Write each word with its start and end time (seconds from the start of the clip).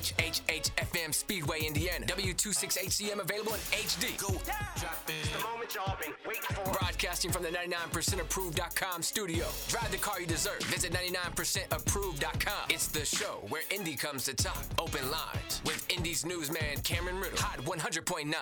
WHHHFM 0.00 1.14
Speedway, 1.14 1.60
Indiana. 1.60 2.06
W26HCM 2.06 3.20
available 3.20 3.52
in 3.52 3.60
HD. 3.60 4.16
Go. 4.18 4.28
The 4.28 5.42
moment 5.42 5.74
y'all 5.74 5.96
been 6.00 6.12
waiting 6.26 6.42
for. 6.42 6.64
Broadcasting 6.72 7.30
from 7.30 7.42
the 7.42 7.50
99%approved.com 7.50 9.02
studio. 9.02 9.46
Drive 9.68 9.90
the 9.90 9.98
car 9.98 10.20
you 10.20 10.26
deserve. 10.26 10.60
Visit 10.64 10.92
99%approved.com. 10.92 12.70
It's 12.70 12.88
the 12.88 13.04
show 13.04 13.44
where 13.50 13.62
Indy 13.70 13.94
comes 13.94 14.24
to 14.24 14.34
talk. 14.34 14.64
Open 14.78 15.10
lines 15.10 15.60
with 15.66 15.84
Indy's 15.90 16.24
newsman 16.24 16.80
Cameron 16.82 17.20
Riddle. 17.20 17.38
Hot 17.38 17.58
100.9. 17.58 18.34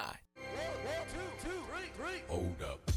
Hold 2.28 2.62
up. 2.62 2.87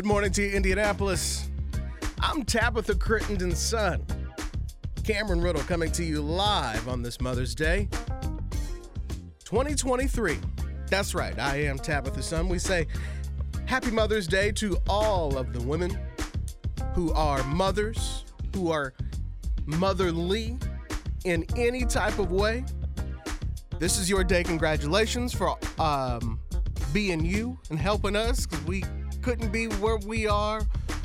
Good 0.00 0.06
morning 0.06 0.32
to 0.32 0.42
you, 0.42 0.56
Indianapolis. 0.56 1.50
I'm 2.20 2.42
Tabitha 2.42 2.94
Crittenden's 2.94 3.58
son, 3.58 4.02
Cameron 5.04 5.42
Riddle, 5.42 5.60
coming 5.64 5.92
to 5.92 6.02
you 6.02 6.22
live 6.22 6.88
on 6.88 7.02
this 7.02 7.20
Mother's 7.20 7.54
Day, 7.54 7.86
2023. 9.44 10.38
That's 10.88 11.14
right, 11.14 11.38
I 11.38 11.64
am 11.64 11.78
Tabitha's 11.78 12.24
son. 12.24 12.48
We 12.48 12.58
say 12.58 12.86
Happy 13.66 13.90
Mother's 13.90 14.26
Day 14.26 14.52
to 14.52 14.78
all 14.88 15.36
of 15.36 15.52
the 15.52 15.60
women 15.60 15.98
who 16.94 17.12
are 17.12 17.42
mothers, 17.42 18.24
who 18.54 18.70
are 18.70 18.94
motherly 19.66 20.56
in 21.26 21.44
any 21.58 21.84
type 21.84 22.18
of 22.18 22.32
way. 22.32 22.64
This 23.78 23.98
is 23.98 24.08
your 24.08 24.24
day. 24.24 24.44
Congratulations 24.44 25.34
for 25.34 25.58
um, 25.78 26.40
being 26.94 27.22
you 27.22 27.58
and 27.68 27.78
helping 27.78 28.16
us 28.16 28.46
because 28.46 28.64
we 28.64 28.82
couldn't 29.20 29.52
be 29.52 29.66
where 29.66 29.98
we 29.98 30.26
are 30.26 30.62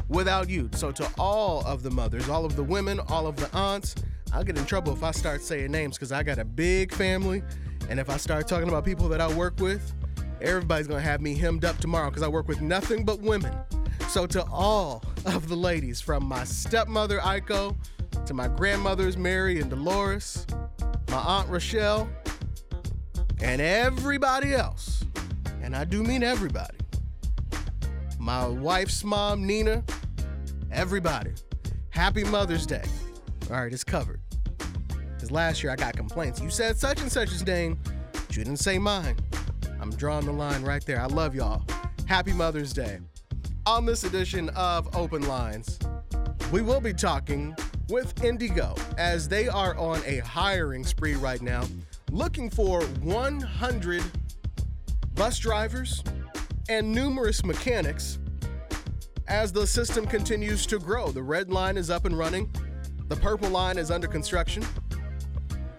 without 0.08 0.49
you. 0.49 0.69
So, 0.73 0.91
to 0.91 1.09
all 1.17 1.66
of 1.66 1.83
the 1.83 1.91
mothers, 1.91 2.30
all 2.30 2.45
of 2.45 2.55
the 2.55 2.63
women, 2.63 2.99
all 3.09 3.27
of 3.27 3.35
the 3.35 3.52
aunts, 3.55 3.95
I'll 4.33 4.44
get 4.44 4.58
in 4.58 4.66
trouble 4.66 4.94
if 4.94 5.03
I 5.03 5.11
start 5.11 5.41
saying 5.41 5.71
names 5.71 5.97
because 5.97 6.11
I 6.11 6.23
got 6.23 6.39
a 6.39 6.45
big 6.45 6.93
family. 6.93 7.43
And 7.89 7.99
if 7.99 8.09
I 8.09 8.17
start 8.17 8.47
talking 8.47 8.67
about 8.67 8.83
people 8.83 9.08
that 9.09 9.21
I 9.21 9.31
work 9.36 9.59
with, 9.59 9.93
everybody's 10.41 10.88
going 10.88 11.02
to 11.02 11.08
have 11.08 11.21
me 11.21 11.36
hemmed 11.36 11.66
up 11.66 11.77
tomorrow 11.77 12.09
because 12.09 12.23
I 12.23 12.27
work 12.27 12.47
with 12.47 12.61
nothing 12.61 13.05
but 13.05 13.19
women. 13.21 13.55
So, 14.09 14.25
to 14.27 14.43
all 14.45 15.03
of 15.25 15.47
the 15.47 15.55
ladies, 15.55 16.02
from 16.02 16.25
my 16.25 16.43
stepmother, 16.43 17.19
Aiko, 17.19 17.75
to 18.25 18.33
my 18.33 18.47
grandmothers, 18.47 19.17
Mary 19.17 19.59
and 19.59 19.69
Dolores, 19.69 20.45
my 21.09 21.17
aunt, 21.17 21.49
Rochelle, 21.49 22.09
and 23.41 23.61
everybody 23.61 24.53
else, 24.53 25.03
and 25.61 25.75
I 25.75 25.83
do 25.83 26.03
mean 26.03 26.23
everybody, 26.23 26.77
my 28.26 28.48
wife's 28.48 29.04
mom, 29.04 29.45
Nina, 29.45 29.84
everybody, 30.72 31.30
happy 31.90 32.23
Mother's 32.23 32.66
Day. 32.66 32.82
All 33.52 33.58
right, 33.58 33.72
it's 33.72 33.84
covered. 33.84 34.20
Because 35.14 35.30
last 35.30 35.62
year 35.62 35.72
I 35.72 35.76
got 35.76 35.95
complaints. 35.95 36.42
You 36.42 36.50
said 36.50 36.76
such 36.76 37.02
and 37.02 37.12
such's 37.12 37.45
name, 37.45 37.78
but 38.12 38.36
you 38.36 38.44
didn't 38.44 38.58
say 38.58 38.80
mine. 38.80 39.16
I'm 39.80 39.92
drawing 39.92 40.26
the 40.26 40.32
line 40.32 40.64
right 40.64 40.84
there. 40.88 41.00
I 41.00 41.06
love 41.06 41.36
y'all. 41.36 41.64
Happy 42.08 42.34
Mother's 42.34 42.73
Day. 42.73 42.98
On 43.67 43.86
this 43.86 44.04
edition 44.05 44.49
of 44.55 44.95
Open 44.95 45.28
Lines, 45.28 45.78
we 46.52 46.64
will 46.64 46.82
be 46.82 46.94
talking 46.94 47.55
with 47.89 48.16
IndyGo 48.16 48.76
as 48.98 49.28
they 49.28 49.48
are 49.48 49.78
on 49.78 50.02
a 50.04 50.17
hiring 50.17 50.83
spree 50.83 51.14
right 51.14 51.44
now, 51.44 51.64
looking 52.10 52.49
for 52.49 52.82
100 52.82 54.04
bus 55.14 55.38
drivers 55.38 56.04
and 56.67 56.92
numerous 56.92 57.45
mechanics 57.45 58.17
as 59.27 59.52
the 59.52 59.65
system 59.65 60.05
continues 60.05 60.65
to 60.67 60.80
grow. 60.80 61.09
The 61.09 61.23
red 61.23 61.49
line 61.49 61.77
is 61.77 61.89
up 61.89 62.05
and 62.05 62.17
running, 62.17 62.52
the 63.08 63.15
purple 63.15 63.49
line 63.49 63.77
is 63.77 63.91
under 63.91 64.08
construction. 64.08 64.63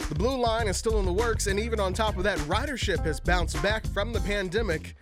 The 0.09 0.15
blue 0.15 0.41
line 0.41 0.69
is 0.69 0.77
still 0.77 1.01
in 1.01 1.05
the 1.05 1.13
works, 1.13 1.49
and 1.49 1.59
even 1.59 1.81
on 1.81 1.93
top 1.93 2.17
of 2.17 2.23
that, 2.23 2.39
ridership 2.41 3.05
has 3.05 3.19
bounced 3.19 3.61
back 3.63 3.85
from 3.89 4.13
the 4.13 4.21
pandemic, 4.21 4.95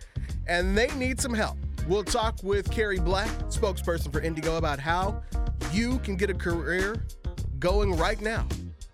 and 0.47 0.75
they 0.75 0.87
need 0.95 1.21
some 1.21 1.33
help. 1.33 1.57
We'll 1.87 2.03
talk 2.03 2.41
with 2.41 2.71
Carrie 2.71 2.99
Black, 2.99 3.29
spokesperson 3.49 4.11
for 4.11 4.21
IndyGo, 4.21 4.57
about 4.57 4.79
how 4.79 5.21
you 5.71 5.99
can 5.99 6.15
get 6.15 6.31
a 6.31 6.33
career 6.33 7.05
going 7.59 7.95
right 7.95 8.19
now 8.19 8.47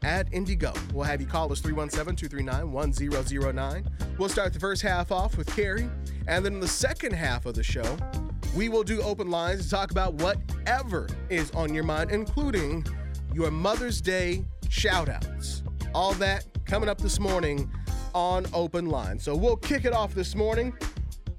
at 0.04 0.30
IndyGo. 0.32 0.92
We'll 0.92 1.06
have 1.06 1.22
you 1.22 1.28
call 1.28 1.50
us 1.52 1.62
317 1.62 2.30
239 2.30 2.72
1009. 2.72 3.90
We'll 4.18 4.30
start 4.30 4.52
the 4.52 4.60
first 4.60 4.82
half 4.82 5.14
off 5.14 5.38
with 5.38 5.48
Carrie, 5.56 5.90
and 6.28 6.44
then 6.44 6.60
the 6.60 6.68
second 6.68 7.14
half 7.14 7.46
of 7.46 7.54
the 7.54 7.64
show, 7.64 7.98
we 8.56 8.68
will 8.68 8.84
do 8.84 9.02
open 9.02 9.30
lines 9.30 9.64
to 9.64 9.70
talk 9.70 9.92
about 9.92 10.16
whatever 10.16 11.08
is 11.30 11.52
on 11.52 11.74
your 11.74 11.84
mind, 11.84 12.12
including 12.12 12.86
your 13.34 13.50
Mother's 13.50 14.02
Day 14.02 14.46
shout 14.70 15.08
outs. 15.08 15.64
All 15.94 16.14
that 16.14 16.46
coming 16.66 16.90
up 16.90 17.00
this 17.00 17.20
morning 17.20 17.70
on 18.14 18.46
Open 18.54 18.88
Line. 18.88 19.20
So 19.20 19.36
we'll 19.36 19.56
kick 19.56 19.86
it 19.86 19.94
off 19.94 20.14
this 20.14 20.36
morning 20.36 20.74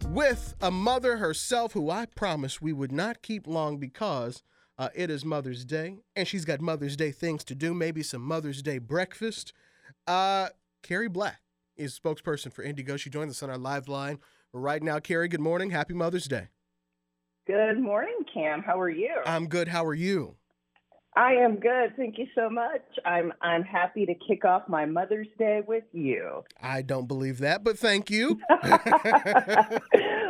with 0.09 0.55
a 0.61 0.71
mother 0.71 1.19
herself 1.19 1.73
who 1.73 1.91
I 1.91 2.07
promised 2.07 2.63
we 2.63 2.73
would 2.73 2.93
not 2.93 3.23
keep 3.23 3.47
long 3.47 3.79
because 3.79 4.43
uh, 4.79 4.89
it 4.95 5.11
is 5.11 5.25
Mother's 5.25 5.65
Day 5.65 5.99
and 6.17 6.27
she's 6.27 6.45
got 6.45 6.61
Mother's 6.61 6.97
Day 6.97 7.13
things 7.13 7.45
to 7.45 7.55
do, 7.55 7.75
maybe 7.75 8.03
some 8.03 8.23
Mother's 8.23 8.63
Day 8.63 8.79
breakfast. 8.79 9.53
Uh, 10.07 10.49
Carrie 10.83 11.09
Black 11.09 11.41
is 11.77 11.99
spokesperson 11.99 12.53
for 12.53 12.65
IndyGo. 12.65 12.99
She 12.99 13.11
joins 13.11 13.33
us 13.33 13.43
on 13.43 13.51
our 13.51 13.59
live 13.59 13.87
line 13.87 14.19
right 14.53 14.83
now. 14.83 14.99
Carrie, 14.99 15.29
good 15.29 15.41
morning. 15.41 15.71
Happy 15.71 15.95
Mother's 15.95 16.27
Day. 16.27 16.49
Good 17.47 17.81
morning, 17.81 18.19
Cam. 18.33 18.63
How 18.63 18.81
are 18.81 18.89
you? 18.89 19.17
I'm 19.27 19.49
good. 19.49 19.67
How 19.67 19.85
are 19.85 19.95
you? 19.95 20.37
I 21.17 21.33
am 21.33 21.57
good. 21.57 21.95
Thank 21.97 22.17
you 22.17 22.27
so 22.37 22.49
much. 22.49 22.83
I'm 23.05 23.33
I'm 23.43 23.65
happy 23.65 24.07
to 24.07 24.15
kick 24.15 24.45
off 24.45 24.69
my 24.69 24.87
Mother's 24.87 25.27
Day 25.39 25.61
with 25.67 25.83
you. 25.93 26.45
I 26.61 26.83
don't 26.83 27.09
believe 27.09 27.39
that, 27.39 27.65
but 27.65 27.77
thank 27.79 28.11
you. 28.11 28.41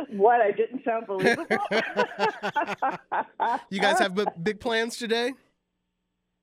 what? 0.09 0.41
I 0.41 0.51
didn't 0.57 0.83
sound 0.83 1.05
believable. 1.05 1.45
you 3.69 3.79
guys 3.79 3.99
have 3.99 4.15
b- 4.15 4.25
big 4.41 4.59
plans 4.59 4.97
today? 4.97 5.33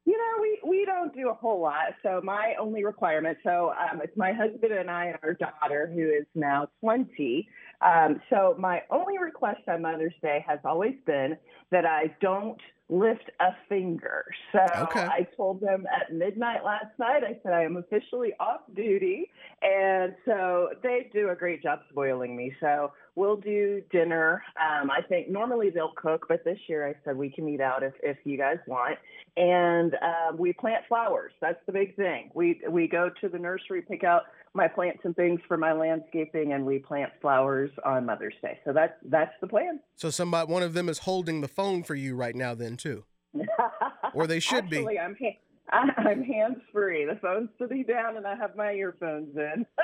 You 0.06 0.16
know, 0.16 0.40
we, 0.40 0.60
we 0.70 0.79
don't 0.90 1.14
do 1.14 1.30
a 1.30 1.34
whole 1.34 1.60
lot. 1.60 1.94
So 2.02 2.20
my 2.22 2.54
only 2.60 2.84
requirement, 2.84 3.38
so 3.44 3.70
um, 3.70 4.00
it's 4.02 4.16
my 4.16 4.32
husband 4.32 4.72
and 4.72 4.90
I 4.90 5.06
and 5.06 5.18
our 5.22 5.34
daughter, 5.34 5.90
who 5.92 6.08
is 6.08 6.26
now 6.34 6.68
20. 6.80 7.48
Um, 7.80 8.20
so 8.28 8.54
my 8.58 8.82
only 8.90 9.18
request 9.18 9.60
on 9.68 9.82
Mother's 9.82 10.14
Day 10.20 10.44
has 10.46 10.58
always 10.64 10.94
been 11.06 11.36
that 11.70 11.86
I 11.86 12.14
don't 12.20 12.60
lift 12.90 13.30
a 13.38 13.50
finger. 13.68 14.24
So 14.52 14.58
Okay. 14.58 15.00
I 15.00 15.26
told 15.36 15.60
them 15.60 15.86
at 15.86 16.12
midnight 16.12 16.64
last 16.64 16.98
night, 16.98 17.22
I 17.22 17.38
said 17.42 17.52
I 17.52 17.62
am 17.62 17.76
officially 17.76 18.32
off 18.40 18.62
duty. 18.74 19.30
And 19.62 20.14
so 20.24 20.70
they 20.82 21.08
do 21.12 21.30
a 21.30 21.36
great 21.36 21.62
job 21.62 21.80
spoiling 21.90 22.36
me. 22.36 22.52
So 22.60 22.92
we'll 23.14 23.36
do 23.36 23.82
dinner. 23.92 24.42
Um, 24.58 24.90
I 24.90 25.02
think 25.02 25.28
normally 25.28 25.70
they'll 25.70 25.92
cook, 25.94 26.26
but 26.28 26.44
this 26.44 26.58
year 26.66 26.86
I 26.88 26.94
said 27.04 27.16
we 27.16 27.30
can 27.30 27.48
eat 27.48 27.60
out 27.60 27.82
if, 27.82 27.94
if 28.02 28.16
you 28.24 28.36
guys 28.36 28.58
want. 28.66 28.98
And 29.36 29.94
um, 29.94 30.36
we 30.36 30.52
plant 30.52 30.79
flowers. 30.88 31.32
That's 31.40 31.58
the 31.66 31.72
big 31.72 31.96
thing. 31.96 32.30
We 32.34 32.60
we 32.68 32.88
go 32.88 33.10
to 33.20 33.28
the 33.28 33.38
nursery, 33.38 33.82
pick 33.82 34.04
out 34.04 34.22
my 34.54 34.68
plants 34.68 35.00
and 35.04 35.14
things 35.14 35.40
for 35.46 35.56
my 35.56 35.72
landscaping, 35.72 36.52
and 36.52 36.66
we 36.66 36.78
plant 36.78 37.12
flowers 37.20 37.70
on 37.84 38.06
Mother's 38.06 38.34
Day. 38.42 38.58
So 38.64 38.72
that's 38.72 38.94
that's 39.04 39.32
the 39.40 39.46
plan. 39.46 39.80
So 39.96 40.10
somebody, 40.10 40.52
one 40.52 40.62
of 40.62 40.74
them 40.74 40.88
is 40.88 40.98
holding 41.00 41.40
the 41.40 41.48
phone 41.48 41.82
for 41.82 41.94
you 41.94 42.14
right 42.14 42.34
now, 42.34 42.54
then 42.54 42.76
too. 42.76 43.04
Or 44.12 44.26
they 44.26 44.40
should 44.40 44.68
be. 44.68 44.78
Actually, 44.78 44.98
I'm 44.98 45.16
ha- 45.20 45.38
I'm 45.98 46.24
hands 46.24 46.58
free. 46.72 47.04
The 47.04 47.16
phone's 47.22 47.48
sitting 47.60 47.84
down, 47.84 48.16
and 48.16 48.26
I 48.26 48.34
have 48.34 48.56
my 48.56 48.72
earphones 48.72 49.36
in. 49.36 49.66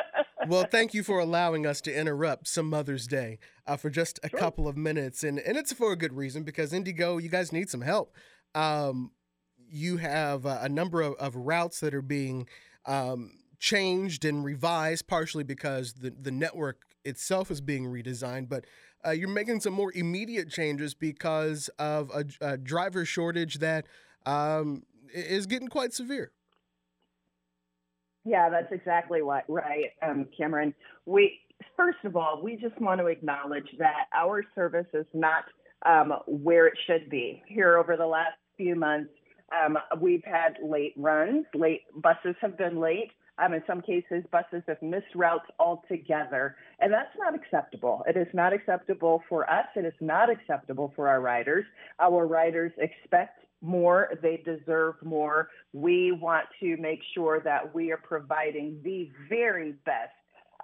Well, 0.48 0.66
thank 0.70 0.94
you 0.94 1.02
for 1.02 1.18
allowing 1.18 1.66
us 1.66 1.80
to 1.80 1.98
interrupt 1.98 2.46
some 2.46 2.68
Mother's 2.70 3.08
Day 3.08 3.38
uh, 3.66 3.76
for 3.76 3.90
just 3.90 4.20
a 4.22 4.28
couple 4.28 4.68
of 4.68 4.76
minutes, 4.76 5.24
and 5.24 5.40
and 5.40 5.56
it's 5.56 5.72
for 5.72 5.90
a 5.92 5.96
good 5.96 6.12
reason 6.12 6.44
because 6.44 6.72
IndyGo, 6.72 7.20
you 7.20 7.28
guys 7.28 7.52
need 7.52 7.68
some 7.68 7.80
help. 7.80 8.14
Um, 8.54 9.10
you 9.70 9.96
have 9.98 10.44
a 10.44 10.68
number 10.68 11.00
of, 11.00 11.14
of 11.14 11.34
routes 11.36 11.80
that 11.80 11.94
are 11.94 12.02
being 12.02 12.46
um, 12.86 13.32
changed 13.58 14.24
and 14.24 14.44
revised, 14.44 15.06
partially 15.06 15.44
because 15.44 15.94
the 15.94 16.10
the 16.10 16.30
network 16.30 16.82
itself 17.04 17.50
is 17.50 17.60
being 17.60 17.84
redesigned, 17.84 18.48
but 18.48 18.64
uh, 19.06 19.10
you're 19.10 19.28
making 19.28 19.60
some 19.60 19.72
more 19.72 19.92
immediate 19.94 20.50
changes 20.50 20.94
because 20.94 21.68
of 21.78 22.10
a, 22.10 22.24
a 22.40 22.56
driver 22.56 23.04
shortage 23.04 23.58
that 23.58 23.86
um, 24.24 24.82
is 25.14 25.46
getting 25.46 25.68
quite 25.68 25.92
severe. 25.92 26.32
Yeah, 28.24 28.50
that's 28.50 28.72
exactly 28.72 29.22
what 29.22 29.44
right, 29.48 29.92
um, 30.02 30.26
Cameron. 30.36 30.74
We 31.04 31.40
first 31.76 31.98
of 32.04 32.16
all, 32.16 32.40
we 32.42 32.56
just 32.56 32.78
want 32.80 33.00
to 33.00 33.06
acknowledge 33.06 33.68
that 33.78 34.06
our 34.12 34.44
service 34.54 34.86
is 34.92 35.06
not 35.14 35.44
um, 35.84 36.12
where 36.26 36.66
it 36.66 36.74
should 36.86 37.08
be. 37.08 37.42
Here 37.46 37.78
over 37.78 37.96
the 37.96 38.06
last 38.06 38.34
few 38.56 38.74
months, 38.74 39.10
um, 39.52 39.78
we've 40.00 40.24
had 40.24 40.56
late 40.62 40.94
runs. 40.96 41.46
Late 41.54 41.82
buses 42.02 42.34
have 42.40 42.56
been 42.58 42.80
late. 42.80 43.12
Um, 43.38 43.52
in 43.52 43.62
some 43.66 43.82
cases, 43.82 44.24
buses 44.32 44.62
have 44.66 44.80
missed 44.80 45.14
routes 45.14 45.44
altogether, 45.58 46.56
and 46.80 46.90
that's 46.90 47.14
not 47.18 47.34
acceptable. 47.34 48.02
It 48.08 48.16
is 48.16 48.28
not 48.32 48.54
acceptable 48.54 49.22
for 49.28 49.48
us. 49.50 49.66
It 49.76 49.84
is 49.84 49.92
not 50.00 50.30
acceptable 50.30 50.92
for 50.96 51.08
our 51.08 51.20
riders. 51.20 51.66
Our 52.00 52.26
riders 52.26 52.72
expect 52.78 53.44
more. 53.60 54.08
They 54.22 54.42
deserve 54.44 54.94
more. 55.04 55.50
We 55.74 56.12
want 56.12 56.46
to 56.60 56.78
make 56.78 57.00
sure 57.14 57.40
that 57.40 57.74
we 57.74 57.92
are 57.92 57.98
providing 57.98 58.80
the 58.82 59.10
very 59.28 59.72
best 59.84 60.12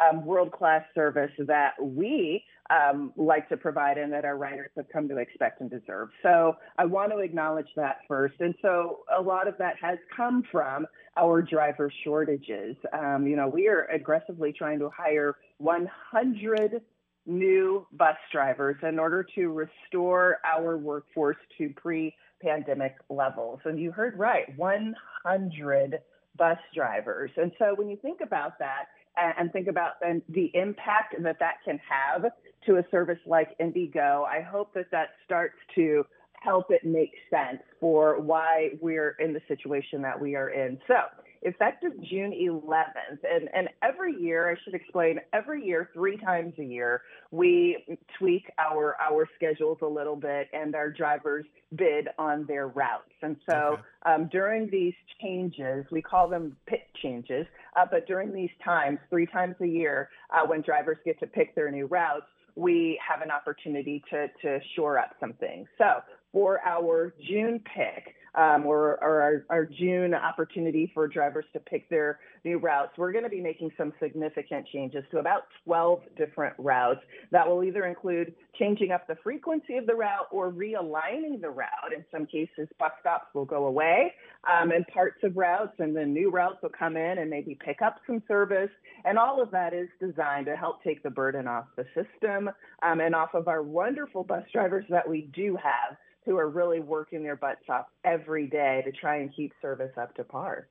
um, 0.00 0.24
world 0.24 0.52
class 0.52 0.82
service 0.94 1.30
that 1.46 1.72
we 1.80 2.44
um, 2.70 3.12
like 3.16 3.48
to 3.48 3.56
provide 3.56 3.98
and 3.98 4.12
that 4.12 4.24
our 4.24 4.36
riders 4.36 4.70
have 4.76 4.86
come 4.92 5.08
to 5.08 5.18
expect 5.18 5.60
and 5.60 5.70
deserve. 5.70 6.08
So 6.22 6.56
I 6.78 6.84
want 6.84 7.12
to 7.12 7.18
acknowledge 7.18 7.68
that 7.76 7.98
first. 8.08 8.34
And 8.40 8.54
so 8.62 9.00
a 9.16 9.20
lot 9.20 9.48
of 9.48 9.58
that 9.58 9.74
has 9.80 9.98
come 10.16 10.42
from 10.50 10.86
our 11.16 11.42
driver 11.42 11.92
shortages. 12.04 12.76
Um, 12.92 13.26
you 13.26 13.36
know, 13.36 13.48
we 13.48 13.68
are 13.68 13.84
aggressively 13.92 14.52
trying 14.52 14.78
to 14.78 14.90
hire 14.96 15.36
100 15.58 16.80
new 17.26 17.86
bus 17.92 18.16
drivers 18.32 18.76
in 18.82 18.98
order 18.98 19.24
to 19.34 19.48
restore 19.48 20.38
our 20.44 20.76
workforce 20.76 21.36
to 21.58 21.70
pre 21.76 22.14
pandemic 22.40 22.96
levels. 23.08 23.60
And 23.64 23.78
you 23.78 23.92
heard 23.92 24.18
right 24.18 24.46
100 24.56 25.98
bus 26.36 26.58
drivers. 26.74 27.30
And 27.36 27.52
so 27.58 27.74
when 27.76 27.88
you 27.88 27.96
think 27.96 28.20
about 28.20 28.58
that, 28.58 28.86
and 29.16 29.52
think 29.52 29.68
about 29.68 29.92
the 30.00 30.50
impact 30.54 31.14
that 31.22 31.38
that 31.38 31.54
can 31.64 31.78
have 31.88 32.32
to 32.66 32.76
a 32.76 32.84
service 32.90 33.18
like 33.26 33.56
IndyGo, 33.58 34.24
I 34.24 34.40
hope 34.40 34.72
that 34.74 34.90
that 34.92 35.10
starts 35.24 35.56
to 35.74 36.04
help 36.40 36.70
it 36.70 36.84
make 36.84 37.12
sense 37.30 37.62
for 37.80 38.20
why 38.20 38.70
we're 38.80 39.16
in 39.20 39.32
the 39.32 39.40
situation 39.48 40.02
that 40.02 40.20
we 40.20 40.34
are 40.34 40.50
in. 40.50 40.78
So, 40.88 40.94
effective 41.42 41.92
June 42.08 42.32
11th, 42.32 43.18
and, 43.28 43.48
and 43.54 43.68
every 43.82 44.14
year, 44.20 44.50
I 44.50 44.56
should 44.64 44.74
explain, 44.74 45.20
every 45.32 45.64
year, 45.64 45.90
three 45.92 46.16
times 46.16 46.54
a 46.58 46.64
year, 46.64 47.02
we 47.30 47.84
tweak 48.18 48.44
our 48.58 48.96
our 49.00 49.28
schedules 49.36 49.78
a 49.82 49.86
little 49.86 50.16
bit, 50.16 50.48
and 50.52 50.74
our 50.74 50.90
drivers 50.90 51.44
bid 51.74 52.08
on 52.18 52.46
their 52.46 52.68
routes. 52.68 53.10
And 53.22 53.36
so, 53.48 53.78
um, 54.06 54.28
during 54.30 54.70
these 54.70 54.94
changes, 55.20 55.84
we 55.90 56.02
call 56.02 56.28
them 56.28 56.56
pit 56.66 56.82
changes, 57.02 57.46
uh, 57.76 57.86
but 57.90 58.06
during 58.06 58.32
these 58.32 58.50
times, 58.64 58.98
three 59.10 59.26
times 59.26 59.56
a 59.60 59.66
year, 59.66 60.10
uh, 60.30 60.46
when 60.46 60.62
drivers 60.62 60.98
get 61.04 61.18
to 61.20 61.26
pick 61.26 61.54
their 61.54 61.70
new 61.70 61.86
routes, 61.86 62.26
we 62.54 63.00
have 63.06 63.22
an 63.22 63.30
opportunity 63.30 64.02
to, 64.10 64.28
to 64.42 64.60
shore 64.76 64.98
up 64.98 65.12
some 65.18 65.32
things. 65.34 65.66
So 65.78 66.02
for 66.32 66.60
our 66.64 67.14
June 67.28 67.60
pick, 67.74 68.14
um, 68.34 68.64
or, 68.64 69.02
or 69.02 69.20
our, 69.20 69.44
our, 69.50 69.64
June 69.66 70.14
opportunity 70.14 70.90
for 70.94 71.06
drivers 71.06 71.44
to 71.52 71.60
pick 71.60 71.88
their 71.90 72.18
new 72.44 72.58
routes, 72.58 72.92
we're 72.96 73.12
going 73.12 73.24
to 73.24 73.30
be 73.30 73.40
making 73.40 73.70
some 73.76 73.92
significant 74.00 74.66
changes 74.72 75.04
to 75.10 75.18
about 75.18 75.42
12 75.64 76.00
different 76.16 76.54
routes 76.58 77.00
that 77.30 77.46
will 77.46 77.62
either 77.62 77.84
include 77.84 78.34
changing 78.58 78.90
up 78.90 79.06
the 79.06 79.16
frequency 79.22 79.76
of 79.76 79.86
the 79.86 79.94
route 79.94 80.26
or 80.30 80.50
realigning 80.50 81.40
the 81.40 81.50
route. 81.50 81.92
In 81.94 82.04
some 82.10 82.26
cases, 82.26 82.68
bus 82.78 82.92
stops 83.00 83.26
will 83.34 83.44
go 83.44 83.66
away 83.66 84.12
um, 84.50 84.70
and 84.70 84.86
parts 84.88 85.18
of 85.22 85.36
routes, 85.36 85.74
and 85.78 85.94
then 85.94 86.12
new 86.12 86.30
routes 86.30 86.56
will 86.62 86.70
come 86.70 86.96
in 86.96 87.18
and 87.18 87.28
maybe 87.28 87.56
pick 87.62 87.82
up 87.82 87.96
some 88.06 88.22
service. 88.26 88.70
And 89.04 89.18
all 89.18 89.42
of 89.42 89.50
that 89.50 89.74
is 89.74 89.88
designed 90.00 90.46
to 90.46 90.56
help 90.56 90.82
take 90.82 91.02
the 91.02 91.10
burden 91.10 91.46
off 91.46 91.66
the 91.76 91.84
system 91.94 92.50
um, 92.82 93.00
and 93.00 93.14
off 93.14 93.34
of 93.34 93.48
our 93.48 93.62
wonderful 93.62 94.24
bus 94.24 94.44
drivers 94.52 94.84
that 94.88 95.08
we 95.08 95.30
do 95.34 95.56
have 95.62 95.96
who 96.24 96.36
are 96.38 96.48
really 96.48 96.80
working 96.80 97.22
their 97.22 97.36
butts 97.36 97.64
off 97.68 97.86
every 98.04 98.46
day 98.46 98.82
to 98.84 98.92
try 98.92 99.16
and 99.16 99.34
keep 99.34 99.52
service 99.60 99.92
up 99.96 100.14
to 100.16 100.24
par. 100.24 100.68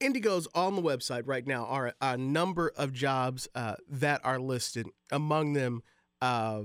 IndyGo's 0.00 0.48
on 0.54 0.74
the 0.74 0.82
website 0.82 1.22
right 1.26 1.46
now 1.46 1.64
are 1.66 1.92
a 2.00 2.16
number 2.16 2.72
of 2.76 2.92
jobs 2.92 3.48
uh, 3.54 3.76
that 3.88 4.20
are 4.24 4.40
listed. 4.40 4.88
Among 5.12 5.52
them, 5.52 5.82
uh, 6.20 6.62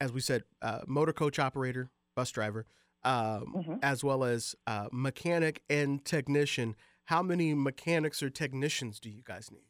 as 0.00 0.12
we 0.12 0.20
said, 0.20 0.44
uh, 0.62 0.80
motor 0.86 1.12
coach 1.12 1.38
operator, 1.38 1.90
bus 2.16 2.30
driver, 2.30 2.66
um, 3.02 3.54
mm-hmm. 3.54 3.74
as 3.82 4.02
well 4.02 4.24
as 4.24 4.54
uh, 4.66 4.88
mechanic 4.92 5.62
and 5.68 6.04
technician. 6.04 6.74
How 7.06 7.22
many 7.22 7.52
mechanics 7.52 8.22
or 8.22 8.30
technicians 8.30 8.98
do 8.98 9.10
you 9.10 9.22
guys 9.22 9.50
need? 9.50 9.66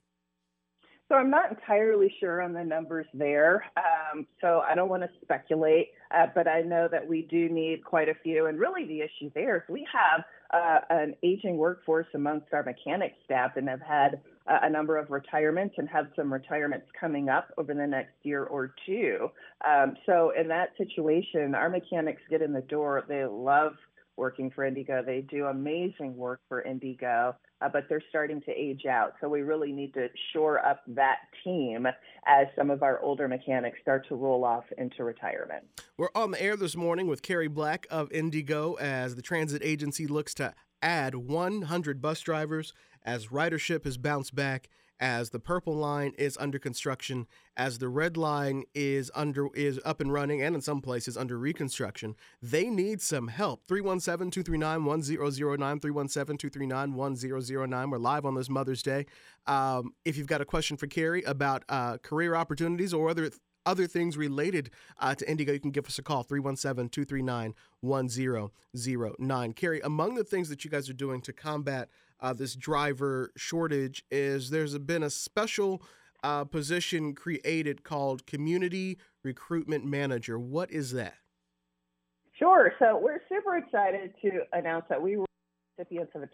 So 1.08 1.16
I'm 1.16 1.30
not 1.30 1.50
entirely 1.50 2.14
sure 2.18 2.40
on 2.40 2.52
the 2.52 2.64
numbers 2.64 3.06
there. 3.12 3.64
Um, 3.76 4.26
so 4.40 4.62
I 4.66 4.74
don't 4.74 4.88
want 4.88 5.02
to 5.02 5.10
speculate, 5.20 5.88
uh, 6.14 6.26
but 6.34 6.46
I 6.46 6.62
know 6.62 6.88
that 6.90 7.06
we 7.06 7.22
do 7.22 7.48
need 7.48 7.84
quite 7.84 8.08
a 8.08 8.14
few. 8.22 8.46
And 8.46 8.58
really, 8.58 8.86
the 8.86 9.00
issue 9.00 9.30
there 9.34 9.56
is 9.56 9.62
we 9.68 9.86
have 9.92 10.24
uh, 10.52 10.80
an 10.90 11.14
aging 11.22 11.56
workforce 11.56 12.06
amongst 12.14 12.52
our 12.52 12.62
mechanic 12.62 13.14
staff 13.24 13.52
and 13.56 13.68
have 13.68 13.80
had 13.80 14.20
uh, 14.46 14.58
a 14.62 14.70
number 14.70 14.96
of 14.98 15.10
retirements 15.10 15.74
and 15.78 15.88
have 15.88 16.06
some 16.14 16.32
retirements 16.32 16.86
coming 16.98 17.28
up 17.28 17.48
over 17.58 17.74
the 17.74 17.86
next 17.86 18.14
year 18.22 18.44
or 18.44 18.74
two. 18.86 19.30
Um, 19.66 19.94
so 20.06 20.32
in 20.38 20.48
that 20.48 20.68
situation, 20.78 21.54
our 21.54 21.68
mechanics 21.68 22.22
get 22.30 22.42
in 22.42 22.52
the 22.52 22.62
door. 22.62 23.04
They 23.08 23.24
love 23.24 23.72
working 24.16 24.50
for 24.50 24.70
IndyGo. 24.70 25.04
They 25.04 25.22
do 25.22 25.46
amazing 25.46 26.16
work 26.16 26.40
for 26.48 26.62
IndyGo 26.62 27.34
uh, 27.64 27.68
but 27.68 27.88
they're 27.88 28.02
starting 28.08 28.40
to 28.42 28.50
age 28.50 28.86
out. 28.86 29.14
So 29.20 29.28
we 29.28 29.40
really 29.40 29.72
need 29.72 29.94
to 29.94 30.08
shore 30.32 30.64
up 30.64 30.82
that 30.88 31.18
team 31.42 31.86
as 32.26 32.46
some 32.56 32.70
of 32.70 32.82
our 32.82 33.00
older 33.00 33.28
mechanics 33.28 33.78
start 33.80 34.06
to 34.08 34.14
roll 34.14 34.44
off 34.44 34.64
into 34.76 35.04
retirement. 35.04 35.64
We're 35.96 36.08
on 36.14 36.32
the 36.32 36.42
air 36.42 36.56
this 36.56 36.76
morning 36.76 37.06
with 37.06 37.22
Carrie 37.22 37.48
Black 37.48 37.86
of 37.90 38.10
IndyGo 38.10 38.78
as 38.78 39.14
the 39.14 39.22
transit 39.22 39.62
agency 39.64 40.06
looks 40.06 40.34
to 40.34 40.54
add 40.82 41.14
100 41.14 42.02
bus 42.02 42.20
drivers 42.20 42.74
as 43.02 43.28
ridership 43.28 43.84
has 43.84 43.96
bounced 43.96 44.34
back 44.34 44.68
as 45.00 45.30
the 45.30 45.38
purple 45.38 45.74
line 45.74 46.12
is 46.18 46.36
under 46.38 46.58
construction, 46.58 47.26
as 47.56 47.78
the 47.78 47.88
red 47.88 48.16
line 48.16 48.64
is 48.74 49.10
under 49.14 49.48
is 49.54 49.80
up 49.84 50.00
and 50.00 50.12
running 50.12 50.42
and 50.42 50.54
in 50.54 50.60
some 50.60 50.80
places 50.80 51.16
under 51.16 51.38
reconstruction. 51.38 52.14
They 52.40 52.70
need 52.70 53.00
some 53.00 53.28
help. 53.28 53.66
317-239-1009, 53.66 55.80
317-239-1009. 55.80 57.90
We're 57.90 57.98
live 57.98 58.24
on 58.24 58.34
this 58.34 58.48
Mother's 58.48 58.82
Day. 58.82 59.06
Um, 59.46 59.94
if 60.04 60.16
you've 60.16 60.26
got 60.26 60.40
a 60.40 60.46
question 60.46 60.76
for 60.76 60.86
Carrie 60.86 61.22
about 61.22 61.64
uh, 61.68 61.98
career 61.98 62.34
opportunities 62.34 62.94
or 62.94 63.10
other 63.10 63.30
other 63.66 63.86
things 63.86 64.16
related 64.16 64.70
uh, 64.98 65.14
to 65.14 65.24
IndyGo, 65.24 65.54
you 65.54 65.60
can 65.60 65.70
give 65.70 65.86
us 65.86 65.98
a 65.98 66.02
call 66.02 66.22
317 66.22 66.90
239 66.90 67.54
1009. 67.80 69.52
Carrie, 69.52 69.80
among 69.82 70.14
the 70.14 70.24
things 70.24 70.48
that 70.48 70.64
you 70.64 70.70
guys 70.70 70.88
are 70.88 70.94
doing 70.94 71.20
to 71.22 71.32
combat 71.32 71.88
uh, 72.20 72.32
this 72.32 72.54
driver 72.54 73.30
shortage 73.36 74.04
is 74.10 74.50
there's 74.50 74.76
been 74.78 75.02
a 75.02 75.10
special 75.10 75.82
uh, 76.22 76.44
position 76.44 77.14
created 77.14 77.84
called 77.84 78.26
Community 78.26 78.98
Recruitment 79.22 79.84
Manager. 79.84 80.38
What 80.38 80.70
is 80.70 80.92
that? 80.92 81.14
Sure. 82.38 82.72
So 82.78 82.98
we're 83.00 83.20
super 83.28 83.56
excited 83.56 84.14
to 84.22 84.40
announce 84.52 84.86
that 84.88 85.00
we 85.00 85.16
were 85.16 85.26
recipients 85.78 86.12
of 86.14 86.22
a 86.22 86.28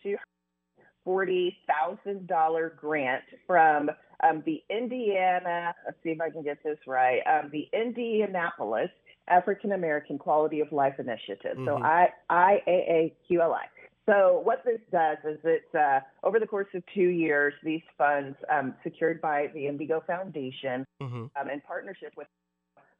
$240,000 1.06 2.76
grant 2.76 3.25
from 3.46 3.90
um, 4.22 4.42
the 4.44 4.62
Indiana, 4.70 5.75
let's 5.84 5.96
see 6.02 6.10
if 6.10 6.20
I 6.20 6.30
can 6.30 6.42
get 6.42 6.62
this 6.62 6.78
right, 6.87 7.20
um, 7.26 7.50
the 7.52 7.68
Indianapolis 7.72 8.90
African 9.28 9.72
American 9.72 10.18
Quality 10.18 10.60
of 10.60 10.72
Life 10.72 10.94
Initiative. 10.99 11.56
Mm-hmm. 11.56 11.66
So 11.66 11.78
I, 11.78 12.08
IAAQLI. 12.30 13.62
So 14.11 14.40
what 14.43 14.64
this 14.64 14.81
does 14.90 15.19
is 15.25 15.38
it, 15.45 15.62
uh, 15.79 16.00
over 16.25 16.40
the 16.40 16.47
course 16.47 16.67
of 16.75 16.83
two 16.95 17.09
years, 17.09 17.55
these 17.62 17.83
funds 17.97 18.37
um, 18.52 18.75
secured 18.83 19.21
by 19.21 19.49
the 19.55 19.61
IndyGo 19.61 20.05
Foundation 20.05 20.85
mm-hmm. 21.00 21.26
um, 21.40 21.50
in 21.52 21.61
partnership 21.61 22.12
with 22.17 22.26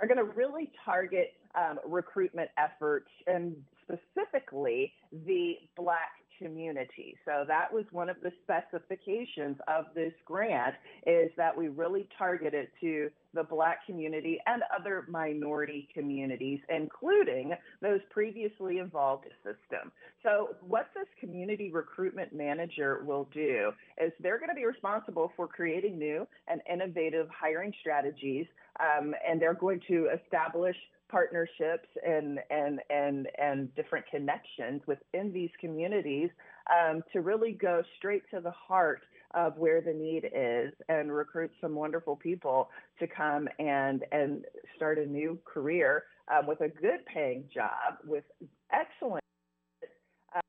are 0.01 0.07
going 0.07 0.19
to 0.19 0.33
really 0.33 0.71
target 0.85 1.35
um, 1.55 1.79
recruitment 1.87 2.49
efforts 2.57 3.11
and 3.27 3.55
specifically 3.83 4.93
the 5.27 5.55
Black 5.77 6.13
community. 6.41 7.17
So 7.25 7.45
that 7.47 7.73
was 7.73 7.85
one 7.93 8.09
of 8.09 8.17
the 8.23 8.33
specifications 8.43 9.57
of 9.69 9.87
this 9.95 10.13
grant 10.25 10.75
is 11.07 11.31
that 11.37 11.57
we 11.57 11.69
really 11.69 12.09
target 12.17 12.55
it 12.55 12.71
to 12.81 13.11
the 13.33 13.45
black 13.45 13.87
community 13.87 14.41
and 14.47 14.63
other 14.77 15.05
minority 15.09 15.89
communities, 15.95 16.59
including 16.69 17.53
those 17.81 18.01
previously 18.11 18.79
involved 18.79 19.27
system. 19.45 19.93
So 20.23 20.57
what 20.67 20.89
this 20.95 21.07
community 21.21 21.71
recruitment 21.71 22.35
manager 22.35 23.03
will 23.05 23.29
do 23.33 23.71
is 24.03 24.13
they're 24.21 24.39
going 24.39 24.49
to 24.49 24.55
be 24.55 24.67
responsible 24.67 25.33
for 25.37 25.47
creating 25.47 25.99
new 25.99 26.27
and 26.49 26.61
innovative 26.71 27.29
hiring 27.29 27.73
strategies, 27.81 28.47
um, 28.81 29.15
and 29.29 29.41
they're 29.41 29.55
going 29.55 29.81
to 29.89 30.09
establish 30.25 30.77
partnerships 31.11 31.89
and 32.07 32.39
and 32.51 32.81
and 32.91 33.29
and 33.39 33.75
different 33.75 34.05
connections 34.11 34.83
within 34.87 35.33
these 35.33 35.51
communities 35.61 36.31
um, 36.71 37.03
to 37.13 37.21
really 37.21 37.53
go 37.53 37.83
straight 37.99 38.23
to 38.33 38.41
the 38.41 38.51
heart 38.51 39.01
of 39.35 39.57
where 39.57 39.81
the 39.81 39.93
need 39.93 40.25
is 40.35 40.73
and 40.89 41.13
recruit 41.13 41.51
some 41.61 41.75
wonderful 41.75 42.17
people 42.17 42.69
to 42.99 43.07
come 43.07 43.49
and 43.59 44.05
and 44.13 44.45
start 44.77 44.99
a 44.99 45.07
new 45.07 45.39
career 45.45 46.05
um, 46.33 46.47
with 46.47 46.61
a 46.61 46.69
good 46.69 47.05
paying 47.13 47.45
job 47.53 47.99
with 48.07 48.25
excellent 48.73 49.25
uh, 50.35 50.41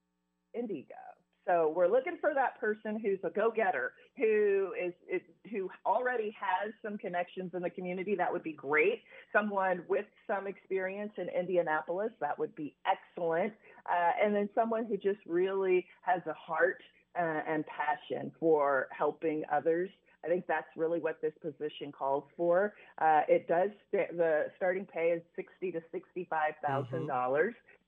IndyGo. 0.57 1.10
So 1.51 1.73
we're 1.75 1.87
looking 1.87 2.17
for 2.21 2.33
that 2.33 2.59
person 2.59 2.99
who's 2.99 3.19
a 3.23 3.29
go-getter, 3.29 3.93
who 4.17 4.73
is, 4.81 4.93
is, 5.11 5.21
who 5.51 5.69
already 5.85 6.33
has 6.39 6.71
some 6.83 6.97
connections 6.97 7.51
in 7.53 7.61
the 7.61 7.69
community. 7.69 8.15
That 8.15 8.31
would 8.31 8.43
be 8.43 8.53
great. 8.53 9.01
Someone 9.33 9.83
with 9.89 10.05
some 10.27 10.47
experience 10.47 11.11
in 11.17 11.27
Indianapolis. 11.29 12.11
That 12.21 12.37
would 12.39 12.55
be 12.55 12.75
excellent. 12.85 13.53
Uh, 13.85 14.11
and 14.23 14.33
then 14.33 14.49
someone 14.55 14.85
who 14.85 14.95
just 14.95 15.19
really 15.25 15.85
has 16.03 16.21
a 16.25 16.33
heart 16.33 16.81
uh, 17.19 17.41
and 17.47 17.65
passion 17.67 18.31
for 18.39 18.87
helping 18.97 19.43
others. 19.51 19.89
I 20.23 20.27
think 20.27 20.45
that's 20.47 20.67
really 20.77 20.99
what 20.99 21.19
this 21.21 21.33
position 21.41 21.91
calls 21.91 22.23
for. 22.37 22.75
Uh, 22.99 23.21
it 23.27 23.47
does 23.47 23.71
st- 23.91 24.15
the 24.15 24.45
starting 24.55 24.85
pay 24.85 25.07
is 25.07 25.21
sixty 25.35 25.71
to 25.71 25.81
sixty-five 25.91 26.53
thousand 26.65 26.99
mm-hmm. 26.99 27.11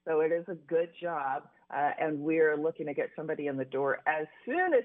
So 0.07 0.21
it 0.21 0.31
is 0.31 0.45
a 0.47 0.55
good 0.55 0.89
job 1.01 1.43
uh, 1.73 1.91
and 1.99 2.19
we're 2.19 2.55
looking 2.55 2.85
to 2.87 2.93
get 2.93 3.09
somebody 3.15 3.47
in 3.47 3.57
the 3.57 3.65
door 3.65 3.99
as 4.07 4.27
soon 4.45 4.73
as 4.73 4.83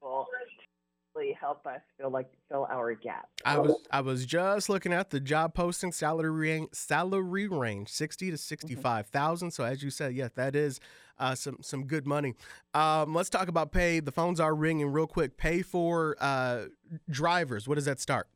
possible 0.00 0.26
to 1.14 1.32
help 1.38 1.66
us 1.66 1.80
fill 1.98 2.10
like 2.10 2.30
fill 2.50 2.66
our 2.70 2.94
gap. 2.94 3.28
I 3.44 3.58
was 3.58 3.76
I 3.90 4.00
was 4.00 4.24
just 4.24 4.68
looking 4.68 4.92
at 4.92 5.10
the 5.10 5.20
job 5.20 5.54
posting 5.54 5.92
salary 5.92 6.30
range 6.30 6.68
salary 6.72 7.48
range 7.48 7.88
sixty 7.88 8.30
to 8.30 8.38
sixty 8.38 8.74
five 8.74 9.06
thousand. 9.08 9.48
Mm-hmm. 9.48 9.62
So 9.62 9.64
as 9.64 9.82
you 9.82 9.90
said, 9.90 10.14
yeah, 10.14 10.28
that 10.36 10.56
is 10.56 10.80
uh, 11.18 11.34
some 11.34 11.58
some 11.60 11.84
good 11.84 12.06
money. 12.06 12.34
Um, 12.74 13.14
let's 13.14 13.28
talk 13.28 13.48
about 13.48 13.72
pay. 13.72 14.00
The 14.00 14.12
phones 14.12 14.40
are 14.40 14.54
ringing 14.54 14.88
real 14.88 15.06
quick. 15.06 15.36
Pay 15.36 15.62
for 15.62 16.16
uh, 16.20 16.64
drivers. 17.10 17.68
What 17.68 17.74
does 17.74 17.84
that 17.84 18.00
start? 18.00 18.28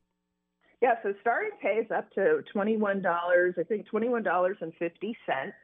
Yeah, 0.81 0.93
so 1.01 1.13
starting 1.21 1.51
pay 1.59 1.79
is 1.79 1.89
up 1.89 2.11
to 2.11 2.43
twenty 2.53 2.77
one 2.77 3.01
dollars. 3.01 3.55
I 3.57 3.63
think 3.63 3.87
twenty 3.87 4.09
one 4.09 4.23
dollars 4.23 4.57
and 4.61 4.71
fifty 4.77 5.17
cents 5.25 5.55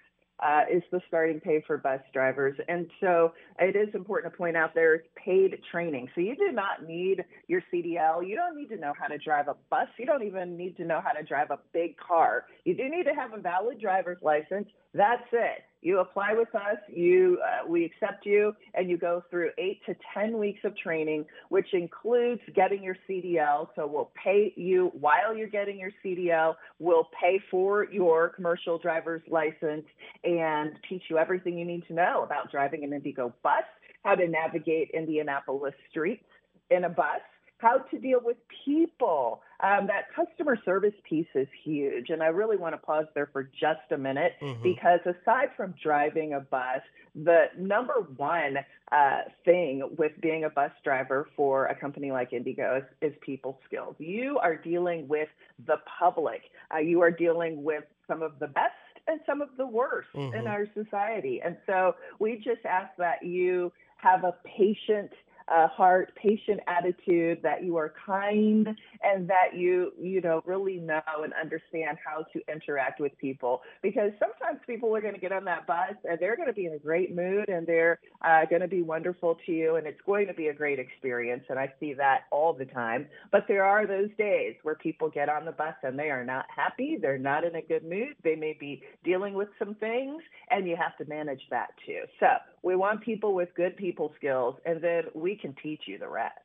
uh, 0.43 0.61
is 0.71 0.83
the 0.91 0.99
starting 1.07 1.39
pay 1.39 1.63
for 1.65 1.77
bus 1.77 2.01
drivers. 2.13 2.57
And 2.67 2.87
so 2.99 3.33
it 3.59 3.75
is 3.75 3.93
important 3.95 4.33
to 4.33 4.37
point 4.37 4.57
out 4.57 4.71
there's 4.75 5.01
paid 5.15 5.57
training. 5.71 6.09
So 6.15 6.21
you 6.21 6.35
do 6.35 6.51
not 6.51 6.85
need 6.85 7.23
your 7.47 7.61
CDL. 7.73 8.27
You 8.27 8.35
don't 8.35 8.57
need 8.57 8.69
to 8.69 8.77
know 8.77 8.93
how 8.99 9.07
to 9.07 9.17
drive 9.17 9.47
a 9.47 9.55
bus. 9.69 9.87
You 9.97 10.05
don't 10.05 10.23
even 10.23 10.57
need 10.57 10.75
to 10.77 10.85
know 10.85 11.01
how 11.03 11.11
to 11.13 11.23
drive 11.23 11.51
a 11.51 11.59
big 11.71 11.95
car. 11.97 12.45
You 12.65 12.75
do 12.75 12.89
need 12.89 13.03
to 13.03 13.13
have 13.13 13.33
a 13.33 13.41
valid 13.41 13.79
driver's 13.79 14.17
license. 14.21 14.67
That's 14.93 15.27
it. 15.31 15.63
You 15.81 15.99
apply 15.99 16.33
with 16.33 16.53
us, 16.55 16.77
you 16.87 17.39
uh, 17.43 17.67
we 17.67 17.83
accept 17.83 18.25
you, 18.25 18.53
and 18.73 18.89
you 18.89 18.97
go 18.97 19.21
through 19.29 19.49
eight 19.57 19.81
to 19.85 19.95
ten 20.13 20.37
weeks 20.37 20.61
of 20.63 20.77
training, 20.77 21.25
which 21.49 21.73
includes 21.73 22.41
getting 22.55 22.81
your 22.81 22.95
CDL. 23.09 23.67
So 23.75 23.85
we'll 23.85 24.11
pay 24.23 24.53
you 24.55 24.91
while 24.97 25.35
you're 25.35 25.49
getting 25.49 25.77
your 25.77 25.91
CDL. 26.03 26.55
We'll 26.79 27.09
pay 27.19 27.41
for 27.51 27.85
your 27.91 28.29
commercial 28.29 28.77
driver's 28.77 29.23
license 29.27 29.85
and 30.23 30.71
teach 30.87 31.03
you 31.09 31.17
everything 31.17 31.57
you 31.57 31.65
need 31.65 31.85
to 31.87 31.93
know 31.93 32.23
about 32.23 32.49
driving 32.49 32.85
an 32.85 32.91
IndyGo 32.91 33.33
bus, 33.43 33.63
how 34.05 34.15
to 34.15 34.25
navigate 34.25 34.91
Indianapolis 34.93 35.73
streets 35.89 36.23
in 36.69 36.85
a 36.85 36.89
bus 36.89 37.19
how 37.63 37.77
to 37.77 37.97
deal 37.97 38.19
with 38.23 38.37
people. 38.65 39.41
Um, 39.61 39.87
that 39.87 40.13
customer 40.13 40.57
service 40.65 40.93
piece 41.09 41.27
is 41.33 41.47
huge. 41.63 42.09
And 42.09 42.21
I 42.21 42.27
really 42.27 42.57
want 42.57 42.73
to 42.73 42.77
pause 42.77 43.05
there 43.15 43.29
for 43.31 43.43
just 43.43 43.91
a 43.91 43.97
minute 43.97 44.33
mm-hmm. 44.41 44.61
because 44.61 44.99
aside 45.05 45.49
from 45.55 45.73
driving 45.81 46.33
a 46.33 46.41
bus, 46.41 46.81
the 47.15 47.45
number 47.57 48.05
one 48.17 48.57
uh, 48.91 49.21
thing 49.45 49.89
with 49.97 50.11
being 50.21 50.43
a 50.43 50.49
bus 50.49 50.71
driver 50.83 51.29
for 51.35 51.67
a 51.67 51.75
company 51.75 52.11
like 52.11 52.31
IndyGo 52.31 52.79
is, 52.79 52.83
is 53.01 53.13
people 53.21 53.59
skills. 53.65 53.95
You 53.99 54.37
are 54.39 54.57
dealing 54.57 55.07
with 55.07 55.29
the 55.65 55.77
public, 55.99 56.41
uh, 56.73 56.79
you 56.79 57.01
are 57.01 57.11
dealing 57.11 57.63
with 57.63 57.85
some 58.07 58.21
of 58.21 58.33
the 58.39 58.47
best 58.47 58.73
and 59.07 59.19
some 59.25 59.41
of 59.41 59.49
the 59.57 59.65
worst 59.65 60.09
mm-hmm. 60.15 60.35
in 60.35 60.47
our 60.47 60.65
society. 60.73 61.41
And 61.43 61.57
so 61.65 61.95
we 62.19 62.35
just 62.35 62.65
ask 62.65 62.89
that 62.97 63.23
you 63.23 63.71
have 63.97 64.23
a 64.23 64.35
patient 64.45 65.11
uh, 65.47 65.67
heart, 65.67 66.13
patient 66.15 66.59
attitude, 66.67 67.39
that 67.43 67.63
you 67.63 67.77
are 67.77 67.93
kind, 68.05 68.67
and 69.03 69.29
that 69.29 69.55
you 69.55 69.91
you 69.99 70.21
know 70.21 70.41
really 70.45 70.77
know 70.77 71.01
and 71.23 71.33
understand 71.33 71.97
how 72.05 72.23
to 72.33 72.41
interact 72.51 72.99
with 72.99 73.17
people. 73.17 73.61
Because 73.81 74.11
sometimes 74.19 74.59
people 74.65 74.95
are 74.95 75.01
going 75.01 75.13
to 75.13 75.19
get 75.19 75.31
on 75.31 75.45
that 75.45 75.67
bus 75.67 75.95
and 76.03 76.19
they're 76.19 76.35
going 76.35 76.47
to 76.47 76.53
be 76.53 76.65
in 76.65 76.73
a 76.73 76.79
great 76.79 77.15
mood 77.15 77.49
and 77.49 77.65
they're 77.67 77.99
uh, 78.21 78.45
going 78.49 78.61
to 78.61 78.67
be 78.67 78.81
wonderful 78.81 79.37
to 79.45 79.51
you, 79.51 79.75
and 79.75 79.87
it's 79.87 80.01
going 80.05 80.27
to 80.27 80.33
be 80.33 80.47
a 80.47 80.53
great 80.53 80.79
experience. 80.79 81.43
And 81.49 81.59
I 81.59 81.73
see 81.79 81.93
that 81.93 82.21
all 82.31 82.53
the 82.53 82.65
time. 82.65 83.07
But 83.31 83.45
there 83.47 83.63
are 83.63 83.85
those 83.85 84.09
days 84.17 84.55
where 84.63 84.75
people 84.75 85.09
get 85.09 85.29
on 85.29 85.45
the 85.45 85.51
bus 85.51 85.75
and 85.83 85.97
they 85.97 86.09
are 86.09 86.23
not 86.23 86.45
happy. 86.55 86.97
They're 87.01 87.17
not 87.17 87.43
in 87.43 87.55
a 87.55 87.61
good 87.61 87.83
mood. 87.83 88.15
They 88.23 88.35
may 88.35 88.55
be 88.59 88.83
dealing 89.03 89.33
with 89.33 89.49
some 89.59 89.75
things, 89.75 90.21
and 90.49 90.67
you 90.67 90.75
have 90.75 90.97
to 90.97 91.05
manage 91.09 91.41
that 91.49 91.69
too. 91.85 92.01
So 92.19 92.27
we 92.61 92.75
want 92.75 93.01
people 93.01 93.33
with 93.33 93.49
good 93.55 93.75
people 93.77 94.13
skills, 94.17 94.55
and 94.65 94.81
then 94.81 95.03
we 95.13 95.32
can 95.35 95.53
teach 95.61 95.81
you 95.85 95.97
the 95.97 96.07
rest. 96.07 96.37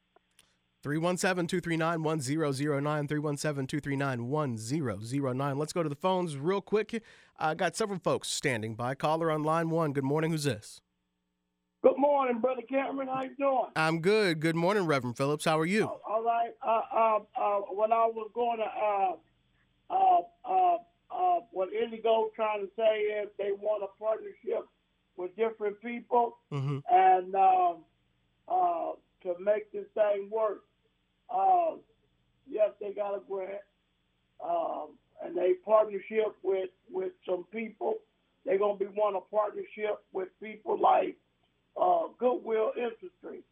317 0.82 1.46
239 1.48 2.02
1009. 2.02 3.08
317 3.08 3.66
239 3.66 4.28
1009. 4.28 5.58
Let's 5.58 5.72
go 5.72 5.82
to 5.82 5.88
the 5.88 5.96
phones 5.96 6.36
real 6.36 6.60
quick. 6.60 7.02
I 7.38 7.54
got 7.54 7.76
several 7.76 7.98
folks 7.98 8.28
standing 8.28 8.74
by. 8.74 8.94
Caller 8.94 9.30
on 9.30 9.42
line 9.42 9.70
one. 9.70 9.92
Good 9.92 10.04
morning. 10.04 10.30
Who's 10.30 10.44
this? 10.44 10.80
Good 11.82 11.96
morning, 11.96 12.40
Brother 12.40 12.62
Cameron. 12.68 13.08
How 13.08 13.22
you 13.22 13.36
doing? 13.38 13.66
I'm 13.76 14.00
good. 14.00 14.40
Good 14.40 14.56
morning, 14.56 14.84
Reverend 14.84 15.16
Phillips. 15.16 15.44
How 15.44 15.58
are 15.60 15.66
you? 15.66 15.84
Uh, 15.84 16.10
all 16.10 16.24
right. 16.24 16.50
Uh, 16.60 16.80
uh, 16.92 17.18
uh, 17.40 17.60
what 17.70 17.92
I 17.92 18.06
was 18.06 18.30
going 18.34 18.58
to, 18.58 18.64
uh, 18.64 19.94
uh, 19.94 20.20
uh, 20.44 20.76
uh, 21.10 21.40
what 21.52 21.68
IndyGo 21.70 22.34
trying 22.34 22.66
to 22.66 22.70
say 22.76 23.00
is 23.22 23.28
they 23.38 23.52
want 23.52 23.84
a 23.84 24.02
partnership 24.02 24.66
with 25.16 25.34
different 25.36 25.80
people, 25.80 26.38
mm-hmm. 26.52 26.78
and 26.90 27.34
um, 27.34 27.84
uh, 28.50 28.92
to 29.22 29.34
make 29.40 29.70
this 29.72 29.86
thing 29.94 30.28
work. 30.30 30.62
Uh, 31.34 31.76
yes, 32.48 32.70
they 32.80 32.92
got 32.92 33.14
a 33.14 33.20
grant, 33.28 33.62
um, 34.44 34.90
and 35.22 35.36
they 35.36 35.54
partnership 35.64 36.36
with 36.42 36.70
with 36.90 37.12
some 37.28 37.44
people. 37.52 37.94
They're 38.44 38.58
gonna 38.58 38.78
be 38.78 38.86
one 38.86 39.14
a 39.14 39.20
partnership 39.20 40.02
with 40.12 40.28
people 40.42 40.78
like 40.80 41.16
uh, 41.80 42.08
Goodwill 42.18 42.72
Industry, 42.76 43.42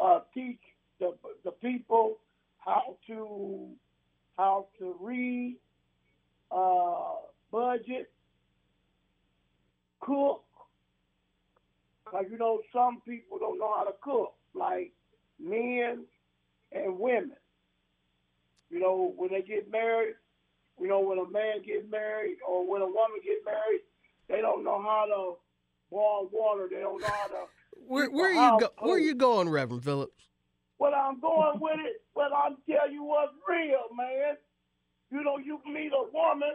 uh, 0.00 0.20
teach 0.32 0.60
the 1.00 1.14
the 1.44 1.50
people 1.50 2.18
how 2.58 2.96
to 3.06 3.68
how 4.36 4.66
to 4.78 4.94
read, 5.00 5.56
uh, 6.50 7.14
budget, 7.50 8.10
cook, 10.00 10.42
because, 12.04 12.26
you 12.30 12.38
know, 12.38 12.60
some 12.72 13.00
people 13.06 13.38
don't 13.38 13.58
know 13.58 13.72
how 13.76 13.84
to 13.84 13.94
cook, 14.00 14.34
like 14.56 14.92
men 15.38 16.04
and 16.72 16.98
women. 16.98 17.36
You 18.70 18.80
know, 18.80 19.14
when 19.16 19.30
they 19.30 19.42
get 19.42 19.70
married, 19.70 20.14
you 20.80 20.88
know, 20.88 21.00
when 21.00 21.18
a 21.18 21.30
man 21.30 21.62
gets 21.64 21.90
married 21.90 22.38
or 22.46 22.68
when 22.68 22.82
a 22.82 22.86
woman 22.86 23.20
gets 23.24 23.44
married, 23.44 23.80
they 24.28 24.40
don't 24.40 24.64
know 24.64 24.82
how 24.82 25.06
to 25.06 25.36
boil 25.90 26.28
water. 26.32 26.68
They 26.70 26.80
don't 26.80 27.00
know 27.00 27.06
how 27.06 27.26
to. 27.28 27.44
where 27.86 28.10
where 28.10 28.30
are 28.30 28.32
you 28.32 28.60
go, 28.60 28.70
where 28.80 28.96
are 28.96 28.98
you 28.98 29.14
going, 29.14 29.48
Reverend 29.48 29.84
Phillips? 29.84 30.28
Well, 30.78 30.94
I'm 30.94 31.20
going 31.20 31.58
with 31.60 31.80
it. 31.80 32.02
Well, 32.14 32.30
I'm 32.34 32.56
tell 32.68 32.90
you 32.90 33.04
what's 33.04 33.32
real, 33.48 33.88
man. 33.96 34.36
You 35.10 35.22
know, 35.22 35.38
you 35.38 35.60
meet 35.66 35.92
a 35.92 36.12
woman 36.12 36.52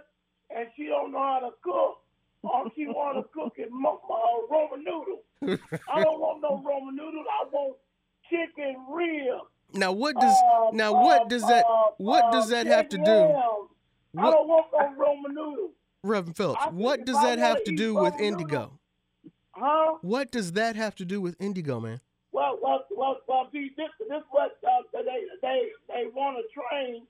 and 0.55 0.67
she 0.75 0.85
don't 0.85 1.11
know 1.11 1.19
how 1.19 1.39
to 1.39 1.51
cook. 1.63 1.97
All 2.43 2.69
she 2.75 2.87
want 2.87 3.17
to 3.17 3.23
cook 3.33 3.53
is 3.57 3.69
uh, 3.69 4.27
Roman 4.49 4.83
noodles. 4.83 5.25
I 5.89 6.03
don't 6.03 6.19
want 6.19 6.41
no 6.41 6.61
Roman 6.67 6.95
noodles. 6.95 7.25
I 7.29 7.47
want 7.49 7.77
chicken 8.31 8.77
ribs. 8.89 9.43
Now 9.73 9.91
what 9.91 10.15
does 10.19 10.35
uh, 10.35 10.71
now 10.73 10.93
what 10.93 11.29
does 11.29 11.43
that 11.43 11.65
uh, 11.69 11.91
what 11.97 12.31
does 12.31 12.49
that 12.49 12.65
have 12.67 12.89
to 12.89 12.97
do? 12.97 13.03
What, 14.13 14.27
I 14.27 14.31
don't 14.31 14.47
want 14.47 14.67
no 14.73 14.93
Roman 14.97 15.35
noodles. 15.35 15.71
Reverend 16.03 16.35
Phillips, 16.35 16.65
what 16.71 17.05
does 17.05 17.21
that 17.21 17.37
have 17.37 17.63
to 17.65 17.75
do 17.75 17.93
with 17.93 18.13
IndyGo? 18.15 18.71
Huh? 19.51 19.97
What 20.01 20.31
does 20.31 20.53
that 20.53 20.75
have 20.75 20.95
to 20.95 21.05
do 21.05 21.21
with 21.21 21.37
IndyGo, 21.37 21.81
man? 21.81 22.01
Well, 22.31 22.57
well, 22.61 22.85
well, 22.89 23.17
well 23.27 23.49
see, 23.51 23.71
this, 23.77 23.89
this 24.09 24.23
what 24.31 24.57
uh, 24.67 24.81
they 24.93 25.23
they 25.41 25.69
they 25.87 26.07
want 26.13 26.37
to 26.37 26.43
train 26.59 27.03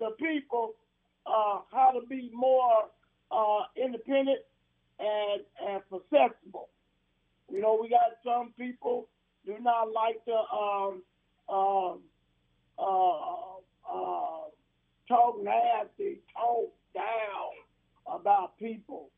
the 0.00 0.10
people 0.18 0.74
uh, 1.26 1.60
how 1.70 1.92
to 1.92 2.06
be 2.06 2.30
more 2.34 2.86
uh, 3.30 3.60
independent 3.76 4.40
and 4.98 5.42
and 5.66 5.82
susceptible. 5.88 6.68
You 7.52 7.60
know, 7.60 7.78
we 7.80 7.88
got 7.88 8.18
some 8.24 8.52
people 8.58 9.06
do 9.46 9.56
not 9.60 9.92
like 9.92 10.24
to 10.24 10.34
um, 10.34 11.02
um, 11.48 12.00
uh, 12.78 13.56
uh, 13.92 14.48
talk 15.08 15.36
nasty, 15.42 16.20
talk 16.34 16.72
down 16.94 18.14
about 18.20 18.58
people. 18.58 19.10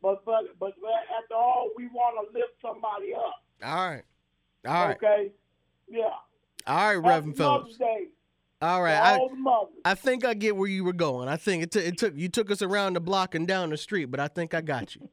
But 0.00 0.24
but 0.24 0.58
but 0.58 0.74
after 1.22 1.34
all, 1.34 1.70
we 1.76 1.86
want 1.88 2.28
to 2.28 2.38
lift 2.38 2.54
somebody 2.60 3.14
up. 3.14 3.42
All 3.64 3.88
right. 3.90 4.02
All 4.66 4.86
right. 4.86 4.96
Okay. 4.96 5.32
Yeah. 5.88 6.08
All 6.66 6.76
right, 6.76 6.96
Reverend 6.96 7.36
Phillips. 7.36 7.76
Day 7.76 8.08
All. 8.96 9.26
I, 9.26 9.28
the 9.28 9.36
mothers. 9.36 9.74
I 9.84 9.94
think 9.94 10.24
I 10.24 10.34
get 10.34 10.56
where 10.56 10.68
you 10.68 10.84
were 10.84 10.92
going. 10.92 11.28
I 11.28 11.36
think 11.36 11.64
it, 11.64 11.70
t- 11.72 11.80
it 11.80 11.98
took 11.98 12.16
you 12.16 12.28
took 12.28 12.50
us 12.50 12.62
around 12.62 12.94
the 12.94 13.00
block 13.00 13.34
and 13.34 13.46
down 13.46 13.70
the 13.70 13.76
street, 13.76 14.06
but 14.06 14.20
I 14.20 14.28
think 14.28 14.54
I 14.54 14.60
got 14.60 14.94
you. 14.94 15.08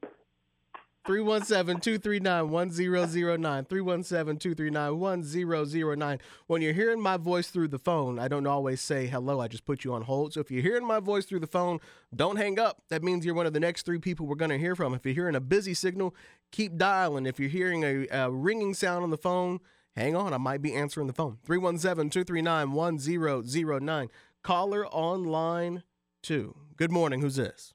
317-239-1009 1.06 3.68
317-239-1009 3.68 6.20
when 6.46 6.60
you're 6.60 6.74
hearing 6.74 7.00
my 7.00 7.16
voice 7.16 7.48
through 7.48 7.68
the 7.68 7.78
phone 7.78 8.18
i 8.18 8.28
don't 8.28 8.46
always 8.46 8.80
say 8.80 9.06
hello. 9.06 9.40
I 9.40 9.48
just 9.48 9.64
put 9.64 9.84
you 9.84 9.94
on 9.94 10.02
hold. 10.02 10.34
So 10.34 10.40
if 10.40 10.50
you're 10.50 10.62
hearing 10.62 10.86
my 10.86 11.00
voice 11.00 11.24
through 11.24 11.40
the 11.40 11.46
phone 11.46 11.80
don't 12.14 12.36
hang 12.36 12.58
up. 12.58 12.82
That 12.88 13.02
means 13.02 13.24
you're 13.24 13.34
one 13.34 13.46
of 13.46 13.52
the 13.52 13.60
next 13.60 13.86
three 13.86 13.98
people 13.98 14.26
we're 14.26 14.34
going 14.34 14.50
to 14.50 14.58
hear 14.58 14.74
from. 14.74 14.94
If 14.94 15.04
you're 15.04 15.14
hearing 15.14 15.36
a 15.36 15.40
busy 15.40 15.74
signal 15.74 16.14
keep 16.50 16.76
dialing. 16.76 17.26
If 17.26 17.38
you're 17.38 17.48
hearing 17.48 17.84
a, 17.84 18.08
a 18.08 18.28
ringing 18.30 18.74
sound 18.74 19.04
on 19.04 19.10
the 19.10 19.16
phone 19.16 19.60
hang 19.96 20.16
on. 20.16 20.34
I 20.34 20.38
might 20.38 20.62
be 20.62 20.74
answering 20.74 21.06
the 21.06 21.12
phone. 21.12 21.38
317-239-1009 21.46 24.08
caller 24.42 24.86
on 24.86 25.24
line 25.24 25.84
two 26.22 26.56
good 26.76 26.90
morning. 26.90 27.20
Who's 27.20 27.36
this 27.36 27.74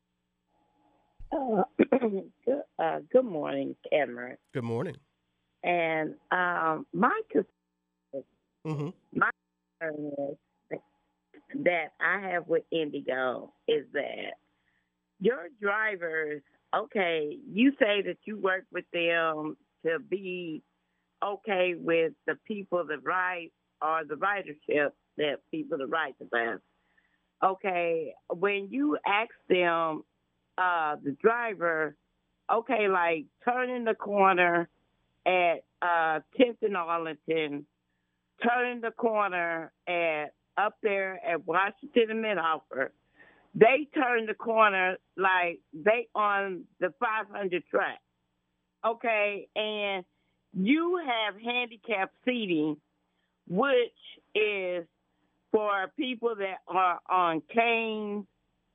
Uh, 1.32 1.64
good, 1.78 2.24
uh, 2.80 3.00
good 3.12 3.26
morning, 3.26 3.76
Cameron. 3.92 4.38
good 4.54 4.64
morning 4.64 4.96
And 5.64 6.16
um, 6.32 6.86
my 6.94 7.20
mm-hmm. 8.66 8.90
concern 9.14 10.12
is 10.72 10.80
that 11.64 11.94
I 12.00 12.20
have 12.32 12.48
with 12.48 12.64
IndyGo 12.74 13.50
is 13.68 13.86
that 13.94 14.34
your 15.20 15.48
drivers, 15.62 16.42
okay, 16.76 17.38
you 17.52 17.72
say 17.80 18.02
that 18.04 18.18
you 18.26 18.38
work 18.38 18.66
with 18.72 18.86
them 18.92 19.58
to 19.86 20.00
be 20.00 20.62
okay 21.24 21.76
with 21.78 22.14
the 22.28 22.36
people 22.46 22.86
that 22.86 23.04
ride 23.04 23.50
or 23.82 24.02
the 24.08 24.16
ridership 24.16 24.92
that 25.18 25.38
people 25.50 25.78
that 25.78 25.88
ride 25.88 26.14
the 26.20 26.26
bus. 26.26 26.60
Okay, 27.44 28.14
when 28.30 28.70
you 28.70 28.98
ask 29.06 29.32
them, 29.50 30.04
uh, 30.58 30.96
the 31.04 31.12
driver, 31.22 31.96
okay, 32.52 32.88
like 32.88 33.26
turning 33.44 33.84
the 33.84 33.94
corner 33.94 34.70
at 35.26 35.64
uh, 35.82 36.20
10th 36.40 36.62
and 36.62 36.78
Arlington, 36.78 37.66
turning 38.44 38.82
the 38.82 38.92
corner 38.92 39.72
at 39.88 40.34
up 40.58 40.78
there 40.82 41.20
at 41.26 41.46
Washington 41.46 42.12
and 42.12 42.24
Mitthoefer, 42.24 42.90
they 43.56 43.88
turn 43.94 44.26
the 44.26 44.34
corner 44.34 44.98
like 45.18 45.60
they 45.74 46.08
on 46.16 46.64
the 46.80 46.94
500 47.00 47.64
track. 47.70 48.00
Okay, 48.86 49.48
and 49.56 50.06
you 50.54 51.02
have 51.06 51.36
handicapped 51.42 52.14
seating, 52.24 52.78
which 53.48 53.98
is 54.36 54.86
for 55.52 55.92
people 55.98 56.36
that 56.36 56.60
are 56.68 57.00
on 57.10 57.42
canes, 57.54 58.26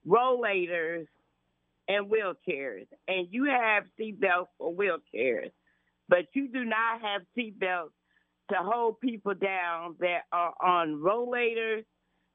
rollators, 0.07 1.07
and 1.91 2.07
wheelchairs. 2.07 2.87
And 3.09 3.27
you 3.31 3.47
have 3.47 3.85
seatbelts 3.99 4.47
for 4.59 4.73
wheelchairs, 4.73 5.51
but 6.09 6.27
you 6.35 6.49
do 6.49 6.65
not 6.65 7.01
have 7.03 7.23
seatbelts 7.37 7.91
to 8.51 8.57
hold 8.59 9.01
people 9.01 9.35
down 9.35 9.97
that 9.99 10.21
are 10.33 10.55
on 10.63 11.01
rollators 11.05 11.85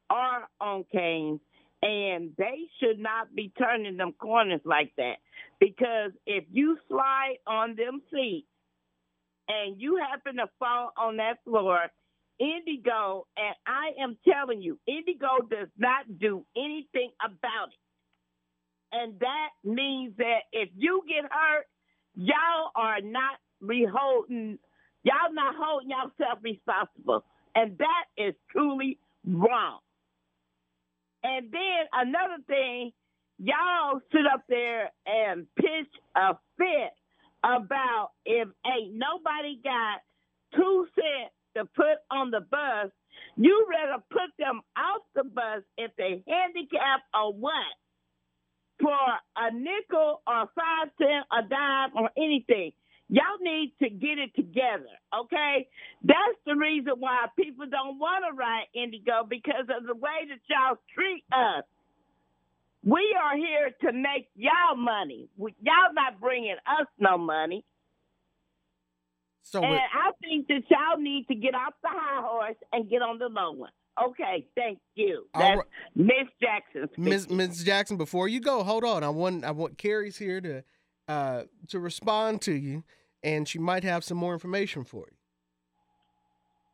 or 0.09 0.47
on 0.59 0.83
canes. 0.91 1.39
And 1.81 2.31
they 2.37 2.67
should 2.79 2.99
not 2.99 3.33
be 3.35 3.53
turning 3.57 3.97
them 3.97 4.13
corners 4.19 4.61
like 4.65 4.91
that. 4.97 5.17
Because 5.59 6.11
if 6.25 6.43
you 6.51 6.77
slide 6.89 7.35
on 7.47 7.75
them 7.75 8.01
seats 8.13 8.47
and 9.47 9.79
you 9.79 9.97
happen 9.97 10.37
to 10.37 10.47
fall 10.57 10.91
on 10.97 11.17
that 11.17 11.43
floor, 11.45 11.79
IndyGo, 12.41 13.23
and 13.37 13.55
I 13.67 14.01
am 14.01 14.17
telling 14.27 14.61
you, 14.61 14.79
IndyGo 14.89 15.49
does 15.49 15.69
not 15.77 16.19
do 16.19 16.45
anything 16.57 17.11
about 17.23 17.69
it. 17.69 17.84
And 18.95 19.19
that 19.19 19.49
means 19.65 20.13
that 20.17 20.47
if 20.53 20.69
you 20.75 21.01
get 21.07 21.29
hurt, 21.29 21.65
y'all 22.15 22.71
are 22.75 23.01
not 23.01 23.37
reholding, 23.61 24.57
y'all 25.03 25.33
not 25.33 25.55
holding 25.57 25.89
yourself 25.89 26.39
responsible. 26.41 27.25
And 27.55 27.77
that 27.77 28.05
is 28.17 28.35
truly 28.51 28.97
wrong. 29.27 29.79
And 31.23 31.51
then 31.51 31.81
another 31.91 32.41
thing, 32.47 32.91
y'all 33.37 33.99
sit 34.11 34.21
up 34.33 34.43
there 34.47 34.91
and 35.05 35.45
pitch 35.57 35.91
a 36.15 36.35
fit 36.57 36.93
about 37.43 38.11
if 38.25 38.47
ain't 38.65 38.93
nobody 38.93 39.59
got 39.61 40.01
two 40.55 40.87
cents 40.95 41.33
to 41.57 41.65
put 41.75 41.99
on 42.11 42.31
the 42.31 42.41
bus, 42.41 42.91
you 43.35 43.67
rather 43.69 44.03
put 44.09 44.31
them 44.39 44.61
off 44.77 45.01
the 45.15 45.23
bus 45.23 45.63
if 45.77 45.91
they 45.97 46.23
handicapped 46.27 47.03
or 47.13 47.33
what? 47.33 47.75
For 48.81 48.91
a 49.37 49.51
nickel 49.51 50.21
or 50.27 50.49
five 50.53 50.89
cent, 50.97 51.25
a 51.31 51.47
dime, 51.47 51.91
or 51.95 52.09
anything. 52.17 52.71
Y'all 53.07 53.37
need 53.39 53.71
to 53.81 53.89
get 53.89 54.17
it 54.17 54.35
together, 54.35 54.89
okay? 55.15 55.67
That's 56.03 56.39
the 56.45 56.55
reason 56.55 56.93
why 56.97 57.27
people 57.37 57.67
don't 57.69 57.99
want 57.99 58.25
to 58.27 58.33
ride 58.35 58.65
IndyGo 58.75 59.29
because 59.29 59.69
of 59.69 59.85
the 59.85 59.93
way 59.93 60.27
that 60.27 60.39
y'all 60.49 60.77
treat 60.93 61.23
us. 61.31 61.63
We 62.83 63.15
are 63.21 63.37
here 63.37 63.71
to 63.81 63.93
make 63.93 64.27
y'all 64.35 64.75
money. 64.75 65.29
Y'all 65.37 65.93
not 65.93 66.19
bringing 66.19 66.57
us 66.65 66.87
no 66.99 67.17
money. 67.17 67.63
so 69.43 69.61
And 69.61 69.71
with- 69.71 69.81
I 69.93 70.11
think 70.21 70.47
that 70.47 70.63
y'all 70.71 70.97
need 70.97 71.27
to 71.27 71.35
get 71.35 71.53
off 71.53 71.75
the 71.83 71.89
high 71.89 72.21
horse 72.21 72.57
and 72.73 72.89
get 72.89 73.03
on 73.03 73.19
the 73.19 73.29
low 73.29 73.51
one. 73.51 73.71
Okay, 74.03 74.45
thank 74.55 74.79
you. 74.95 75.25
All 75.33 75.41
That's 75.41 75.57
right. 75.57 75.67
Miss 75.95 76.27
Jackson. 76.41 76.89
Miss 76.97 77.23
speaking. 77.23 77.37
Ms. 77.37 77.63
Jackson, 77.63 77.97
before 77.97 78.27
you 78.27 78.41
go, 78.41 78.63
hold 78.63 78.83
on. 78.83 79.03
I 79.03 79.09
want 79.09 79.45
I 79.45 79.51
want 79.51 79.77
Carrie's 79.77 80.17
here 80.17 80.41
to 80.41 80.63
uh 81.07 81.43
to 81.69 81.79
respond 81.79 82.41
to 82.41 82.53
you, 82.53 82.83
and 83.23 83.47
she 83.47 83.57
might 83.57 83.83
have 83.83 84.03
some 84.03 84.17
more 84.17 84.33
information 84.33 84.83
for 84.83 85.05
you. 85.09 85.17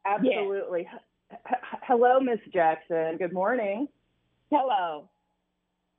Absolutely. 0.06 0.82
H- 0.82 1.40
h- 1.48 1.56
Hello, 1.84 2.20
Miss 2.20 2.40
Jackson. 2.52 3.18
Good 3.18 3.34
morning. 3.34 3.88
Hello. 4.50 5.08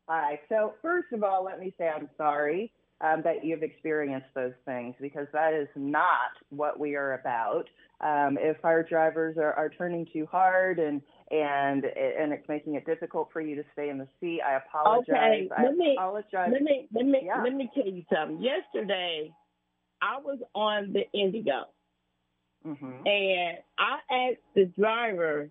Hi. 0.09 0.41
So, 0.49 0.75
first 0.83 1.13
of 1.13 1.23
all, 1.23 1.45
let 1.45 1.61
me 1.61 1.73
say 1.79 1.89
I'm 1.89 2.09
sorry 2.19 2.73
um, 3.01 3.23
that 3.23 3.45
you've 3.45 3.63
experienced 3.63 4.27
those 4.35 4.53
things 4.65 4.95
because 5.01 5.27
that 5.33 5.53
is 5.53 5.69
not 5.77 6.33
what 6.51 6.79
we 6.79 6.97
are 6.97 7.15
about. 7.15 7.65
Um, 8.03 8.37
if 8.41 8.57
our 8.65 8.83
drivers 8.83 9.37
are, 9.39 9.53
are 9.53 9.69
turning 9.71 10.07
too 10.13 10.27
hard 10.31 10.79
and 10.81 11.01
and 11.31 11.85
and 11.85 12.33
it's 12.33 12.49
making 12.49 12.75
it 12.75 12.85
difficult 12.85 13.29
for 13.33 13.41
you 13.41 13.55
to 13.55 13.63
stay 13.73 13.91
in 13.91 13.99
the 13.99 14.09
seat, 14.21 14.41
I 14.47 14.55
apologize. 14.57 15.07
Okay, 15.09 15.49
I 15.57 15.63
let 15.63 15.77
me- 15.77 15.95
apologize. 15.97 16.51
Let 16.53 16.63
me 16.63 16.89
let 16.93 17.07
me 17.07 17.23
Yeah. 17.25 17.43
let 17.43 17.55
me 17.55 17.71
tell 17.75 17.87
you 17.87 18.03
something. 18.13 18.43
Yesterday, 18.43 19.33
I 20.03 20.19
was 20.19 20.39
on 20.55 20.93
the 20.93 21.05
IndyGo, 21.15 21.65
hmm 22.65 23.07
and 23.07 23.59
I 23.79 23.99
asked 24.11 24.43
the 24.55 24.65
driver 24.67 25.49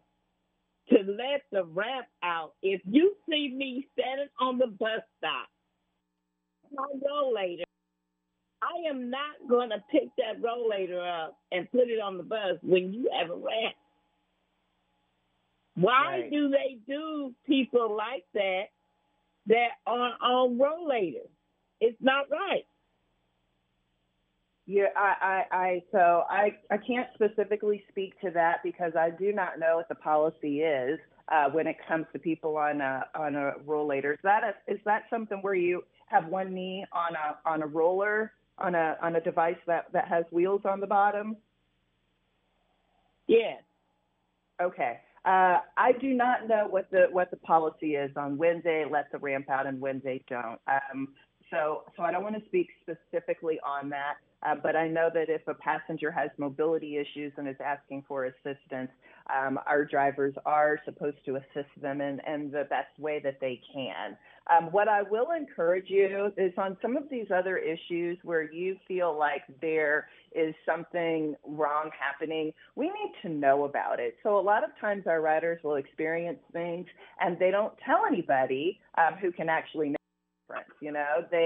to 0.89 0.97
let 0.97 1.43
the 1.51 1.63
ramp 1.63 2.07
out. 2.21 2.53
If 2.61 2.81
you 2.85 3.15
see 3.29 3.53
me 3.55 3.87
standing 3.93 4.27
on 4.41 4.57
the 4.57 4.67
bus 4.67 5.01
stop, 5.19 5.47
my 6.73 6.85
rollator, 7.07 7.63
I 8.61 8.89
am 8.89 9.09
not 9.09 9.35
going 9.49 9.69
to 9.69 9.83
pick 9.91 10.09
that 10.17 10.41
rollator 10.41 11.01
up 11.01 11.37
and 11.51 11.71
put 11.71 11.89
it 11.89 11.99
on 11.99 12.17
the 12.17 12.23
bus 12.23 12.57
when 12.61 12.93
you 12.93 13.09
have 13.19 13.29
a 13.29 13.35
ramp. 13.35 13.75
Why 15.75 16.21
Right. 16.21 16.31
do 16.31 16.49
they 16.49 16.77
do 16.87 17.33
people 17.47 17.95
like 17.95 18.25
that 18.33 18.65
that 19.47 19.69
are 19.87 20.13
on 20.21 20.57
rollators? 20.59 21.29
It's 21.79 21.97
not 22.01 22.29
right. 22.29 22.65
Yeah, 24.67 24.87
I, 24.95 25.43
I, 25.51 25.57
I 25.57 25.83
so 25.91 26.23
I, 26.29 26.57
I 26.69 26.77
can't 26.77 27.07
specifically 27.15 27.83
speak 27.89 28.19
to 28.21 28.29
that 28.31 28.57
because 28.63 28.93
I 28.95 29.09
do 29.09 29.33
not 29.33 29.59
know 29.59 29.77
what 29.77 29.89
the 29.89 29.95
policy 29.95 30.61
is 30.61 30.99
uh, 31.29 31.49
when 31.49 31.67
it 31.67 31.77
comes 31.87 32.05
to 32.13 32.19
people 32.19 32.57
on 32.57 32.79
a 32.79 33.05
on 33.15 33.35
a 33.35 33.53
rollator. 33.65 34.13
Is 34.13 34.19
that 34.23 34.43
a, 34.43 34.71
is 34.71 34.79
that 34.85 35.03
something 35.09 35.39
where 35.41 35.55
you 35.55 35.83
have 36.07 36.27
one 36.27 36.53
knee 36.53 36.85
on 36.93 37.15
a 37.15 37.49
on 37.49 37.63
a 37.63 37.67
roller 37.67 38.33
on 38.57 38.75
a 38.75 38.97
on 39.01 39.15
a 39.15 39.21
device 39.21 39.57
that 39.67 39.85
that 39.93 40.07
has 40.07 40.25
wheels 40.31 40.61
on 40.65 40.79
the 40.79 40.87
bottom? 40.87 41.37
Yes. 43.27 43.61
Okay. 44.61 44.99
Uh, 45.23 45.59
I 45.77 45.91
do 45.99 46.13
not 46.13 46.47
know 46.47 46.67
what 46.69 46.89
the 46.91 47.07
what 47.11 47.29
the 47.31 47.37
policy 47.37 47.95
is 47.95 48.11
on 48.17 48.37
when 48.37 48.61
they 48.63 48.85
let 48.89 49.11
the 49.11 49.19
ramp 49.19 49.49
out 49.49 49.67
and 49.67 49.79
when 49.79 50.01
they 50.03 50.23
don't. 50.27 50.59
Um, 50.67 51.09
so 51.51 51.83
so 51.95 52.03
I 52.03 52.11
don't 52.11 52.23
want 52.23 52.35
to 52.35 52.45
speak 52.45 52.69
specifically 52.81 53.59
on 53.65 53.89
that. 53.89 54.15
Uh, 54.43 54.55
but 54.55 54.75
I 54.75 54.87
know 54.87 55.09
that 55.13 55.29
if 55.29 55.47
a 55.47 55.53
passenger 55.53 56.09
has 56.11 56.31
mobility 56.37 56.97
issues 56.97 57.31
and 57.37 57.47
is 57.47 57.57
asking 57.63 58.03
for 58.07 58.25
assistance, 58.25 58.89
um, 59.31 59.59
our 59.67 59.85
drivers 59.85 60.33
are 60.45 60.79
supposed 60.83 61.17
to 61.25 61.35
assist 61.35 61.69
them 61.79 62.01
in, 62.01 62.19
in 62.27 62.49
the 62.49 62.65
best 62.69 62.97
way 62.97 63.19
that 63.23 63.39
they 63.39 63.61
can. 63.71 64.17
Um, 64.49 64.71
what 64.71 64.87
I 64.87 65.03
will 65.03 65.27
encourage 65.37 65.89
you 65.89 66.31
is 66.37 66.53
on 66.57 66.75
some 66.81 66.97
of 66.97 67.03
these 67.11 67.27
other 67.33 67.57
issues 67.57 68.17
where 68.23 68.51
you 68.51 68.77
feel 68.87 69.17
like 69.17 69.43
there 69.61 70.07
is 70.33 70.55
something 70.65 71.35
wrong 71.45 71.91
happening, 71.97 72.51
we 72.75 72.85
need 72.85 73.13
to 73.21 73.29
know 73.29 73.65
about 73.65 73.99
it. 73.99 74.15
So 74.23 74.39
a 74.39 74.41
lot 74.41 74.63
of 74.63 74.71
times 74.79 75.03
our 75.05 75.21
riders 75.21 75.59
will 75.63 75.75
experience 75.75 76.39
things 76.51 76.87
and 77.19 77.37
they 77.37 77.51
don't 77.51 77.73
tell 77.85 78.05
anybody 78.07 78.79
um, 78.97 79.13
who 79.21 79.31
can 79.31 79.49
actually 79.49 79.95
You 80.81 80.91
know, 80.91 81.25
they 81.29 81.45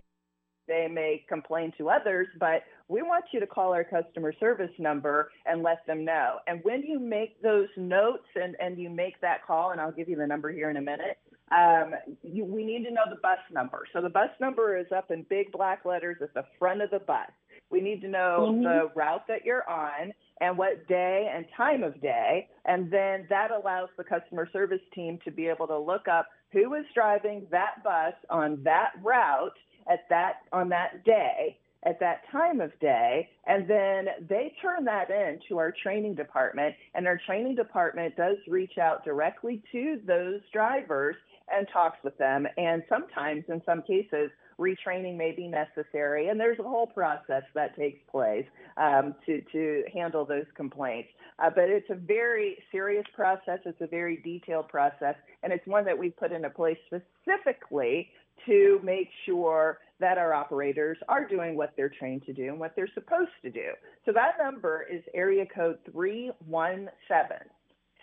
they 0.67 0.87
may 0.91 1.23
complain 1.29 1.71
to 1.77 1.89
others, 1.89 2.27
but 2.39 2.63
we 2.87 3.01
want 3.01 3.25
you 3.31 3.39
to 3.39 3.47
call 3.47 3.73
our 3.73 3.83
customer 3.83 4.33
service 4.39 4.71
number 4.79 5.29
and 5.45 5.63
let 5.63 5.85
them 5.85 6.03
know. 6.03 6.37
And 6.47 6.59
when 6.63 6.81
you 6.81 6.99
make 6.99 7.41
those 7.41 7.67
notes 7.77 8.25
and, 8.35 8.55
and 8.59 8.79
you 8.79 8.89
make 8.89 9.19
that 9.21 9.45
call, 9.45 9.71
and 9.71 9.81
I'll 9.81 9.91
give 9.91 10.09
you 10.09 10.15
the 10.15 10.27
number 10.27 10.51
here 10.51 10.69
in 10.69 10.77
a 10.77 10.81
minute, 10.81 11.17
um, 11.51 11.93
you, 12.23 12.43
we 12.43 12.65
need 12.65 12.83
to 12.85 12.91
know 12.91 13.03
the 13.07 13.19
bus 13.21 13.37
number. 13.51 13.83
So 13.93 14.01
the 14.01 14.09
bus 14.09 14.29
number 14.41 14.77
is 14.77 14.87
up 14.95 15.11
in 15.11 15.25
big 15.29 15.51
black 15.51 15.85
letters 15.85 16.17
at 16.21 16.33
the 16.33 16.43
front 16.57 16.81
of 16.81 16.89
the 16.89 16.99
bus. 16.99 17.29
We 17.69 17.81
need 17.81 18.01
to 18.01 18.07
know 18.07 18.49
mm-hmm. 18.51 18.63
the 18.63 18.89
route 18.95 19.27
that 19.27 19.45
you're 19.45 19.67
on 19.69 20.11
and 20.41 20.57
what 20.57 20.87
day 20.87 21.31
and 21.33 21.45
time 21.55 21.83
of 21.83 22.01
day. 22.01 22.47
And 22.65 22.91
then 22.91 23.27
that 23.29 23.51
allows 23.51 23.89
the 23.97 24.03
customer 24.03 24.49
service 24.51 24.81
team 24.93 25.19
to 25.23 25.31
be 25.31 25.47
able 25.47 25.67
to 25.67 25.77
look 25.77 26.07
up 26.07 26.27
who 26.51 26.73
is 26.73 26.85
driving 26.93 27.47
that 27.51 27.83
bus 27.83 28.13
on 28.29 28.61
that 28.63 28.91
route 29.03 29.57
at 29.89 30.07
that 30.09 30.41
on 30.51 30.69
that 30.69 31.03
day 31.05 31.57
at 31.85 31.99
that 31.99 32.21
time 32.31 32.59
of 32.61 32.77
day 32.79 33.29
and 33.47 33.67
then 33.69 34.07
they 34.27 34.53
turn 34.61 34.83
that 34.85 35.09
in 35.09 35.39
to 35.47 35.57
our 35.57 35.73
training 35.83 36.15
department 36.15 36.75
and 36.95 37.07
our 37.07 37.19
training 37.25 37.55
department 37.55 38.15
does 38.15 38.37
reach 38.47 38.77
out 38.79 39.05
directly 39.05 39.61
to 39.71 39.99
those 40.07 40.41
drivers 40.51 41.15
and 41.51 41.67
talks 41.71 41.97
with 42.03 42.17
them 42.17 42.47
and 42.57 42.81
sometimes 42.89 43.43
in 43.49 43.61
some 43.65 43.81
cases 43.83 44.31
retraining 44.59 45.15
may 45.17 45.31
be 45.31 45.47
necessary 45.47 46.29
and 46.29 46.39
there's 46.39 46.59
a 46.59 46.63
whole 46.63 46.87
process 46.87 47.43
that 47.53 47.75
takes 47.75 47.99
place 48.09 48.45
um, 48.77 49.13
to, 49.25 49.41
to 49.51 49.83
handle 49.93 50.25
those 50.25 50.45
complaints 50.55 51.09
uh, 51.39 51.49
but 51.49 51.69
it's 51.69 51.89
a 51.89 51.95
very 51.95 52.57
serious 52.71 53.05
process 53.13 53.59
it's 53.65 53.81
a 53.81 53.87
very 53.87 54.17
detailed 54.23 54.67
process 54.67 55.15
and 55.43 55.51
it's 55.51 55.65
one 55.67 55.85
that 55.85 55.97
we 55.97 56.09
put 56.09 56.31
into 56.31 56.49
place 56.49 56.77
specifically 56.87 58.09
to 58.45 58.79
make 58.83 59.09
sure 59.25 59.79
that 59.99 60.17
our 60.17 60.33
operators 60.33 60.97
are 61.07 61.27
doing 61.27 61.55
what 61.55 61.73
they're 61.77 61.89
trained 61.89 62.25
to 62.25 62.33
do 62.33 62.49
and 62.49 62.59
what 62.59 62.75
they're 62.75 62.89
supposed 62.93 63.31
to 63.41 63.49
do. 63.49 63.71
So 64.05 64.11
that 64.11 64.33
number 64.41 64.85
is 64.91 65.01
area 65.13 65.45
code 65.45 65.77
317 65.91 66.89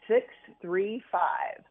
635 0.08 1.64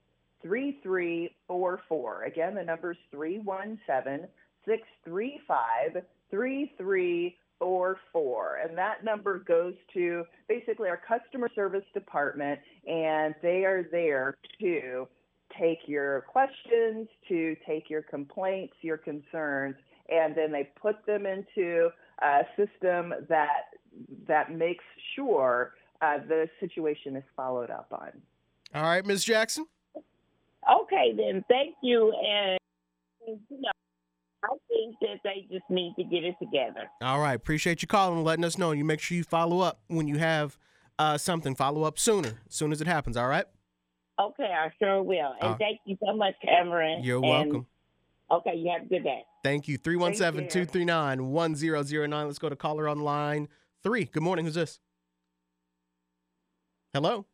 3344. 0.43 2.24
Again, 2.24 2.56
the 2.56 2.63
number 2.63 2.91
is 2.91 2.97
317 3.12 4.28
635 4.65 6.04
3344. 6.30 7.41
And 7.62 8.78
that 8.78 9.04
number 9.04 9.39
goes 9.39 9.74
to 9.93 10.24
basically 10.47 10.89
our 10.89 11.00
customer 11.08 11.50
service 11.54 11.86
department, 11.93 12.60
and 12.88 13.36
they 13.41 13.65
are 13.65 13.88
there 13.91 14.36
to 14.60 15.08
take 15.60 15.80
your 15.86 16.21
questions, 16.21 17.08
to 17.28 17.56
take 17.67 17.89
your 17.89 18.02
complaints, 18.02 18.74
your 18.82 18.97
concerns, 18.97 19.76
and 20.10 20.36
then 20.36 20.52
they 20.52 20.69
put 20.82 21.06
them 21.06 21.26
into 21.26 21.89
a 22.21 22.41
system 22.58 23.13
that 23.30 23.69
that 24.28 24.52
makes 24.52 24.84
sure 25.15 25.74
uh, 26.02 26.17
the 26.28 26.47
situation 26.60 27.15
is 27.15 27.24
followed 27.36 27.69
up 27.69 27.88
on. 27.91 28.12
All 28.74 28.84
right, 28.84 29.06
Ms. 29.06 29.24
Jackson. 29.24 29.65
Okay, 29.95 31.13
then 31.15 31.43
thank 31.50 31.76
you, 31.82 32.13
and 32.13 32.60
you 33.28 33.39
know, 33.50 33.71
I 34.44 34.56
think 34.68 34.96
that 35.02 35.20
they 35.24 35.48
just 35.52 35.70
need 35.70 35.94
to 35.98 36.04
get 36.04 36.24
it 36.24 36.36
together. 36.40 36.90
All 37.02 37.20
right, 37.20 37.36
appreciate 37.36 37.82
you 37.82 37.88
calling 37.88 38.18
and 38.18 38.26
letting 38.26 38.44
us 38.44 38.58
know. 38.58 38.72
And 38.72 38.80
you 38.80 38.86
make 38.86 39.00
sure 39.00 39.16
you 39.16 39.24
follow 39.24 39.60
up 39.60 39.82
when 39.88 40.08
you 40.08 40.18
have 40.18 40.58
uh, 40.98 41.18
something. 41.18 41.56
Follow 41.56 41.84
up 41.84 42.00
sooner, 42.00 42.40
as 42.50 42.56
soon 42.56 42.72
as 42.72 42.82
it 42.82 42.88
happens. 42.88 43.18
All 43.18 43.28
right. 43.28 43.46
Okay, 44.20 44.52
I 44.52 44.72
sure 44.80 45.02
will. 45.04 45.34
And 45.42 45.54
uh, 45.54 45.58
thank 45.58 45.80
you 45.86 45.98
so 46.04 46.16
much, 46.16 46.34
Cameron. 46.44 47.04
You're 47.04 47.22
welcome. 47.22 47.68
Okay, 48.32 48.56
you 48.56 48.72
have 48.72 48.86
a 48.86 48.90
good 48.90 49.04
day. 49.04 49.24
Thank 49.44 49.68
you. 49.68 49.78
317 49.78 50.50
239 50.50 51.32
1009. 51.32 52.28
Let's 52.28 52.40
go 52.40 52.50
to 52.50 52.56
caller 52.56 52.88
on 52.88 53.00
line 53.00 53.48
three. 53.84 54.06
Good 54.06 54.24
morning. 54.24 54.46
Who's 54.46 54.56
this? 54.56 54.80
Hello? 56.94 57.26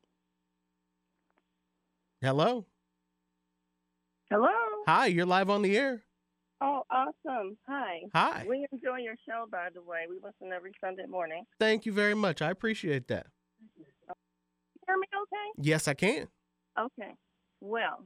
Hello? 2.21 2.65
Hello. 4.29 4.49
Hi, 4.87 5.05
you're 5.07 5.25
live 5.25 5.49
on 5.49 5.61
the 5.61 5.77
air. 5.77 6.03
Awesome. 7.07 7.57
Hi. 7.67 8.01
Hi. 8.13 8.45
We 8.47 8.65
enjoy 8.71 8.97
your 8.97 9.15
show, 9.27 9.45
by 9.49 9.69
the 9.73 9.81
way. 9.81 10.05
We 10.09 10.15
listen 10.15 10.53
every 10.53 10.71
Sunday 10.81 11.05
morning. 11.07 11.45
Thank 11.59 11.85
you 11.85 11.93
very 11.93 12.15
much. 12.15 12.41
I 12.41 12.49
appreciate 12.51 13.07
that. 13.07 13.27
You 13.77 13.85
hear 14.87 14.97
me 14.97 15.07
okay? 15.15 15.67
Yes, 15.69 15.87
I 15.87 15.93
can. 15.93 16.27
Okay. 16.77 17.13
Well, 17.61 18.03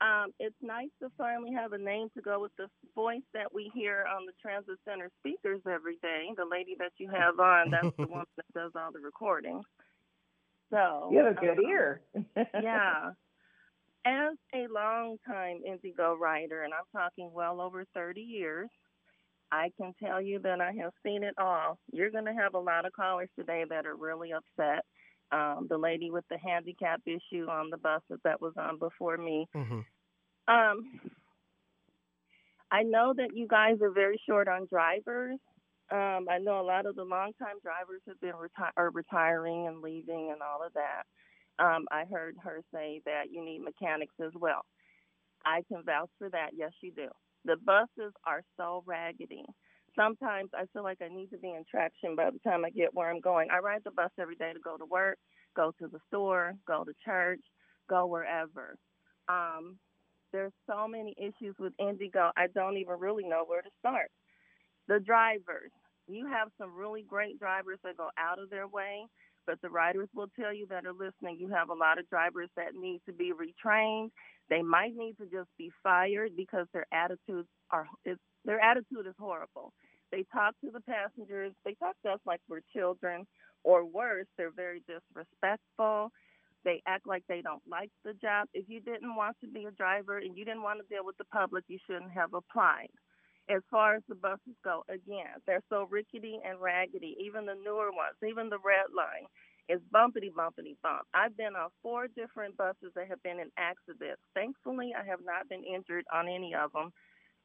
um, 0.00 0.32
it's 0.38 0.56
nice 0.62 0.90
to 1.02 1.08
finally 1.18 1.52
have 1.52 1.72
a 1.72 1.78
name 1.78 2.08
to 2.14 2.22
go 2.22 2.40
with 2.40 2.52
the 2.56 2.68
voice 2.94 3.26
that 3.34 3.52
we 3.52 3.70
hear 3.74 4.06
on 4.16 4.26
the 4.26 4.32
transit 4.40 4.78
center 4.88 5.10
speakers 5.20 5.60
every 5.68 5.96
day. 5.96 6.28
The 6.36 6.46
lady 6.48 6.76
that 6.78 6.92
you 6.98 7.10
have 7.10 7.40
on, 7.40 7.70
that's 7.70 7.96
the 7.98 8.06
one 8.06 8.26
that 8.36 8.46
does 8.54 8.72
all 8.76 8.92
the 8.92 9.00
recordings. 9.00 9.64
So 10.70 11.08
you 11.10 11.18
have 11.18 11.36
a 11.36 11.40
good 11.40 11.58
um, 11.58 11.64
ear. 11.68 12.00
yeah. 12.62 13.10
As 14.06 14.34
a 14.54 14.66
long-time 14.72 15.60
IndyGo 15.68 16.18
rider, 16.18 16.62
and 16.62 16.72
I'm 16.72 16.88
talking 16.92 17.30
well 17.32 17.60
over 17.60 17.84
30 17.94 18.20
years, 18.20 18.68
I 19.52 19.70
can 19.76 19.92
tell 20.02 20.22
you 20.22 20.38
that 20.40 20.60
I 20.60 20.72
have 20.80 20.92
seen 21.04 21.22
it 21.22 21.34
all. 21.38 21.78
You're 21.92 22.10
going 22.10 22.24
to 22.24 22.32
have 22.32 22.54
a 22.54 22.58
lot 22.58 22.86
of 22.86 22.92
callers 22.92 23.28
today 23.38 23.64
that 23.68 23.84
are 23.84 23.96
really 23.96 24.30
upset 24.32 24.84
um, 25.32 25.66
the 25.68 25.76
lady 25.76 26.10
with 26.10 26.24
the 26.30 26.38
handicap 26.38 27.00
issue 27.06 27.46
on 27.48 27.70
the 27.70 27.76
bus 27.76 28.02
that 28.24 28.40
was 28.40 28.54
on 28.56 28.78
before 28.78 29.16
me. 29.16 29.48
Mm-hmm. 29.54 29.80
Um, 30.48 31.00
I 32.70 32.82
know 32.82 33.12
that 33.16 33.34
you 33.36 33.46
guys 33.48 33.76
are 33.82 33.90
very 33.90 34.20
short 34.26 34.48
on 34.48 34.66
drivers. 34.70 35.38
Um, 35.92 36.26
I 36.30 36.38
know 36.38 36.60
a 36.60 36.62
lot 36.62 36.86
of 36.86 36.94
the 36.94 37.04
longtime 37.04 37.58
drivers 37.62 38.00
have 38.06 38.20
been 38.20 38.34
reti- 38.34 38.70
are 38.76 38.90
retiring 38.90 39.66
and 39.66 39.82
leaving 39.82 40.30
and 40.32 40.40
all 40.40 40.64
of 40.64 40.72
that. 40.74 41.02
Um, 41.60 41.86
I 41.90 42.04
heard 42.10 42.36
her 42.42 42.60
say 42.72 43.02
that 43.04 43.24
you 43.30 43.44
need 43.44 43.60
mechanics 43.60 44.14
as 44.24 44.32
well. 44.34 44.64
I 45.44 45.62
can 45.68 45.82
vouch 45.84 46.10
for 46.18 46.30
that. 46.30 46.50
Yes, 46.54 46.72
you 46.82 46.92
do. 46.92 47.08
The 47.44 47.56
buses 47.56 48.12
are 48.26 48.42
so 48.56 48.82
raggedy 48.86 49.44
sometimes 49.96 50.50
I 50.54 50.64
feel 50.72 50.82
like 50.82 50.98
I 51.02 51.08
need 51.14 51.30
to 51.30 51.38
be 51.38 51.48
in 51.48 51.64
traction 51.70 52.16
by 52.16 52.30
the 52.30 52.38
time 52.38 52.64
I 52.64 52.70
get 52.70 52.94
where 52.94 53.10
I'm 53.10 53.20
going. 53.20 53.48
I 53.50 53.58
ride 53.58 53.82
the 53.84 53.90
bus 53.90 54.10
every 54.18 54.36
day 54.36 54.52
to 54.52 54.60
go 54.60 54.76
to 54.76 54.84
work, 54.84 55.18
go 55.56 55.72
to 55.78 55.88
the 55.88 55.98
store, 56.08 56.54
go 56.66 56.84
to 56.84 56.92
church, 57.04 57.40
go 57.88 58.06
wherever. 58.06 58.76
Um, 59.28 59.76
there's 60.32 60.52
so 60.66 60.86
many 60.86 61.14
issues 61.18 61.56
with 61.58 61.72
IndyGo, 61.80 62.30
I 62.36 62.46
don't 62.54 62.76
even 62.76 62.98
really 62.98 63.24
know 63.24 63.44
where 63.46 63.62
to 63.62 63.70
start. 63.78 64.10
The 64.88 65.00
drivers, 65.00 65.70
you 66.08 66.26
have 66.26 66.48
some 66.58 66.74
really 66.74 67.02
great 67.02 67.38
drivers 67.38 67.78
that 67.84 67.96
go 67.96 68.10
out 68.18 68.38
of 68.38 68.50
their 68.50 68.66
way, 68.66 69.06
but 69.46 69.60
the 69.62 69.70
riders 69.70 70.08
will 70.14 70.28
tell 70.38 70.52
you 70.52 70.66
that 70.68 70.86
are 70.86 70.92
listening, 70.92 71.38
you 71.38 71.48
have 71.48 71.70
a 71.70 71.74
lot 71.74 71.98
of 71.98 72.08
drivers 72.08 72.48
that 72.56 72.74
need 72.74 73.00
to 73.06 73.12
be 73.12 73.32
retrained. 73.32 74.10
They 74.48 74.62
might 74.62 74.96
need 74.96 75.16
to 75.18 75.24
just 75.26 75.48
be 75.58 75.70
fired 75.82 76.32
because 76.36 76.66
their 76.72 76.86
attitudes 76.92 77.48
are 77.70 77.86
their 78.44 78.60
attitude 78.60 79.06
is 79.06 79.14
horrible. 79.18 79.72
They 80.12 80.24
talk 80.32 80.54
to 80.64 80.70
the 80.72 80.80
passengers, 80.80 81.52
they 81.64 81.74
talk 81.74 81.94
to 82.04 82.12
us 82.12 82.20
like 82.26 82.40
we're 82.48 82.60
children, 82.74 83.26
or 83.64 83.84
worse, 83.84 84.26
they're 84.36 84.50
very 84.50 84.82
disrespectful. 84.88 86.10
They 86.64 86.82
act 86.86 87.06
like 87.06 87.24
they 87.28 87.40
don't 87.42 87.62
like 87.70 87.90
the 88.04 88.14
job. 88.14 88.48
If 88.52 88.68
you 88.68 88.80
didn't 88.80 89.16
want 89.16 89.36
to 89.42 89.48
be 89.48 89.64
a 89.64 89.70
driver 89.70 90.18
and 90.18 90.36
you 90.36 90.44
didn't 90.44 90.62
want 90.62 90.80
to 90.80 90.94
deal 90.94 91.04
with 91.04 91.16
the 91.16 91.24
public, 91.26 91.64
you 91.68 91.78
shouldn't 91.86 92.10
have 92.12 92.34
applied. 92.34 92.90
As 93.48 93.62
far 93.70 93.96
as 93.96 94.02
the 94.08 94.14
buses 94.14 94.54
go, 94.64 94.84
again, 94.88 95.40
they're 95.46 95.64
so 95.70 95.86
rickety 95.90 96.38
and 96.44 96.60
raggedy. 96.60 97.16
Even 97.20 97.46
the 97.46 97.56
newer 97.64 97.90
ones, 97.90 98.16
even 98.26 98.48
the 98.48 98.58
red 98.60 98.92
line, 98.94 99.26
is 99.68 99.80
bumpity 99.94 100.30
bumpity 100.32 100.76
bump. 100.82 101.06
I've 101.14 101.36
been 101.36 101.56
on 101.56 101.70
four 101.82 102.06
different 102.08 102.56
buses 102.56 102.92
that 102.94 103.08
have 103.08 103.22
been 103.22 103.40
in 103.40 103.50
accidents. 103.56 104.20
Thankfully, 104.34 104.92
I 104.98 105.04
have 105.06 105.20
not 105.24 105.48
been 105.48 105.64
injured 105.64 106.04
on 106.12 106.28
any 106.28 106.54
of 106.54 106.72
them. 106.72 106.90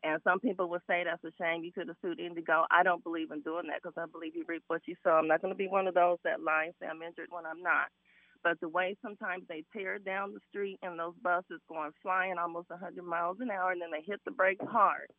And 0.03 0.21
some 0.23 0.39
people 0.39 0.69
would 0.69 0.81
say 0.88 1.03
that's 1.03 1.23
a 1.23 1.34
shame. 1.41 1.63
You 1.63 1.71
could 1.73 1.88
have 1.88 1.97
sued 2.01 2.19
IndyGo. 2.19 2.65
I 2.71 2.84
don't 2.84 3.03
believe 3.03 3.31
in 3.31 3.41
doing 3.41 3.67
that 3.67 3.81
because 3.81 3.97
I 3.97 4.05
believe 4.12 4.36
you 4.36 4.45
reap 4.47 4.63
what 4.67 4.81
you 4.88 4.95
sow. 5.03 5.12
I'm 5.12 5.27
not 5.27 5.41
going 5.41 5.53
to 5.53 5.58
be 5.58 5.67
one 5.67 5.88
of 5.88 5.95
those 5.95 6.17
that 6.23 6.41
lie 6.41 6.65
and 6.65 6.73
say 6.79 6.88
I'm 6.88 7.01
injured 7.01 7.29
when 7.31 7.45
I'm 7.45 7.62
not. 7.63 7.89
But 8.43 8.60
the 8.62 8.69
way 8.69 8.95
sometimes 9.01 9.43
they 9.49 9.63
tear 9.73 9.97
down 9.99 10.34
the 10.34 10.39
street 10.49 10.79
and 10.84 10.99
those 10.99 11.15
buses 11.23 11.60
going 11.67 11.91
flying 12.03 12.36
almost 12.39 12.69
100 12.69 13.03
miles 13.03 13.38
an 13.41 13.49
hour 13.49 13.71
and 13.71 13.81
then 13.81 13.89
they 13.91 14.03
hit 14.05 14.21
the 14.25 14.31
brakes 14.31 14.65
hard. 14.69 15.10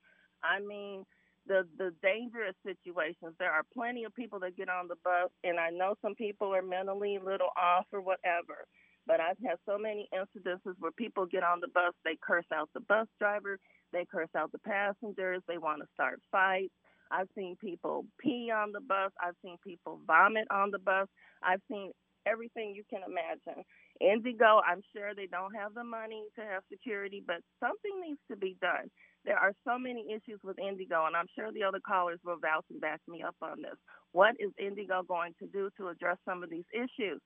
I 0.46 0.60
mean, 0.60 1.04
the 1.46 1.66
the 1.78 1.92
dangerous 2.02 2.54
situations. 2.64 3.34
There 3.38 3.52
are 3.52 3.64
plenty 3.74 4.04
of 4.04 4.14
people 4.14 4.40
that 4.40 4.56
get 4.56 4.68
on 4.68 4.88
the 4.88 4.96
bus, 5.04 5.30
and 5.44 5.58
I 5.60 5.70
know 5.70 5.94
some 6.02 6.14
people 6.14 6.54
are 6.54 6.62
mentally 6.62 7.16
a 7.16 7.24
little 7.24 7.50
off 7.56 7.86
or 7.92 8.00
whatever. 8.00 8.66
But 9.06 9.20
I've 9.20 9.38
had 9.46 9.58
so 9.66 9.78
many 9.78 10.08
incidences 10.14 10.74
where 10.80 10.92
people 10.92 11.26
get 11.26 11.44
on 11.44 11.60
the 11.60 11.68
bus, 11.68 11.94
they 12.04 12.18
curse 12.22 12.46
out 12.54 12.70
the 12.74 12.80
bus 12.80 13.06
driver, 13.20 13.58
they 13.92 14.04
curse 14.10 14.30
out 14.36 14.52
the 14.52 14.58
passengers, 14.60 15.42
they 15.48 15.58
want 15.58 15.82
to 15.82 15.88
start 15.94 16.20
fights. 16.32 16.74
I've 17.10 17.28
seen 17.36 17.56
people 17.60 18.04
pee 18.20 18.50
on 18.54 18.72
the 18.72 18.80
bus. 18.80 19.12
I've 19.22 19.36
seen 19.44 19.58
people 19.64 20.00
vomit 20.06 20.48
on 20.50 20.70
the 20.72 20.78
bus. 20.80 21.08
I've 21.42 21.60
seen 21.70 21.92
everything 22.26 22.74
you 22.74 22.82
can 22.90 23.02
imagine. 23.06 23.62
IndyGo, 24.02 24.60
I'm 24.66 24.82
sure 24.94 25.14
they 25.14 25.26
don't 25.26 25.54
have 25.54 25.74
the 25.74 25.84
money 25.84 26.24
to 26.36 26.42
have 26.42 26.62
security, 26.70 27.22
but 27.26 27.38
something 27.60 28.02
needs 28.02 28.20
to 28.30 28.36
be 28.36 28.56
done. 28.60 28.90
There 29.26 29.36
are 29.36 29.52
so 29.66 29.76
many 29.76 30.06
issues 30.08 30.38
with 30.44 30.56
IndyGo, 30.56 31.08
and 31.08 31.16
I'm 31.16 31.26
sure 31.34 31.50
the 31.52 31.64
other 31.64 31.80
callers 31.84 32.20
will 32.24 32.38
vouch 32.38 32.64
and 32.70 32.80
back 32.80 33.00
me 33.08 33.24
up 33.26 33.34
on 33.42 33.60
this. 33.60 33.74
What 34.12 34.36
is 34.38 34.52
IndyGo 34.62 35.06
going 35.08 35.34
to 35.40 35.46
do 35.48 35.68
to 35.78 35.88
address 35.88 36.16
some 36.24 36.44
of 36.44 36.48
these 36.48 36.64
issues? 36.72 37.20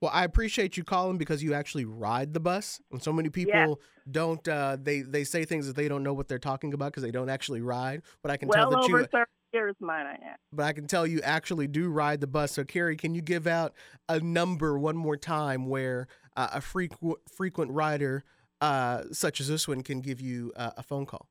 Well, 0.00 0.10
I 0.12 0.24
appreciate 0.24 0.76
you 0.76 0.82
calling 0.82 1.16
because 1.16 1.40
you 1.40 1.54
actually 1.54 1.84
ride 1.84 2.34
the 2.34 2.40
bus, 2.40 2.80
and 2.90 3.00
so 3.00 3.12
many 3.12 3.30
people 3.30 3.80
don't. 4.10 4.46
Uh, 4.46 4.76
they 4.80 5.02
they 5.02 5.22
say 5.22 5.44
things 5.44 5.68
that 5.68 5.76
they 5.76 5.86
don't 5.86 6.02
know 6.02 6.12
what 6.12 6.26
they're 6.26 6.38
talking 6.38 6.74
about 6.74 6.86
because 6.86 7.04
they 7.04 7.12
don't 7.12 7.28
actually 7.28 7.60
ride. 7.60 8.02
But 8.20 8.32
I 8.32 8.36
can 8.36 8.48
well 8.48 8.70
tell 8.70 8.70
that 8.70 8.90
over 8.90 9.00
you. 9.00 9.06
30 9.06 9.30
years, 9.52 9.76
might 9.80 10.02
I 10.02 10.14
add. 10.14 10.36
But 10.52 10.64
I 10.64 10.72
can 10.72 10.88
tell 10.88 11.06
you 11.06 11.20
actually 11.22 11.68
do 11.68 11.88
ride 11.88 12.20
the 12.20 12.26
bus. 12.26 12.52
So, 12.52 12.64
Carrie, 12.64 12.96
can 12.96 13.14
you 13.14 13.22
give 13.22 13.46
out 13.46 13.72
a 14.08 14.18
number 14.18 14.78
one 14.78 14.96
more 14.96 15.16
time 15.16 15.68
where 15.68 16.08
uh, 16.36 16.48
a 16.52 16.60
frequent 16.60 17.18
frequent 17.30 17.70
rider 17.70 18.24
uh, 18.64 19.02
such 19.12 19.40
as 19.40 19.48
this 19.48 19.68
one 19.68 19.82
can 19.82 20.00
give 20.00 20.20
you 20.20 20.52
uh, 20.56 20.70
a 20.76 20.82
phone 20.82 21.04
call? 21.04 21.28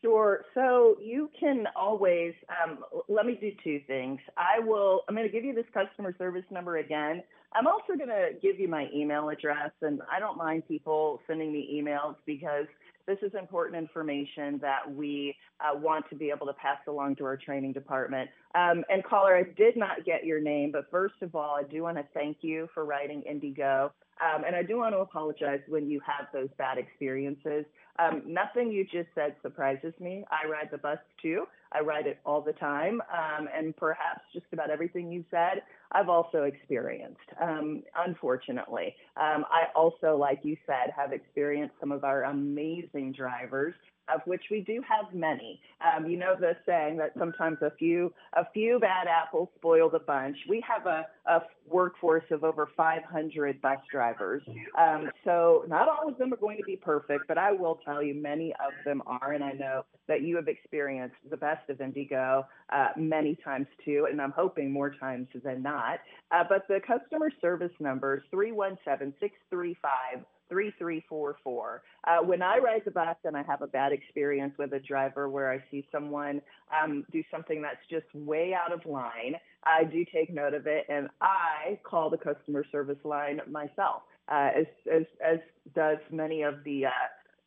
Sure. 0.00 0.44
So 0.54 0.96
you 1.02 1.28
can 1.40 1.64
always, 1.74 2.32
um, 2.62 2.78
let 3.08 3.26
me 3.26 3.36
do 3.40 3.50
two 3.64 3.80
things. 3.88 4.20
I 4.36 4.60
will, 4.60 5.02
I'm 5.08 5.16
going 5.16 5.26
to 5.26 5.32
give 5.32 5.44
you 5.44 5.54
this 5.54 5.66
customer 5.74 6.14
service 6.16 6.44
number 6.52 6.76
again. 6.76 7.24
I'm 7.52 7.66
also 7.66 7.96
going 7.96 8.10
to 8.10 8.28
give 8.40 8.60
you 8.60 8.68
my 8.68 8.86
email 8.94 9.28
address, 9.28 9.72
and 9.82 10.00
I 10.12 10.20
don't 10.20 10.36
mind 10.36 10.68
people 10.68 11.20
sending 11.26 11.52
me 11.52 11.82
emails 11.82 12.14
because 12.26 12.66
this 13.08 13.18
is 13.22 13.32
important 13.36 13.76
information 13.76 14.58
that 14.60 14.82
we 14.88 15.34
uh, 15.60 15.76
want 15.76 16.04
to 16.10 16.14
be 16.14 16.30
able 16.30 16.46
to 16.46 16.52
pass 16.52 16.78
along 16.86 17.16
to 17.16 17.24
our 17.24 17.36
training 17.36 17.72
department. 17.72 18.30
Um, 18.54 18.84
and 18.90 19.02
caller, 19.02 19.34
I 19.34 19.44
did 19.56 19.76
not 19.76 20.04
get 20.04 20.24
your 20.24 20.40
name, 20.40 20.70
but 20.70 20.84
first 20.92 21.14
of 21.22 21.34
all, 21.34 21.56
I 21.56 21.64
do 21.64 21.82
want 21.82 21.96
to 21.96 22.04
thank 22.14 22.36
you 22.42 22.68
for 22.72 22.84
writing 22.84 23.24
IndyGo. 23.28 23.90
Um, 24.22 24.44
and 24.44 24.56
I 24.56 24.62
do 24.62 24.78
want 24.78 24.94
to 24.94 24.98
apologize 24.98 25.60
when 25.68 25.88
you 25.88 26.00
have 26.06 26.26
those 26.32 26.48
bad 26.58 26.78
experiences. 26.78 27.64
Um, 27.98 28.22
nothing 28.26 28.70
you 28.70 28.84
just 28.84 29.08
said 29.14 29.34
surprises 29.42 29.92
me. 30.00 30.24
I 30.30 30.48
ride 30.48 30.68
the 30.70 30.78
bus 30.78 30.98
too. 31.20 31.44
I 31.72 31.80
ride 31.80 32.06
it 32.06 32.18
all 32.24 32.40
the 32.40 32.52
time. 32.52 33.00
Um, 33.12 33.48
and 33.54 33.76
perhaps 33.76 34.20
just 34.32 34.46
about 34.52 34.70
everything 34.70 35.10
you 35.10 35.24
said, 35.30 35.62
I've 35.92 36.08
also 36.08 36.44
experienced, 36.44 37.18
um, 37.42 37.82
unfortunately. 37.96 38.94
Um, 39.16 39.44
I 39.50 39.64
also, 39.74 40.16
like 40.16 40.40
you 40.42 40.56
said, 40.66 40.92
have 40.96 41.12
experienced 41.12 41.74
some 41.80 41.92
of 41.92 42.04
our 42.04 42.24
amazing 42.24 43.12
drivers 43.12 43.74
of 44.12 44.20
which 44.24 44.42
we 44.50 44.60
do 44.60 44.82
have 44.88 45.14
many. 45.14 45.60
Um, 45.80 46.06
you 46.06 46.16
know 46.16 46.34
the 46.38 46.56
saying 46.66 46.96
that 46.98 47.12
sometimes 47.18 47.58
a 47.62 47.70
few 47.78 48.12
a 48.34 48.44
few 48.52 48.78
bad 48.78 49.06
apples 49.06 49.48
spoil 49.56 49.88
the 49.90 49.98
bunch. 50.00 50.36
We 50.48 50.62
have 50.66 50.86
a, 50.86 51.06
a 51.26 51.42
workforce 51.68 52.24
of 52.30 52.44
over 52.44 52.68
500 52.76 53.60
bus 53.60 53.78
drivers, 53.90 54.42
um, 54.78 55.10
so 55.24 55.64
not 55.68 55.88
all 55.88 56.08
of 56.08 56.18
them 56.18 56.32
are 56.32 56.36
going 56.36 56.56
to 56.56 56.64
be 56.64 56.76
perfect, 56.76 57.24
but 57.28 57.38
I 57.38 57.52
will 57.52 57.80
tell 57.84 58.02
you 58.02 58.14
many 58.14 58.52
of 58.54 58.72
them 58.84 59.02
are, 59.06 59.32
and 59.32 59.44
I 59.44 59.52
know 59.52 59.84
that 60.08 60.22
you 60.22 60.36
have 60.36 60.48
experienced 60.48 61.16
the 61.30 61.36
best 61.36 61.68
of 61.68 61.78
IndyGo 61.78 62.44
uh, 62.70 62.88
many 62.96 63.36
times 63.44 63.66
too, 63.84 64.06
and 64.10 64.20
I'm 64.20 64.32
hoping 64.32 64.72
more 64.72 64.90
times 64.90 65.28
than 65.44 65.62
not. 65.62 66.00
Uh, 66.30 66.44
but 66.48 66.66
the 66.68 66.80
customer 66.86 67.30
service 67.40 67.72
number 67.80 68.18
is 68.18 68.22
317 68.30 69.14
635 69.20 70.24
3344. 70.48 71.82
Uh, 72.06 72.18
when 72.24 72.42
I 72.42 72.58
ride 72.58 72.82
the 72.84 72.90
bus 72.90 73.16
and 73.24 73.36
I 73.36 73.42
have 73.42 73.62
a 73.62 73.66
bad 73.66 73.92
experience 73.92 74.54
with 74.58 74.72
a 74.72 74.80
driver 74.80 75.28
where 75.28 75.50
I 75.50 75.62
see 75.70 75.86
someone 75.92 76.40
um, 76.70 77.04
do 77.12 77.22
something 77.30 77.62
that's 77.62 77.84
just 77.90 78.06
way 78.14 78.54
out 78.54 78.72
of 78.72 78.84
line, 78.86 79.34
I 79.64 79.84
do 79.84 80.04
take 80.12 80.32
note 80.32 80.54
of 80.54 80.66
it 80.66 80.86
and 80.88 81.08
I 81.20 81.78
call 81.84 82.10
the 82.10 82.18
customer 82.18 82.64
service 82.70 82.98
line 83.04 83.40
myself, 83.50 84.02
uh, 84.30 84.50
as, 84.56 84.66
as, 84.92 85.02
as 85.24 85.38
does 85.74 85.98
many 86.10 86.42
of 86.42 86.64
the 86.64 86.86
uh, 86.86 86.90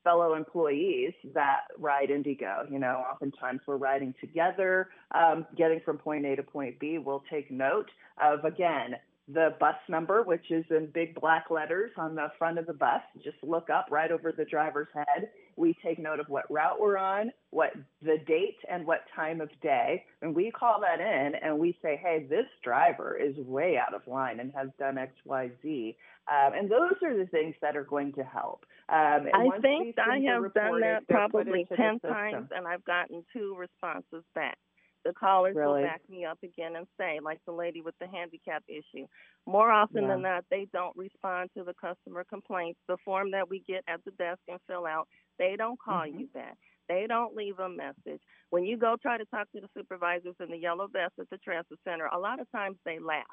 fellow 0.04 0.34
employees 0.34 1.14
that 1.34 1.62
ride 1.78 2.10
IndyGo. 2.10 2.72
You 2.72 2.80
know, 2.80 3.04
oftentimes 3.12 3.62
we're 3.66 3.78
riding 3.78 4.14
together, 4.20 4.90
um, 5.14 5.46
getting 5.58 5.80
from 5.84 5.98
point 5.98 6.26
A 6.26 6.36
to 6.36 6.44
point 6.44 6.80
B. 6.80 6.98
We'll 6.98 7.24
take 7.30 7.52
note 7.52 7.90
of, 8.22 8.46
again, 8.46 8.96
the 9.28 9.56
bus 9.60 9.76
number, 9.88 10.24
which 10.24 10.50
is 10.50 10.66
in 10.70 10.88
big 10.94 11.20
black 11.20 11.46
letters 11.50 11.92
on 11.98 12.16
the 12.16 12.28
front 12.38 12.58
of 12.58 12.66
the 12.66 12.74
bus. 12.74 13.02
Just 13.24 13.38
look 13.44 13.70
up 13.70 13.88
right 13.90 14.12
over 14.12 14.32
the 14.32 14.46
driver's 14.46 14.88
head. 14.94 15.30
We 15.56 15.76
take 15.84 16.00
note 16.00 16.20
of 16.20 16.28
what 16.28 16.50
route 16.52 16.80
we're 16.80 16.98
on, 16.98 17.32
what 17.52 17.72
the 18.02 18.18
date, 18.28 18.58
and 18.70 18.86
what 18.86 19.02
time 19.16 19.42
of 19.42 19.50
day. 19.62 20.04
And 20.22 20.36
we 20.36 20.52
call 20.52 20.82
that 20.82 21.00
in 21.00 21.36
and 21.36 21.60
we 21.60 21.78
say, 21.82 22.00
hey, 22.02 22.26
this 22.30 22.46
driver 22.64 23.18
is 23.18 23.36
way 23.38 23.78
out 23.78 23.94
of 23.94 24.02
line 24.08 24.40
and 24.40 24.52
has 24.54 24.70
done 24.80 24.98
X, 24.98 25.14
Y, 25.26 25.52
Z. 25.62 25.98
Um, 26.28 26.54
and 26.54 26.72
those 26.72 26.94
are 27.04 27.18
the 27.18 27.26
things 27.26 27.56
that 27.62 27.76
are 27.76 27.84
going 27.84 28.14
to 28.14 28.24
help. 28.24 28.66
Um, 28.90 29.28
I 29.34 29.50
think 29.62 29.96
I 29.98 30.20
have 30.28 30.54
done 30.54 30.82
that 30.82 31.08
probably 31.08 31.66
10 31.76 32.00
times 32.00 32.48
and 32.56 32.68
I've 32.68 32.84
gotten 32.86 33.24
two 33.34 33.56
responses 33.58 34.24
back 34.36 34.58
the 35.04 35.14
callers 35.14 35.56
really? 35.56 35.82
will 35.82 35.88
back 35.88 36.02
me 36.10 36.26
up 36.26 36.38
again 36.44 36.76
and 36.76 36.88
say, 37.00 37.20
like 37.24 37.40
the 37.46 37.52
lady 37.52 37.82
with 37.82 37.96
the 38.00 38.08
handicap 38.08 38.64
issue. 38.68 39.08
More 39.48 39.72
often 39.72 40.04
yeah. 40.04 40.10
than 40.10 40.22
not, 40.22 40.46
they 40.50 40.68
don't 40.72 40.96
respond 40.96 41.50
to 41.58 41.64
the 41.64 41.74
customer 41.74 42.24
complaints. 42.24 42.80
The 42.88 42.98
form 43.04 43.32
that 43.32 43.50
we 43.50 43.64
get 43.68 43.84
at 43.88 44.04
the 44.06 44.12
desk 44.12 44.40
and 44.48 44.60
fill 44.68 44.86
out, 44.86 45.08
they 45.40 45.56
don't 45.58 45.80
call 45.80 46.02
mm-hmm. 46.02 46.20
you 46.20 46.28
back. 46.28 46.58
They 46.88 47.06
don't 47.08 47.36
leave 47.36 47.60
a 47.60 47.70
message. 47.70 48.22
When 48.50 48.64
you 48.64 48.78
go 48.78 48.98
try 49.02 49.18
to 49.18 49.26
talk 49.26 49.52
to 49.54 49.62
the 49.62 49.70
supervisors 49.76 50.36
in 50.40 50.50
the 50.50 50.58
yellow 50.58 50.88
vest 50.88 51.14
at 51.20 51.30
the 51.30 51.38
transfer 51.38 51.76
center, 51.88 52.06
a 52.08 52.20
lot 52.20 52.40
of 52.40 52.52
times 52.52 52.78
they 52.86 53.00
laugh. 53.00 53.26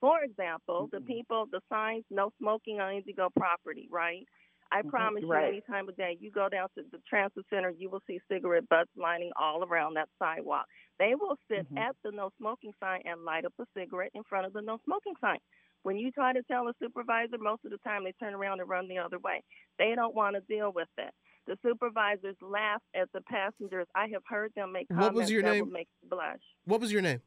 For 0.00 0.22
example, 0.22 0.88
mm-hmm. 0.92 0.96
the 0.96 1.00
people, 1.02 1.46
the 1.50 1.60
signs, 1.70 2.04
no 2.10 2.30
smoking 2.38 2.80
on 2.80 2.92
IndyGo 2.92 3.30
property, 3.36 3.88
right? 3.90 4.26
I 4.72 4.80
Mm-hmm. 4.80 4.90
promise 4.90 5.24
right. 5.26 5.42
you, 5.42 5.48
any 5.48 5.60
time 5.62 5.88
of 5.88 5.96
day, 5.96 6.16
you 6.20 6.30
go 6.30 6.48
down 6.48 6.68
to 6.76 6.84
the 6.90 6.98
transit 7.08 7.44
center, 7.50 7.70
you 7.70 7.90
will 7.90 8.02
see 8.06 8.20
cigarette 8.30 8.68
butts 8.68 8.90
lining 8.96 9.30
all 9.40 9.64
around 9.64 9.94
that 9.94 10.08
sidewalk. 10.18 10.66
They 10.98 11.14
will 11.14 11.36
sit 11.48 11.66
mm-hmm. 11.66 11.78
at 11.78 11.96
the 12.04 12.10
no 12.10 12.30
smoking 12.38 12.72
sign 12.80 13.02
and 13.04 13.24
light 13.24 13.44
up 13.44 13.52
a 13.60 13.64
cigarette 13.76 14.12
in 14.14 14.22
front 14.24 14.46
of 14.46 14.52
the 14.52 14.62
no 14.62 14.78
smoking 14.84 15.14
sign. 15.20 15.38
When 15.82 15.96
you 15.96 16.10
try 16.10 16.32
to 16.32 16.42
tell 16.42 16.66
a 16.68 16.72
supervisor, 16.82 17.38
most 17.38 17.64
of 17.64 17.70
the 17.70 17.78
time 17.78 18.04
they 18.04 18.12
turn 18.18 18.34
around 18.34 18.60
and 18.60 18.68
run 18.68 18.88
the 18.88 18.98
other 18.98 19.18
way. 19.20 19.42
They 19.78 19.92
don't 19.94 20.14
want 20.14 20.34
to 20.34 20.42
deal 20.52 20.72
with 20.74 20.88
it. 20.98 21.14
The 21.46 21.56
supervisors 21.64 22.34
laugh 22.42 22.82
at 22.94 23.08
the 23.12 23.20
passengers. 23.20 23.86
I 23.94 24.08
have 24.12 24.22
heard 24.28 24.50
them 24.56 24.72
make 24.72 24.88
comments 24.88 25.14
what 25.14 25.14
was 25.14 25.30
your 25.30 25.42
that 25.42 25.52
name? 25.52 25.64
will 25.66 25.72
make 25.72 25.86
you 26.02 26.08
blush. 26.08 26.40
What 26.64 26.80
was 26.80 26.90
your 26.90 27.02
name? 27.02 27.20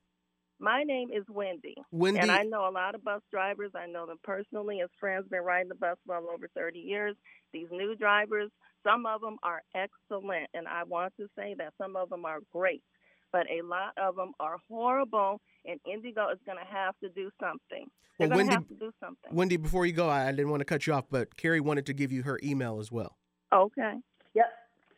My 0.59 0.83
name 0.83 1.09
is 1.13 1.23
Wendy. 1.29 1.75
Wendy. 1.91 2.19
And 2.19 2.29
I 2.31 2.43
know 2.43 2.67
a 2.67 2.71
lot 2.71 2.93
of 2.95 3.03
bus 3.03 3.21
drivers. 3.31 3.71
I 3.75 3.85
know 3.85 4.05
them 4.05 4.17
personally 4.23 4.81
as 4.81 4.89
friends, 4.99 5.25
been 5.29 5.41
riding 5.43 5.69
the 5.69 5.75
bus 5.75 5.97
well 6.05 6.27
over 6.33 6.49
30 6.55 6.79
years. 6.79 7.15
These 7.53 7.67
new 7.71 7.95
drivers, 7.95 8.49
some 8.83 9.05
of 9.05 9.21
them 9.21 9.37
are 9.43 9.61
excellent. 9.73 10.49
And 10.53 10.67
I 10.67 10.83
want 10.83 11.13
to 11.17 11.27
say 11.37 11.55
that 11.57 11.73
some 11.77 11.95
of 11.95 12.09
them 12.09 12.25
are 12.25 12.39
great. 12.51 12.83
But 13.31 13.45
a 13.49 13.61
lot 13.65 13.93
of 13.97 14.15
them 14.15 14.31
are 14.39 14.57
horrible, 14.67 15.39
and 15.63 15.79
IndyGo 15.87 16.33
is 16.33 16.39
going 16.47 16.57
to 16.57 16.65
have 16.67 16.95
to 17.03 17.09
do 17.09 17.29
something. 17.39 17.85
They're 18.17 18.27
Well, 18.27 18.37
going 18.39 18.47
Wendy- 18.47 18.49
to 18.49 18.53
have 18.55 18.67
to 18.69 18.73
do 18.85 18.91
something. 18.99 19.35
Wendy, 19.35 19.57
before 19.57 19.85
you 19.85 19.93
go, 19.93 20.09
I 20.09 20.27
I 20.27 20.31
didn't 20.31 20.49
want 20.49 20.61
to 20.61 20.65
cut 20.65 20.87
you 20.87 20.93
off, 20.93 21.05
but 21.11 21.37
Carrie 21.37 21.59
wanted 21.59 21.85
to 21.85 21.93
give 21.93 22.11
you 22.11 22.23
her 22.23 22.39
email 22.43 22.79
as 22.79 22.91
well. 22.91 23.17
Okay. 23.53 23.93
Yep. 24.33 24.45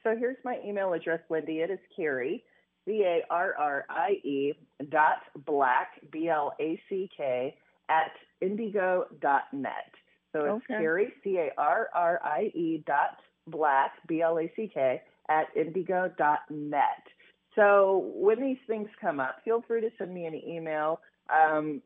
So 0.03 0.15
here's 0.17 0.37
my 0.45 0.59
email 0.65 0.93
address, 0.93 1.19
Wendy. 1.29 1.59
It 1.59 1.69
is 1.69 1.79
Carrie, 1.93 2.41
C 2.91 3.03
A 3.03 3.21
R 3.29 3.55
R 3.57 3.85
I 3.89 4.19
E 4.23 4.53
dot 4.89 5.19
black, 5.45 5.91
B 6.11 6.27
L 6.27 6.53
A 6.59 6.79
C 6.89 7.09
K, 7.15 7.55
at 7.89 8.11
indigo 8.41 9.05
dot 9.21 9.43
net. 9.53 9.93
So 10.33 10.43
it's 10.45 10.65
Okay. 10.69 10.81
Carrie, 10.81 11.13
C 11.23 11.37
A 11.37 11.51
R 11.57 11.89
R 11.95 12.19
I 12.23 12.51
E 12.53 12.83
dot 12.85 13.19
black, 13.47 13.93
B 14.07 14.21
L 14.21 14.39
A 14.39 14.51
C 14.55 14.69
K, 14.73 15.01
at 15.29 15.47
indigo 15.55 16.11
dot 16.17 16.39
net. 16.49 17.03
So 17.55 18.11
when 18.13 18.41
these 18.41 18.57
things 18.67 18.89
come 18.99 19.19
up, 19.19 19.37
feel 19.43 19.61
free 19.67 19.81
to 19.81 19.89
send 19.97 20.13
me 20.13 20.25
an 20.25 20.35
email. 20.35 20.99
Um, 21.29 21.81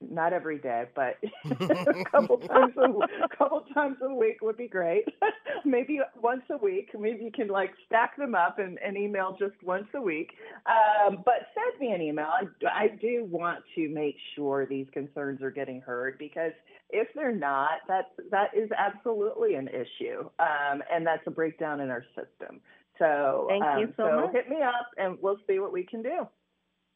not 0.00 0.32
every 0.32 0.58
day, 0.58 0.84
but 0.94 1.16
a 1.44 2.04
couple 2.10 2.38
times 2.38 2.74
a, 2.76 3.36
couple 3.36 3.64
times 3.74 3.96
a 4.02 4.14
week 4.14 4.40
would 4.42 4.56
be 4.56 4.68
great. 4.68 5.04
Maybe 5.64 6.00
once 6.20 6.42
a 6.50 6.56
week. 6.56 6.90
Maybe 6.98 7.24
you 7.24 7.32
can 7.32 7.48
like 7.48 7.70
stack 7.86 8.16
them 8.16 8.34
up 8.34 8.58
and, 8.58 8.78
and 8.84 8.96
email 8.96 9.36
just 9.38 9.54
once 9.64 9.88
a 9.94 10.00
week. 10.00 10.30
Um, 10.66 11.22
but 11.24 11.48
send 11.54 11.80
me 11.80 11.94
an 11.94 12.00
email. 12.00 12.26
I, 12.26 12.84
I 12.84 12.88
do 12.88 13.26
want 13.28 13.64
to 13.74 13.88
make 13.88 14.16
sure 14.34 14.66
these 14.66 14.86
concerns 14.92 15.42
are 15.42 15.50
getting 15.50 15.80
heard 15.80 16.18
because 16.18 16.52
if 16.90 17.08
they're 17.14 17.34
not, 17.34 17.80
that 17.88 18.12
that 18.30 18.50
is 18.56 18.70
absolutely 18.76 19.54
an 19.54 19.68
issue, 19.68 20.20
um, 20.38 20.82
and 20.90 21.06
that's 21.06 21.22
a 21.26 21.30
breakdown 21.30 21.80
in 21.80 21.90
our 21.90 22.04
system. 22.14 22.60
So 22.98 23.46
Thank 23.48 23.64
you 23.78 23.86
um, 23.86 23.94
so 23.96 24.20
much. 24.20 24.32
hit 24.32 24.48
me 24.48 24.62
up 24.62 24.88
and 24.96 25.18
we'll 25.20 25.38
see 25.46 25.58
what 25.58 25.72
we 25.72 25.84
can 25.84 26.02
do. 26.02 26.26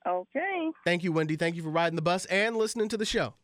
Okay, 0.07 0.71
Thank 0.85 1.05
you, 1.05 1.12
Wendy. 1.12 1.37
Thank 1.37 1.57
you 1.57 1.62
for 1.62 1.71
riding 1.71 1.97
the 1.97 2.03
bus 2.03 2.25
and 2.27 2.57
listening 2.57 2.88
to 2.88 2.97
the 2.97 3.05
show. 3.05 3.35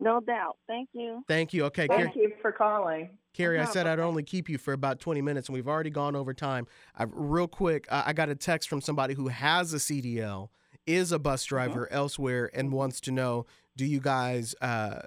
no 0.00 0.20
doubt. 0.20 0.56
Thank 0.66 0.90
you. 0.92 1.22
Thank 1.28 1.52
you. 1.52 1.64
Okay, 1.66 1.86
Thank 1.86 2.14
Carrie, 2.14 2.26
you 2.28 2.32
for 2.40 2.52
calling. 2.52 3.10
Carrie 3.34 3.60
I 3.60 3.64
said 3.64 3.86
I'd 3.86 4.00
only 4.00 4.22
keep 4.24 4.48
you 4.48 4.58
for 4.58 4.72
about 4.72 4.98
20 5.00 5.22
minutes, 5.22 5.48
and 5.48 5.54
we've 5.54 5.68
already 5.68 5.90
gone 5.90 6.16
over 6.16 6.34
time. 6.34 6.66
I, 6.96 7.04
real 7.08 7.46
quick, 7.48 7.86
uh, 7.90 8.02
I 8.06 8.12
got 8.12 8.28
a 8.28 8.34
text 8.34 8.68
from 8.68 8.80
somebody 8.80 9.14
who 9.14 9.28
has 9.28 9.72
a 9.72 9.76
CDL, 9.76 10.48
is 10.86 11.12
a 11.12 11.18
bus 11.18 11.44
driver 11.44 11.90
elsewhere, 11.92 12.50
and 12.52 12.72
wants 12.72 13.00
to 13.02 13.12
know 13.12 13.46
do 13.76 13.84
you 13.84 14.00
guys 14.00 14.56
uh, 14.60 15.02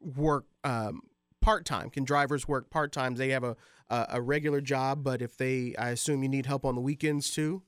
work 0.00 0.44
um, 0.64 1.00
part 1.40 1.64
time? 1.64 1.88
Can 1.88 2.04
drivers 2.04 2.46
work 2.46 2.68
part 2.70 2.92
time? 2.92 3.14
They 3.14 3.30
have 3.30 3.44
a, 3.44 3.56
a, 3.88 4.06
a 4.10 4.20
regular 4.20 4.60
job, 4.60 5.02
but 5.02 5.22
if 5.22 5.36
they, 5.36 5.74
I 5.78 5.90
assume 5.90 6.22
you 6.22 6.28
need 6.28 6.44
help 6.46 6.64
on 6.66 6.74
the 6.74 6.80
weekends 6.82 7.30
too? 7.30 7.62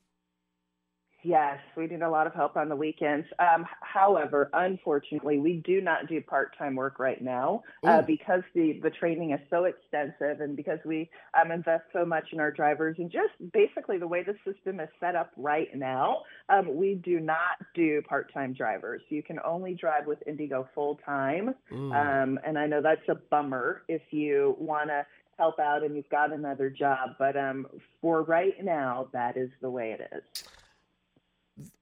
Yes, 1.23 1.59
we 1.77 1.87
need 1.87 2.01
a 2.01 2.09
lot 2.09 2.27
of 2.27 2.33
help 2.33 2.57
on 2.57 2.67
the 2.67 2.75
weekends. 2.75 3.25
Um, 3.39 3.65
however, 3.79 4.49
unfortunately, 4.53 5.39
we 5.39 5.61
do 5.65 5.79
not 5.79 6.07
do 6.07 6.19
part-time 6.21 6.75
work 6.75 6.99
right 6.99 7.21
now 7.21 7.63
uh, 7.83 8.01
because 8.01 8.43
the, 8.53 8.79
the 8.83 8.89
training 8.89 9.31
is 9.31 9.39
so 9.49 9.63
extensive 9.63 10.41
and 10.41 10.57
because 10.57 10.79
we 10.83 11.09
um, 11.39 11.51
invest 11.51 11.85
so 11.93 12.05
much 12.05 12.25
in 12.33 12.41
our 12.41 12.51
drivers 12.51 12.97
and 12.99 13.09
just 13.09 13.31
basically 13.53 13.97
the 13.97 14.07
way 14.07 14.23
the 14.23 14.35
system 14.43 14.81
is 14.81 14.89
set 14.99 15.15
up 15.15 15.31
right 15.37 15.73
now, 15.73 16.23
um, 16.49 16.75
we 16.75 16.95
do 16.95 17.21
not 17.21 17.57
do 17.73 18.01
part-time 18.01 18.51
drivers. 18.51 19.01
You 19.07 19.23
can 19.23 19.39
only 19.45 19.75
drive 19.75 20.05
with 20.05 20.19
IndyGo 20.27 20.67
full-time. 20.75 21.55
Mm. 21.71 22.23
Um, 22.23 22.39
and 22.45 22.59
I 22.59 22.67
know 22.67 22.81
that's 22.81 23.07
a 23.07 23.15
bummer 23.15 23.83
if 23.87 24.01
you 24.11 24.57
want 24.59 24.89
to 24.89 25.05
help 25.37 25.57
out 25.57 25.83
and 25.83 25.95
you've 25.95 26.09
got 26.09 26.33
another 26.33 26.69
job. 26.69 27.11
But 27.17 27.37
um, 27.37 27.67
for 28.01 28.23
right 28.23 28.61
now, 28.61 29.07
that 29.13 29.37
is 29.37 29.49
the 29.61 29.69
way 29.69 29.97
it 29.97 30.09
is. 30.13 30.43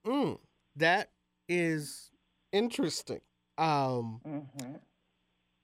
Mm, 0.05 0.37
that 0.75 1.09
is 1.47 2.11
interesting. 2.51 3.21
Um, 3.57 4.21
hmm 4.25 4.75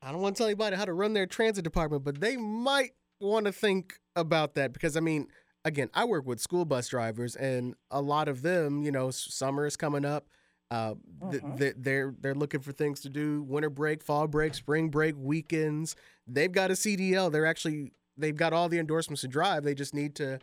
I 0.01 0.11
don't 0.11 0.21
want 0.21 0.35
to 0.35 0.39
tell 0.39 0.47
anybody 0.47 0.75
how 0.75 0.85
to 0.85 0.93
run 0.93 1.13
their 1.13 1.25
transit 1.25 1.63
department, 1.63 2.03
but 2.03 2.19
they 2.19 2.37
might 2.37 2.91
want 3.19 3.45
to 3.45 3.51
think 3.51 3.99
about 4.15 4.53
that 4.55 4.73
because 4.73 4.95
I 4.95 4.99
mean, 4.99 5.27
again, 5.65 5.89
I 5.93 6.05
work 6.05 6.25
with 6.25 6.39
school 6.39 6.65
bus 6.65 6.87
drivers, 6.89 7.35
and 7.35 7.75
a 7.91 8.01
lot 8.01 8.27
of 8.27 8.41
them, 8.41 8.83
you 8.83 8.91
know, 8.91 9.09
summer 9.11 9.65
is 9.65 9.75
coming 9.75 10.05
up. 10.05 10.27
Uh, 10.69 10.95
th- 11.29 11.43
Mhm. 11.43 11.57
th- 11.57 11.75
they're 11.77 12.13
they're 12.19 12.35
looking 12.35 12.59
for 12.59 12.71
things 12.71 13.01
to 13.01 13.09
do: 13.09 13.41
winter 13.43 13.69
break, 13.69 14.03
fall 14.03 14.27
break, 14.27 14.53
spring 14.53 14.89
break, 14.89 15.15
weekends. 15.17 15.95
They've 16.27 16.51
got 16.51 16.71
a 16.71 16.75
CDL. 16.75 17.29
They're 17.29 17.45
actually 17.45 17.93
they've 18.17 18.35
got 18.35 18.53
all 18.53 18.69
the 18.69 18.79
endorsements 18.79 19.21
to 19.21 19.27
drive. 19.27 19.63
They 19.63 19.73
just 19.75 19.93
need 19.93 20.15
to 20.15 20.39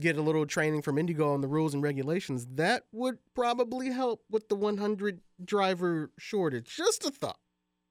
get 0.00 0.16
a 0.16 0.22
little 0.22 0.46
training 0.46 0.82
from 0.82 0.96
IndyGo 0.96 1.34
on 1.34 1.40
the 1.40 1.48
rules 1.48 1.74
and 1.74 1.82
regulations. 1.82 2.46
That 2.54 2.84
would 2.92 3.18
probably 3.34 3.90
help 3.90 4.22
with 4.30 4.48
the 4.48 4.56
100 4.56 5.20
driver 5.44 6.10
shortage. 6.18 6.74
Just 6.76 7.04
a 7.04 7.10
thought. 7.10 7.38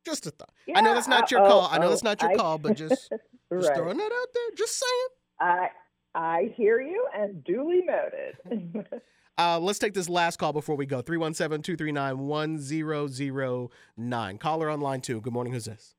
Just 0.05 0.25
a 0.25 0.31
thought. 0.31 0.51
I 0.75 0.81
know 0.81 0.93
that's 0.93 1.07
not 1.07 1.23
uh, 1.23 1.27
your 1.31 1.45
oh, 1.45 1.49
call. 1.49 1.69
I 1.71 1.77
know 1.77 1.87
oh, 1.87 1.89
that's 1.89 2.03
not 2.03 2.21
your 2.21 2.31
I- 2.31 2.35
call, 2.35 2.57
but 2.57 2.75
just, 2.75 3.09
just 3.53 3.75
throwing 3.75 3.97
that 3.97 4.11
out 4.11 4.27
there. 4.33 4.55
Just 4.57 4.79
saying. 4.79 5.07
I 5.39 5.69
I 6.15 6.53
hear 6.55 6.81
you 6.81 7.07
and 7.15 7.43
duly 7.43 7.83
noted. 7.85 8.87
Uh, 9.39 9.57
let's 9.57 9.79
take 9.79 9.93
this 9.93 10.09
last 10.09 10.37
call 10.37 10.51
before 10.51 10.75
we 10.75 10.85
go. 10.85 11.01
317 11.01 11.63
239 11.63 12.27
1009. 12.27 14.37
Caller 14.37 14.69
on 14.69 14.81
line 14.81 14.99
two. 14.99 15.21
Good 15.21 15.31
morning. 15.31 15.53
Who's 15.53 15.63
this? 15.63 15.95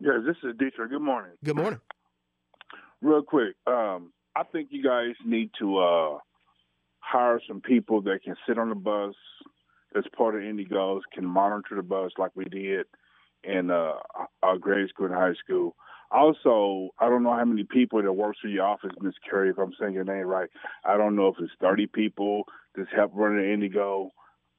Yes, 0.00 0.20
this 0.24 0.36
is 0.42 0.56
Dietrich. 0.58 0.88
Good 0.88 1.02
morning. 1.02 1.32
Good 1.44 1.56
morning. 1.56 1.80
Real 3.02 3.22
quick, 3.22 3.56
um, 3.66 4.10
I 4.36 4.42
think 4.42 4.68
you 4.70 4.82
guys 4.82 5.14
need 5.24 5.50
to 5.60 5.78
uh, 5.78 6.18
hire 6.98 7.40
some 7.48 7.62
people 7.62 8.02
that 8.02 8.22
can 8.22 8.36
sit 8.46 8.58
on 8.58 8.68
the 8.68 8.74
bus 8.74 9.14
as 9.96 10.04
part 10.14 10.34
of 10.34 10.42
IndyGo's, 10.42 11.02
can 11.14 11.24
monitor 11.24 11.76
the 11.76 11.82
bus 11.82 12.12
like 12.18 12.32
we 12.34 12.44
did 12.44 12.84
in 13.42 13.70
uh, 13.70 13.94
our 14.42 14.58
grade 14.58 14.90
school 14.90 15.06
and 15.06 15.14
high 15.14 15.32
school. 15.42 15.74
Also, 16.10 16.90
I 16.98 17.08
don't 17.08 17.22
know 17.22 17.32
how 17.32 17.46
many 17.46 17.64
people 17.64 18.02
that 18.02 18.12
works 18.12 18.38
for 18.42 18.48
your 18.48 18.66
office, 18.66 18.90
Miss 19.00 19.14
Carrie, 19.28 19.50
if 19.50 19.58
I'm 19.58 19.72
saying 19.80 19.94
your 19.94 20.04
name 20.04 20.26
right. 20.26 20.50
I 20.84 20.98
don't 20.98 21.16
know 21.16 21.28
if 21.28 21.36
it's 21.38 21.52
30 21.62 21.86
people 21.86 22.44
that's 22.76 22.90
help 22.94 23.12
running 23.14 23.42
IndyGo. 23.42 24.10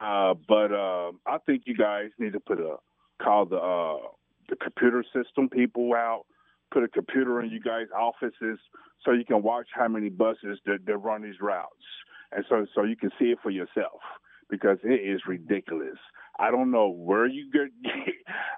Uh, 0.02 0.34
but 0.48 0.72
uh, 0.72 1.12
I 1.28 1.38
think 1.46 1.63
you 1.66 1.78
guys 1.78 2.10
need 2.18 2.34
to 2.34 2.40
put 2.40 2.60
a 2.60 2.78
call 3.22 3.46
the 3.46 3.58
uh, 3.58 4.08
the 4.50 4.56
computer 4.56 5.04
system 5.13 5.50
people 5.50 5.94
out 5.94 6.26
put 6.73 6.84
a 6.84 6.88
computer 6.89 7.41
in 7.41 7.49
you 7.51 7.60
guys' 7.62 7.88
offices 7.97 8.60
so 9.06 9.12
you 9.12 9.25
can 9.25 9.43
watch 9.43 9.67
how 9.73 9.88
many 9.88 10.10
buses 10.10 10.60
that, 10.65 10.80
that 10.86 10.97
run 10.97 11.23
these 11.23 11.41
routes, 11.41 11.71
and 12.32 12.45
so 12.49 12.65
so 12.75 12.84
you 12.84 12.97
can 12.97 13.12
see 13.19 13.27
it 13.27 13.39
for 13.43 13.51
yourself 13.51 14.01
because 14.49 14.77
it 14.84 15.01
is 15.10 15.21
ridiculous. 15.27 15.97
I 16.39 16.51
don't 16.51 16.71
know 16.71 16.89
where 16.89 17.27
you 17.27 17.51
get, 17.51 17.69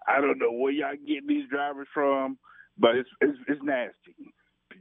I 0.07 0.21
don't 0.21 0.39
know 0.39 0.51
where 0.51 0.71
y'all 0.73 0.95
getting 1.07 1.27
these 1.27 1.49
drivers 1.49 1.87
from, 1.93 2.37
but 2.77 2.95
it's 2.95 3.09
it's, 3.21 3.37
it's 3.47 3.61
nasty. 3.63 4.15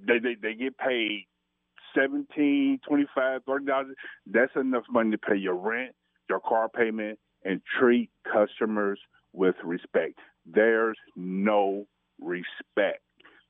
They, 0.07 0.19
they 0.21 0.37
they 0.41 0.55
get 0.55 0.79
paid 0.79 1.27
seventeen, 1.97 2.81
twenty 2.89 3.07
five, 3.15 3.43
thirty 3.47 3.67
dollars. 3.67 3.97
That's 4.27 4.53
enough 4.57 4.85
money 4.91 5.13
to 5.13 5.19
pay 5.19 5.37
your 5.37 5.57
rent, 5.57 5.93
your 6.29 6.41
car 6.41 6.69
payment, 6.69 7.19
and 7.45 7.61
treat 7.81 8.11
customers 8.33 9.01
with 9.33 9.57
respect. 9.65 10.19
There's 10.47 10.99
no 11.17 11.87
respect. 12.21 13.01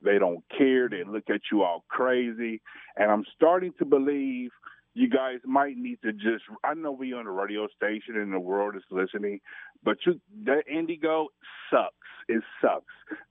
They 0.02 0.18
don't 0.18 0.44
care. 0.56 0.88
They 0.88 1.04
look 1.04 1.24
at 1.28 1.40
you 1.50 1.62
all 1.62 1.84
crazy. 1.88 2.60
And 2.96 3.10
I'm 3.10 3.24
starting 3.34 3.72
to 3.78 3.84
believe 3.84 4.50
you 4.94 5.08
guys 5.08 5.38
might 5.44 5.76
need 5.76 5.98
to 6.02 6.12
just 6.12 6.44
I 6.64 6.74
know 6.74 6.92
we're 6.92 7.18
on 7.18 7.26
a 7.26 7.30
radio 7.30 7.68
station 7.76 8.16
and 8.16 8.32
the 8.32 8.40
world 8.40 8.74
is 8.76 8.82
listening, 8.90 9.40
but 9.84 9.98
you 10.04 10.20
that 10.44 10.64
IndyGo 10.72 11.26
sucks. 11.70 11.94
It 12.28 12.42
sucks. 12.60 12.84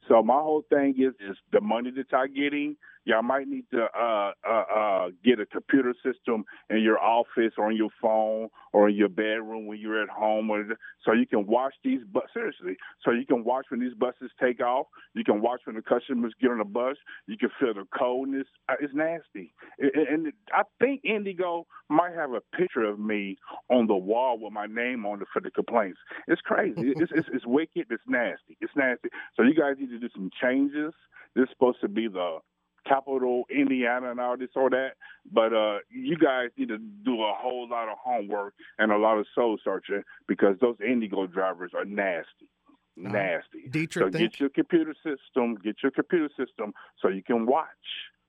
So 0.07 0.23
my 0.23 0.35
whole 0.35 0.63
thing 0.69 0.95
is 0.97 1.13
is 1.19 1.37
the 1.51 1.61
money 1.61 1.91
that 1.91 2.11
y'all 2.11 2.27
getting, 2.27 2.77
y'all 3.05 3.21
might 3.21 3.47
need 3.47 3.65
to 3.71 3.83
uh 3.97 4.31
uh 4.47 4.63
uh 4.75 5.09
get 5.23 5.39
a 5.39 5.45
computer 5.45 5.93
system 6.03 6.45
in 6.69 6.81
your 6.81 6.97
office 6.99 7.53
or 7.57 7.67
on 7.67 7.75
your 7.75 7.89
phone 8.01 8.49
or 8.73 8.89
in 8.89 8.95
your 8.95 9.09
bedroom 9.09 9.67
when 9.67 9.79
you're 9.79 10.01
at 10.01 10.09
home 10.09 10.49
or 10.49 10.63
so 11.05 11.11
you 11.13 11.27
can 11.27 11.45
watch 11.45 11.73
these 11.83 12.01
bus 12.11 12.23
seriously. 12.33 12.75
So 13.03 13.11
you 13.11 13.25
can 13.25 13.43
watch 13.43 13.65
when 13.69 13.79
these 13.79 13.93
buses 13.93 14.31
take 14.41 14.61
off. 14.61 14.87
You 15.13 15.23
can 15.23 15.41
watch 15.41 15.61
when 15.65 15.75
the 15.75 15.81
customers 15.81 16.33
get 16.41 16.49
on 16.51 16.57
the 16.57 16.65
bus. 16.65 16.97
You 17.27 17.37
can 17.37 17.49
feel 17.59 17.73
the 17.73 17.85
coldness. 17.97 18.47
Uh, 18.69 18.75
It's 18.81 18.93
nasty. 18.93 19.53
And- 19.79 20.07
And 20.07 20.33
I 20.53 20.63
think 20.79 21.03
IndyGo 21.03 21.65
might 21.89 22.13
have 22.13 22.33
a 22.33 22.41
picture 22.55 22.83
of 22.83 22.99
me 22.99 23.37
on 23.69 23.87
the 23.87 23.95
wall 23.95 24.37
with 24.39 24.53
my 24.53 24.65
name 24.65 25.05
on 25.05 25.21
it 25.21 25.27
for 25.31 25.41
the 25.41 25.51
complaints. 25.51 25.99
It's 26.27 26.41
crazy. 26.41 26.93
It's, 26.95 27.11
it's, 27.13 27.27
it's 27.33 27.45
wicked. 27.45 27.87
It's 27.89 28.03
nasty. 28.07 28.26
It's 28.61 28.73
nasty. 28.75 29.09
So 29.35 29.43
you 29.43 29.53
guys 29.53 29.75
need 29.79 29.89
to 29.89 29.99
do 29.99 30.09
some 30.13 30.29
changes. 30.41 30.93
This 31.35 31.43
is 31.43 31.49
supposed 31.51 31.81
to 31.81 31.87
be 31.87 32.07
the 32.07 32.39
capital 32.87 33.43
Indiana 33.49 34.11
and 34.11 34.19
all 34.19 34.37
this 34.37 34.49
or 34.55 34.69
that. 34.69 34.91
But 35.31 35.53
uh, 35.53 35.79
you 35.89 36.17
guys 36.17 36.49
need 36.57 36.69
to 36.69 36.77
do 36.77 37.21
a 37.21 37.33
whole 37.35 37.67
lot 37.69 37.89
of 37.89 37.97
homework 38.03 38.53
and 38.79 38.91
a 38.91 38.97
lot 38.97 39.17
of 39.17 39.25
soul 39.35 39.57
searching 39.63 40.03
because 40.27 40.55
those 40.61 40.77
IndyGo 40.77 41.31
drivers 41.31 41.71
are 41.75 41.85
nasty. 41.85 42.49
right. 42.97 43.13
Nasty. 43.13 43.69
Dietrich, 43.69 44.13
So 44.13 44.19
get 44.19 44.39
your 44.39 44.49
computer 44.49 44.95
system, 45.03 45.55
get 45.63 45.77
your 45.83 45.91
computer 45.91 46.29
system 46.37 46.73
so 47.01 47.09
you 47.09 47.23
can 47.23 47.45
watch 47.45 47.67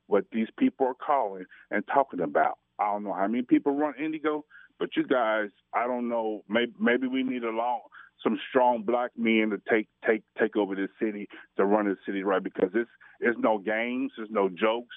what 0.06 0.24
these 0.32 0.48
people 0.58 0.86
are 0.86 0.94
calling 0.94 1.44
and 1.70 1.84
talking 1.86 2.20
about. 2.20 2.58
I 2.78 2.92
don't 2.92 3.04
know 3.04 3.12
how 3.12 3.26
many 3.26 3.42
people 3.42 3.72
run 3.74 3.94
IndyGo, 4.00 4.42
but 4.78 4.90
you 4.96 5.04
guys, 5.04 5.48
I 5.74 5.86
don't 5.86 6.08
know. 6.08 6.44
Maybe 6.48 6.72
maybe 6.78 7.06
we 7.06 7.22
need 7.22 7.42
a 7.42 7.50
long, 7.50 7.80
some 8.22 8.38
strong 8.48 8.82
black 8.82 9.10
men 9.16 9.50
to 9.50 9.60
take 9.70 9.88
take 10.06 10.22
take 10.38 10.56
over 10.56 10.74
this 10.74 10.90
city 11.00 11.28
to 11.56 11.64
run 11.64 11.86
the 11.86 11.96
city 12.06 12.22
right 12.22 12.42
because 12.42 12.70
it's 12.74 12.90
it's 13.20 13.38
no 13.38 13.58
games, 13.58 14.12
there's 14.16 14.30
no 14.30 14.48
jokes. 14.48 14.94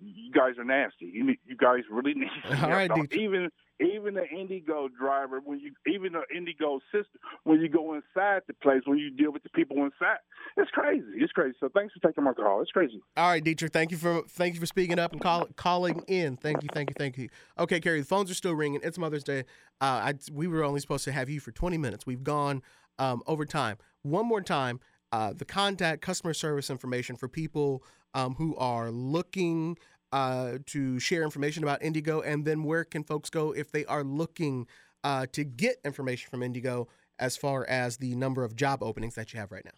You 0.00 0.30
guys 0.30 0.54
are 0.58 0.64
nasty. 0.64 1.06
You 1.12 1.26
need, 1.26 1.38
you 1.44 1.56
guys 1.56 1.80
really 1.90 2.14
need. 2.14 2.30
All 2.62 2.70
right, 2.70 2.88
Don't- 2.88 3.12
even 3.12 3.50
even 3.80 4.14
the 4.14 4.24
IndyGo 4.34 4.88
driver 4.98 5.40
when 5.44 5.60
you 5.60 5.72
even 5.86 6.12
the 6.12 6.22
IndyGo 6.34 6.80
system 6.92 7.20
when 7.44 7.60
you 7.60 7.68
go 7.68 7.94
inside 7.94 8.42
the 8.46 8.54
place 8.54 8.82
when 8.86 8.98
you 8.98 9.10
deal 9.10 9.32
with 9.32 9.42
the 9.42 9.50
people 9.50 9.76
inside, 9.78 10.18
it's 10.56 10.70
crazy. 10.70 11.06
It's 11.16 11.32
crazy. 11.32 11.54
So 11.60 11.68
thanks 11.72 11.94
for 11.94 12.06
taking 12.06 12.24
my 12.24 12.32
call. 12.32 12.60
It's 12.60 12.70
crazy. 12.70 13.00
All 13.16 13.28
right, 13.28 13.42
Dietrich. 13.42 13.72
Thank 13.72 13.90
you 13.90 13.96
for 13.96 14.22
thank 14.28 14.54
you 14.54 14.60
for 14.60 14.66
speaking 14.66 14.98
up 14.98 15.12
and 15.12 15.20
call, 15.20 15.46
calling 15.56 16.02
in. 16.08 16.36
Thank 16.36 16.62
you, 16.62 16.68
thank 16.72 16.90
you, 16.90 16.94
thank 16.98 17.18
you. 17.18 17.28
Okay, 17.58 17.80
Carrie, 17.80 18.00
the 18.00 18.06
phones 18.06 18.30
are 18.30 18.34
still 18.34 18.54
ringing. 18.54 18.80
It's 18.82 18.98
Mother's 18.98 19.24
Day. 19.24 19.44
Uh, 19.80 20.10
I, 20.10 20.14
we 20.32 20.48
were 20.48 20.64
only 20.64 20.80
supposed 20.80 21.04
to 21.04 21.12
have 21.12 21.28
you 21.28 21.40
for 21.40 21.52
20 21.52 21.78
minutes. 21.78 22.06
We've 22.06 22.24
gone 22.24 22.62
um, 22.98 23.22
over 23.26 23.44
time. 23.44 23.76
One 24.02 24.26
more 24.26 24.40
time, 24.40 24.80
uh, 25.12 25.32
the 25.32 25.44
contact 25.44 26.02
customer 26.02 26.34
service 26.34 26.70
information 26.70 27.16
for 27.16 27.28
people 27.28 27.84
um, 28.14 28.34
who 28.34 28.56
are 28.56 28.90
looking 28.90 29.78
uh, 30.12 30.58
to 30.66 30.98
share 30.98 31.22
information 31.22 31.62
about 31.62 31.80
IndyGo, 31.80 32.22
and 32.24 32.44
then 32.44 32.64
where 32.64 32.84
can 32.84 33.04
folks 33.04 33.30
go 33.30 33.52
if 33.52 33.70
they 33.70 33.84
are 33.86 34.04
looking 34.04 34.66
uh, 35.04 35.26
to 35.32 35.44
get 35.44 35.76
information 35.84 36.28
from 36.30 36.40
IndyGo 36.40 36.86
as 37.18 37.36
far 37.36 37.66
as 37.68 37.96
the 37.96 38.14
number 38.14 38.44
of 38.44 38.56
job 38.56 38.82
openings 38.82 39.14
that 39.14 39.32
you 39.32 39.40
have 39.40 39.52
right 39.52 39.64
now. 39.64 39.72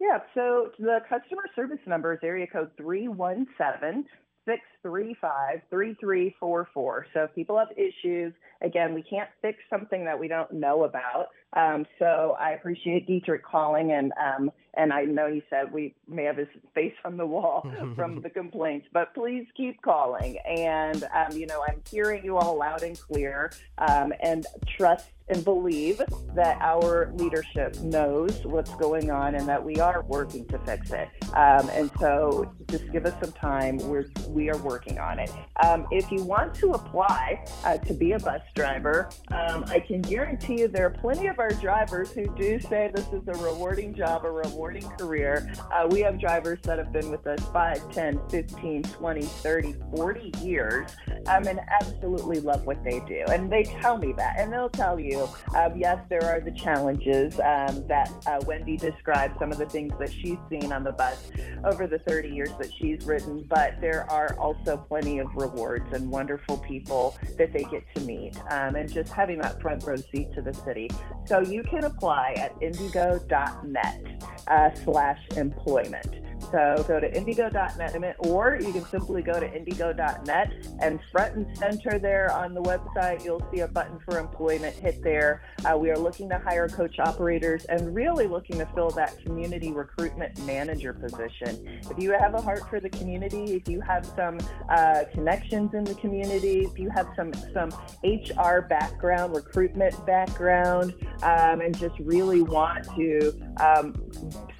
Yeah, 0.00 0.18
so 0.34 0.70
the 0.78 0.98
customer 1.08 1.44
service 1.54 1.78
number 1.86 2.12
is 2.12 2.18
area 2.22 2.46
code 2.46 2.70
317 2.76 4.04
635 4.44 5.60
3344. 5.70 7.06
So 7.14 7.24
if 7.24 7.34
people 7.34 7.56
have 7.56 7.68
issues, 7.76 8.32
again, 8.62 8.94
we 8.94 9.02
can't 9.02 9.28
fix 9.40 9.58
something 9.70 10.04
that 10.04 10.18
we 10.18 10.26
don't 10.26 10.52
know 10.52 10.84
about. 10.84 11.28
Um, 11.52 11.86
so 11.98 12.36
I 12.40 12.52
appreciate 12.52 13.06
Dietrich 13.06 13.44
calling, 13.44 13.92
and 13.92 14.12
um, 14.20 14.50
and 14.74 14.92
I 14.92 15.02
know 15.04 15.30
he 15.30 15.42
said 15.50 15.72
we 15.72 15.94
may 16.08 16.24
have 16.24 16.36
his 16.36 16.48
face 16.74 16.94
on 17.04 17.16
the 17.16 17.26
wall 17.26 17.70
from 17.96 18.22
the 18.22 18.30
complaints, 18.30 18.86
but 18.92 19.14
please 19.14 19.46
keep 19.56 19.82
calling. 19.82 20.38
And 20.46 21.04
um, 21.14 21.36
you 21.36 21.46
know, 21.46 21.62
I'm 21.66 21.82
hearing 21.90 22.24
you 22.24 22.36
all 22.36 22.58
loud 22.58 22.82
and 22.82 22.98
clear, 22.98 23.52
um, 23.78 24.12
and 24.20 24.46
trust 24.76 25.10
and 25.28 25.44
believe 25.44 26.00
that 26.34 26.58
our 26.60 27.12
leadership 27.16 27.76
knows 27.80 28.40
what's 28.44 28.74
going 28.76 29.10
on 29.10 29.34
and 29.34 29.48
that 29.48 29.62
we 29.62 29.76
are 29.76 30.02
working 30.02 30.46
to 30.46 30.58
fix 30.60 30.90
it. 30.90 31.08
Um, 31.34 31.68
and 31.70 31.90
so 31.98 32.52
just 32.70 32.90
give 32.92 33.06
us 33.06 33.14
some 33.22 33.32
time. 33.32 33.78
We're, 33.78 34.06
we 34.28 34.50
are 34.50 34.58
working 34.58 34.98
on 34.98 35.18
it. 35.18 35.30
Um, 35.64 35.86
if 35.90 36.10
you 36.10 36.22
want 36.22 36.54
to 36.56 36.72
apply 36.72 37.44
uh, 37.64 37.78
to 37.78 37.94
be 37.94 38.12
a 38.12 38.18
bus 38.18 38.42
driver, 38.54 39.10
um, 39.28 39.64
I 39.68 39.80
can 39.80 40.02
guarantee 40.02 40.60
you 40.60 40.68
there 40.68 40.86
are 40.86 40.90
plenty 40.90 41.26
of 41.26 41.38
our 41.38 41.50
drivers 41.50 42.10
who 42.12 42.26
do 42.36 42.60
say 42.60 42.90
this 42.94 43.06
is 43.08 43.22
a 43.28 43.44
rewarding 43.44 43.94
job, 43.94 44.24
a 44.24 44.30
rewarding 44.30 44.88
career. 44.90 45.52
Uh, 45.72 45.86
we 45.90 46.00
have 46.00 46.20
drivers 46.20 46.58
that 46.62 46.78
have 46.78 46.92
been 46.92 47.10
with 47.10 47.26
us 47.26 47.40
5, 47.52 47.92
10, 47.92 48.20
15, 48.28 48.82
20, 48.82 49.22
30, 49.22 49.74
40 49.94 50.32
years 50.42 50.90
um, 51.26 51.46
and 51.46 51.60
absolutely 51.80 52.40
love 52.40 52.64
what 52.66 52.82
they 52.84 53.00
do. 53.00 53.24
And 53.28 53.50
they 53.50 53.64
tell 53.64 53.98
me 53.98 54.12
that. 54.16 54.36
And 54.38 54.52
they'll 54.52 54.68
tell 54.68 54.98
you, 54.98 55.11
um, 55.20 55.76
yes, 55.76 55.98
there 56.08 56.24
are 56.24 56.40
the 56.40 56.50
challenges 56.52 57.34
um, 57.40 57.86
that 57.88 58.10
uh, 58.26 58.40
Wendy 58.46 58.76
described, 58.76 59.38
some 59.38 59.52
of 59.52 59.58
the 59.58 59.66
things 59.66 59.92
that 59.98 60.12
she's 60.12 60.38
seen 60.50 60.72
on 60.72 60.84
the 60.84 60.92
bus 60.92 61.30
over 61.64 61.86
the 61.86 61.98
30 62.00 62.28
years 62.28 62.50
that 62.58 62.70
she's 62.78 63.04
ridden, 63.04 63.44
but 63.48 63.80
there 63.80 64.10
are 64.10 64.36
also 64.38 64.76
plenty 64.76 65.18
of 65.18 65.28
rewards 65.34 65.92
and 65.92 66.10
wonderful 66.10 66.58
people 66.58 67.16
that 67.38 67.52
they 67.52 67.64
get 67.64 67.82
to 67.94 68.00
meet 68.02 68.36
um, 68.50 68.74
and 68.76 68.92
just 68.92 69.12
having 69.12 69.38
that 69.40 69.60
front 69.60 69.82
row 69.84 69.96
seat 69.96 70.32
to 70.34 70.42
the 70.42 70.52
city. 70.52 70.90
So 71.24 71.40
you 71.40 71.62
can 71.62 71.84
apply 71.84 72.34
at 72.36 72.58
indygo.net 72.60 74.22
uh, 74.48 74.70
slash 74.84 75.20
employment. 75.36 76.22
So 76.50 76.84
go 76.88 77.00
to 77.00 77.10
indygo.net 77.10 78.16
or 78.18 78.58
you 78.60 78.72
can 78.72 78.84
simply 78.86 79.22
go 79.22 79.38
to 79.38 79.48
indygo.net 79.48 80.52
and 80.80 81.00
front 81.10 81.36
and 81.36 81.56
center 81.56 81.98
there 81.98 82.32
on 82.32 82.52
the 82.52 82.62
website, 82.62 83.24
you'll 83.24 83.46
see 83.52 83.60
a 83.60 83.68
button 83.68 83.98
for 84.04 84.18
employment. 84.18 84.74
Hit 84.76 85.01
there. 85.02 85.42
Uh, 85.64 85.76
we 85.76 85.90
are 85.90 85.98
looking 85.98 86.28
to 86.28 86.38
hire 86.38 86.68
coach 86.68 86.98
operators 86.98 87.64
and 87.66 87.94
really 87.94 88.26
looking 88.26 88.58
to 88.58 88.66
fill 88.74 88.90
that 88.90 89.18
community 89.24 89.72
recruitment 89.72 90.38
manager 90.46 90.92
position. 90.92 91.80
If 91.90 91.98
you 91.98 92.12
have 92.12 92.34
a 92.34 92.40
heart 92.40 92.68
for 92.68 92.80
the 92.80 92.90
community, 92.90 93.54
if 93.54 93.68
you 93.68 93.80
have 93.80 94.06
some 94.16 94.38
uh, 94.68 95.04
connections 95.12 95.74
in 95.74 95.84
the 95.84 95.94
community, 95.94 96.64
if 96.64 96.78
you 96.78 96.90
have 96.90 97.08
some, 97.16 97.32
some 97.52 97.70
HR 98.04 98.62
background, 98.62 99.34
recruitment 99.34 99.94
background, 100.06 100.94
um, 101.22 101.60
and 101.60 101.76
just 101.78 101.98
really 102.00 102.42
want 102.42 102.84
to 102.96 103.32
um, 103.60 103.94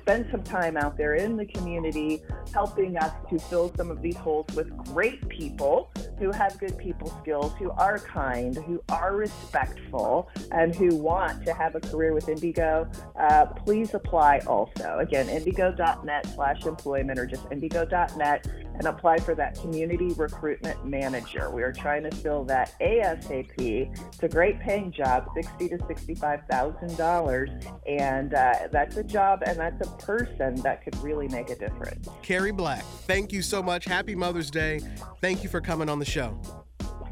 spend 0.03 0.27
some 0.31 0.43
time 0.43 0.77
out 0.77 0.97
there 0.97 1.15
in 1.15 1.37
the 1.37 1.47
community 1.47 2.23
helping 2.53 2.97
us 2.97 3.13
to 3.31 3.39
fill 3.39 3.73
some 3.77 3.91
of 3.91 4.03
these 4.03 4.17
holes 4.17 4.47
with 4.55 4.77
great 4.87 5.27
people 5.29 5.91
who 6.19 6.31
have 6.33 6.59
good 6.59 6.77
people 6.77 7.09
skills, 7.23 7.53
who 7.59 7.71
are 7.71 7.99
kind, 7.99 8.57
who 8.57 8.83
are 8.91 9.17
respectful, 9.17 10.29
and 10.51 10.75
who 10.75 10.95
want 10.97 11.45
to 11.47 11.55
have 11.55 11.75
a 11.77 11.81
career 11.81 12.13
with 12.13 12.27
IndyGo, 12.27 12.93
uh, 13.19 13.47
please 13.47 13.95
apply 13.95 14.41
also. 14.47 14.99
Again, 14.99 15.27
indygo.net 15.29 16.27
slash 16.35 16.67
employment 16.67 17.19
or 17.19 17.27
just 17.27 17.45
indygo.net 17.51 18.47
and 18.75 18.87
apply 18.87 19.19
for 19.19 19.35
that 19.35 19.59
community 19.61 20.13
recruitment 20.15 20.85
manager. 20.87 21.51
We 21.51 21.63
are 21.63 21.73
trying 21.73 22.05
to 22.05 22.11
fill 22.11 22.45
that 22.45 22.75
ASAP. 22.81 23.53
It's 23.59 24.23
a 24.23 24.29
great 24.29 24.61
paying 24.61 24.93
job, 24.93 25.29
sixty 25.35 25.69
to 25.69 25.79
sixty-five 25.87 26.41
thousand 26.51 26.97
dollars, 26.97 27.51
and 27.87 28.35
uh, 28.35 28.69
that's 28.71 28.97
a 28.97 29.05
job 29.05 29.43
and 29.47 29.59
that's 29.59 29.87
a 29.87 29.91
person 29.99 30.55
that 30.63 30.85
could 30.85 30.97
really 31.03 31.29
make 31.29 31.51
a 31.51 31.57
difference. 31.57 32.09
Carrie 32.23 32.53
Black, 32.53 32.83
thank 33.07 33.33
you 33.33 33.43
so 33.43 33.63
much. 33.63 33.85
Happy 33.85 34.15
Mother's 34.15 34.51
Day. 34.51 34.81
Thank 35.21 35.43
you 35.43 35.49
for 35.49 35.61
coming 35.61 35.89
on 35.89 35.99
the 35.99 36.05
show. 36.05 36.39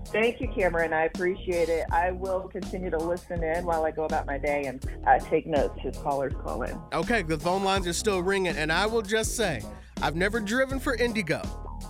Thank 0.07 0.41
you, 0.41 0.49
Cameron. 0.49 0.93
I 0.93 1.05
appreciate 1.05 1.69
it. 1.69 1.87
I 1.93 2.11
will 2.11 2.49
continue 2.49 2.91
to 2.91 2.99
listen 2.99 3.45
in 3.45 3.65
while 3.65 3.85
I 3.85 3.93
go 3.93 4.05
about 4.05 4.27
my 4.27 4.39
day 4.39 4.65
and 4.65 4.85
uh, 5.07 5.21
take 5.21 5.47
notes 5.47 5.79
as 5.85 5.97
callers 5.99 6.33
call 6.43 6.63
in. 6.63 6.77
Okay, 6.93 7.23
the 7.23 7.39
phone 7.39 7.63
lines 7.63 7.87
are 7.87 7.93
still 7.93 8.21
ringing, 8.21 8.57
and 8.57 8.73
I 8.73 8.87
will 8.87 9.03
just 9.03 9.37
say, 9.37 9.63
I've 10.03 10.17
never 10.17 10.41
driven 10.41 10.81
for 10.81 10.97
IndyGo, 10.97 11.47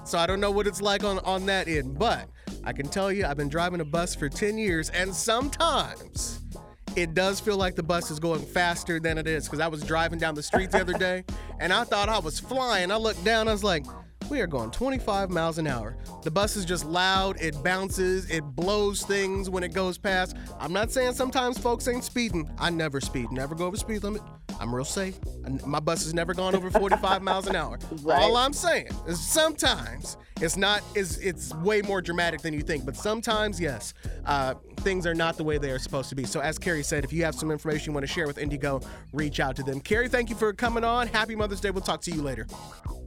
so 0.07 0.19
I 0.19 0.27
don't 0.27 0.41
know 0.41 0.51
what 0.51 0.67
it's 0.67 0.83
like 0.83 1.05
on, 1.05 1.21
on 1.21 1.47
that 1.47 1.69
end, 1.69 1.99
but 1.99 2.29
I 2.65 2.73
can 2.73 2.89
tell 2.89 3.13
you 3.13 3.25
I've 3.25 3.37
been 3.37 3.49
driving 3.49 3.81
a 3.81 3.85
bus 3.85 4.15
for 4.15 4.29
10 4.29 4.59
years, 4.59 4.91
and 4.91 5.15
sometimes 5.15 6.41
it 6.97 7.15
does 7.15 7.39
feel 7.39 7.57
like 7.57 7.77
the 7.77 7.83
bus 7.83 8.11
is 8.11 8.19
going 8.19 8.41
faster 8.41 8.99
than 8.99 9.17
it 9.17 9.27
is 9.27 9.45
because 9.45 9.61
I 9.61 9.69
was 9.69 9.83
driving 9.83 10.19
down 10.19 10.35
the 10.35 10.43
street 10.43 10.73
the 10.73 10.81
other 10.81 10.95
day 10.95 11.25
and 11.61 11.73
I 11.73 11.85
thought 11.85 12.09
I 12.09 12.19
was 12.19 12.41
flying. 12.41 12.91
I 12.91 12.97
looked 12.97 13.23
down, 13.25 13.47
I 13.47 13.53
was 13.53 13.63
like, 13.63 13.87
we 14.29 14.41
are 14.41 14.47
going 14.47 14.71
25 14.71 15.31
miles 15.31 15.59
an 15.59 15.67
hour. 15.67 15.97
The 16.23 16.31
bus 16.31 16.57
is 16.57 16.65
just 16.65 16.85
loud, 16.85 17.41
it 17.41 17.61
bounces, 17.63 18.29
it 18.31 18.43
blows 18.43 19.03
things 19.03 19.51
when 19.51 19.63
it 19.63 19.73
goes 19.73 19.99
past. 19.99 20.37
I'm 20.59 20.73
not 20.73 20.91
saying 20.91 21.15
sometimes 21.15 21.59
folks 21.59 21.89
ain't 21.89 22.05
speeding. 22.05 22.51
I 22.59 22.71
never 22.71 23.01
speed, 23.01 23.31
never 23.33 23.55
go 23.55 23.67
over 23.67 23.77
speed 23.77 24.05
limit. 24.05 24.23
I'm 24.61 24.75
real 24.75 24.85
safe. 24.85 25.19
My 25.65 25.81
bus 25.81 26.05
has 26.05 26.13
never 26.13 26.35
gone 26.35 26.55
over 26.55 26.71
45 26.71 27.23
miles 27.23 27.47
an 27.47 27.57
hour. 27.57 27.79
Right. 28.03 28.23
All 28.23 28.37
I'm 28.37 28.53
saying 28.53 28.89
is 29.07 29.21
sometimes 29.21 30.17
it's 30.41 30.57
not 30.57 30.83
is 30.95 31.19
it's 31.19 31.55
way 31.57 31.83
more 31.83 32.01
dramatic 32.01 32.41
than 32.41 32.55
you 32.55 32.63
think, 32.63 32.87
but 32.87 32.97
sometimes 32.97 33.61
yes, 33.61 33.93
uh, 34.25 34.55
things 34.79 35.07
are 35.07 35.15
not 35.15 35.37
the 35.37 35.45
way 35.45 35.59
they 35.59 35.71
are 35.71 35.79
supposed 35.79 36.09
to 36.09 36.15
be. 36.15 36.25
So 36.25 36.41
as 36.41 36.59
Carrie 36.59 36.83
said, 36.83 37.05
if 37.05 37.13
you 37.13 37.25
have 37.25 37.35
some 37.35 37.51
information 37.51 37.91
you 37.91 37.95
want 37.95 38.07
to 38.07 38.13
share 38.13 38.27
with 38.27 38.39
IndyGo, 38.39 38.85
reach 39.13 39.39
out 39.39 39.57
to 39.57 39.63
them. 39.63 39.81
Carrie, 39.81 40.09
thank 40.09 40.31
you 40.31 40.37
for 40.37 40.53
coming 40.53 40.83
on. 40.83 41.09
Happy 41.09 41.37
Mother's 41.37 41.61
Day. 41.61 41.71
We'll 41.71 41.83
talk 41.83 42.01
to 42.03 42.11
you 42.11 42.23
later. 42.23 42.47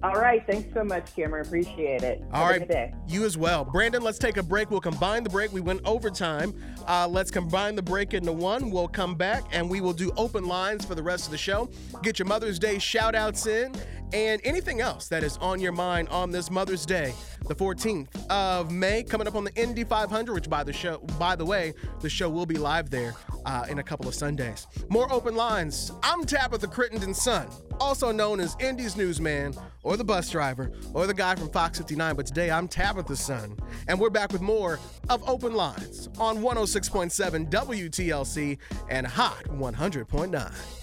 All 0.03 0.13
right. 0.13 0.45
Thanks 0.45 0.73
so 0.73 0.83
much, 0.83 1.15
Cameron. 1.15 1.45
Appreciate 1.45 2.03
it. 2.03 2.21
All 2.33 2.45
Have 2.45 2.69
right, 2.69 2.93
you 3.07 3.23
as 3.23 3.37
well. 3.37 3.63
Brandon, 3.63 4.03
let's 4.03 4.19
take 4.19 4.37
a 4.37 4.43
break. 4.43 4.69
We'll 4.69 4.81
combine 4.81 5.23
the 5.23 5.29
break. 5.29 5.53
We 5.53 5.61
went 5.61 5.81
overtime. 5.85 6.53
Uh, 6.87 7.07
let's 7.07 7.31
combine 7.31 7.75
the 7.75 7.81
break 7.81 8.13
into 8.13 8.33
one. 8.33 8.69
We'll 8.69 8.89
come 8.89 9.15
back 9.15 9.43
and 9.51 9.69
we 9.69 9.81
will 9.81 9.93
do 9.93 10.11
open 10.17 10.45
lines 10.45 10.85
for 10.85 10.93
the 10.93 11.03
rest 11.03 11.25
of 11.25 11.31
the 11.31 11.37
show. 11.43 11.69
Get 12.01 12.19
your 12.19 12.27
Mother's 12.27 12.57
Day 12.57 12.79
shout 12.79 13.15
outs 13.15 13.45
in 13.47 13.73
and 14.13 14.39
anything 14.43 14.79
else 14.79 15.07
that 15.07 15.23
is 15.23 15.37
on 15.37 15.59
your 15.59 15.71
mind 15.71 16.07
on 16.09 16.29
this 16.29 16.51
Mother's 16.51 16.85
Day, 16.85 17.13
the 17.47 17.55
14th 17.55 18.07
of 18.29 18.71
May, 18.71 19.01
coming 19.01 19.27
up 19.27 19.35
on 19.35 19.43
the 19.43 19.53
Indy 19.55 19.83
500, 19.83 20.33
which 20.33 20.49
by 20.49 20.63
the 20.63 20.71
show, 20.71 20.99
by 21.17 21.35
the 21.35 21.43
way, 21.43 21.73
the 21.99 22.09
show 22.09 22.29
will 22.29 22.45
be 22.45 22.55
live 22.55 22.91
there 22.91 23.15
uh, 23.45 23.65
in 23.67 23.79
a 23.79 23.83
couple 23.83 24.07
of 24.07 24.13
Sundays. 24.13 24.67
More 24.87 25.11
open 25.11 25.35
lines. 25.35 25.91
I'm 26.03 26.25
Tabitha 26.25 26.67
Crittenden 26.67 27.13
son, 27.13 27.47
also 27.79 28.11
known 28.11 28.39
as 28.39 28.55
Indy's 28.59 28.95
newsman 28.95 29.55
or 29.81 29.97
the 29.97 30.03
bus 30.03 30.29
driver 30.29 30.71
or 30.93 31.07
the 31.07 31.13
guy 31.13 31.33
from 31.33 31.49
Fox 31.49 31.79
59, 31.79 32.15
but 32.15 32.27
today 32.27 32.51
I'm 32.51 32.67
Tabitha's 32.67 33.19
son. 33.19 33.57
And 33.87 33.99
we're 33.99 34.11
back 34.11 34.31
with 34.31 34.41
more 34.41 34.79
of 35.09 35.27
Open 35.27 35.55
Lines 35.55 36.07
on 36.19 36.37
106.7 36.37 37.49
WTLC 37.49 38.57
and 38.89 39.07
Hot 39.07 39.43
100.9. 39.45 40.82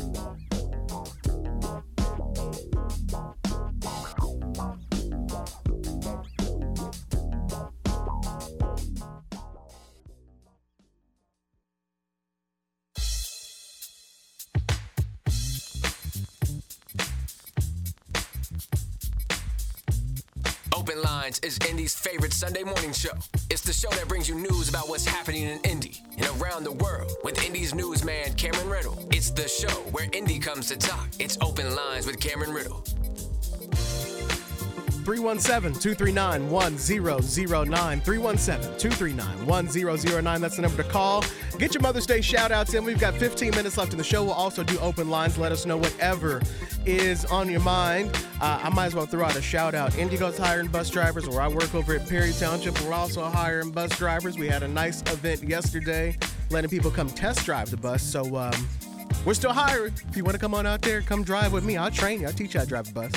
Open 0.00 0.31
Lines 21.22 21.38
is 21.44 21.56
Indy's 21.70 21.94
favorite 21.94 22.32
Sunday 22.32 22.64
morning 22.64 22.92
show. 22.92 23.12
It's 23.48 23.62
the 23.62 23.72
show 23.72 23.90
that 23.90 24.08
brings 24.08 24.28
you 24.28 24.34
news 24.34 24.68
about 24.68 24.88
what's 24.88 25.06
happening 25.06 25.44
in 25.44 25.60
Indy 25.60 26.02
and 26.16 26.26
around 26.40 26.64
the 26.64 26.72
world 26.72 27.12
with 27.22 27.40
Indy's 27.46 27.72
newsman 27.72 28.34
Cameron 28.34 28.66
Ridle. 28.66 29.06
It's 29.14 29.30
the 29.30 29.46
show 29.46 29.70
where 29.92 30.08
Indy 30.12 30.40
comes 30.40 30.66
to 30.70 30.76
talk. 30.76 31.06
It's 31.20 31.38
Open 31.40 31.76
Lines 31.76 32.06
with 32.06 32.18
Cameron 32.18 32.50
Ridle. 32.50 33.01
317 35.04 35.80
239 35.80 36.50
1009. 36.50 38.00
317 38.00 38.78
239 38.78 39.46
1009. 39.46 40.40
That's 40.40 40.56
the 40.56 40.62
number 40.62 40.82
to 40.82 40.88
call. 40.88 41.24
Get 41.58 41.74
your 41.74 41.82
Mother's 41.82 42.06
Day 42.06 42.20
shout 42.20 42.52
outs 42.52 42.74
in. 42.74 42.84
We've 42.84 42.98
got 42.98 43.14
15 43.14 43.50
minutes 43.50 43.76
left 43.76 43.92
in 43.92 43.98
the 43.98 44.04
show. 44.04 44.24
We'll 44.24 44.32
also 44.32 44.62
do 44.62 44.78
open 44.80 45.10
lines. 45.10 45.38
Let 45.38 45.52
us 45.52 45.66
know 45.66 45.76
whatever 45.76 46.40
is 46.86 47.24
on 47.26 47.50
your 47.50 47.60
mind. 47.60 48.10
Uh, 48.40 48.60
I 48.62 48.70
might 48.70 48.86
as 48.86 48.94
well 48.94 49.06
throw 49.06 49.24
out 49.24 49.36
a 49.36 49.42
shout 49.42 49.74
out. 49.74 49.92
IndyGo's 49.92 50.38
hiring 50.38 50.68
bus 50.68 50.90
drivers, 50.90 51.28
where 51.28 51.40
I 51.40 51.48
work 51.48 51.74
over 51.74 51.94
at 51.94 52.08
Perry 52.08 52.32
Township. 52.32 52.80
We're 52.82 52.92
also 52.92 53.22
hiring 53.24 53.70
bus 53.70 53.96
drivers. 53.96 54.38
We 54.38 54.48
had 54.48 54.62
a 54.62 54.68
nice 54.68 55.02
event 55.02 55.42
yesterday, 55.44 56.16
letting 56.50 56.70
people 56.70 56.90
come 56.90 57.08
test 57.08 57.44
drive 57.44 57.70
the 57.70 57.76
bus. 57.76 58.02
So, 58.02 58.36
um, 58.36 58.68
we're 59.24 59.34
still 59.34 59.52
hiring. 59.52 59.92
If 60.08 60.16
you 60.16 60.24
want 60.24 60.34
to 60.34 60.40
come 60.40 60.54
on 60.54 60.66
out 60.66 60.82
there, 60.82 61.00
come 61.00 61.22
drive 61.22 61.52
with 61.52 61.64
me. 61.64 61.76
I'll 61.76 61.90
train 61.90 62.20
you. 62.20 62.26
I'll 62.26 62.32
teach 62.32 62.54
you 62.54 62.60
how 62.60 62.64
to 62.64 62.68
drive 62.68 62.88
a 62.88 62.92
bus. 62.92 63.12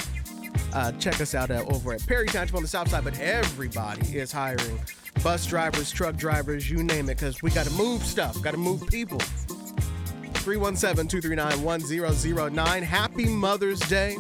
Uh, 0.76 0.92
check 0.94 1.22
us 1.22 1.34
out 1.34 1.50
uh, 1.52 1.64
over 1.70 1.94
at 1.94 2.06
Perry 2.06 2.28
Township 2.28 2.54
on 2.54 2.62
the 2.62 2.68
south 2.68 2.90
side. 2.90 3.06
But 3.06 3.18
everybody 3.22 4.18
is 4.18 4.30
hiring 4.30 4.78
bus 5.24 5.46
drivers, 5.46 5.90
truck 5.90 6.18
drivers, 6.18 6.70
you 6.70 6.84
name 6.84 7.10
it, 7.10 7.16
because 7.16 7.42
we 7.42 7.50
got 7.50 7.66
to 7.66 7.72
move 7.74 8.04
stuff, 8.04 8.42
got 8.42 8.52
to 8.52 8.58
move 8.58 8.86
people. 8.88 9.20
317 9.20 11.08
239 11.08 11.64
1009. 11.64 12.84
Happy 12.84 13.26
Mother's 13.26 13.80
Day 13.80 14.18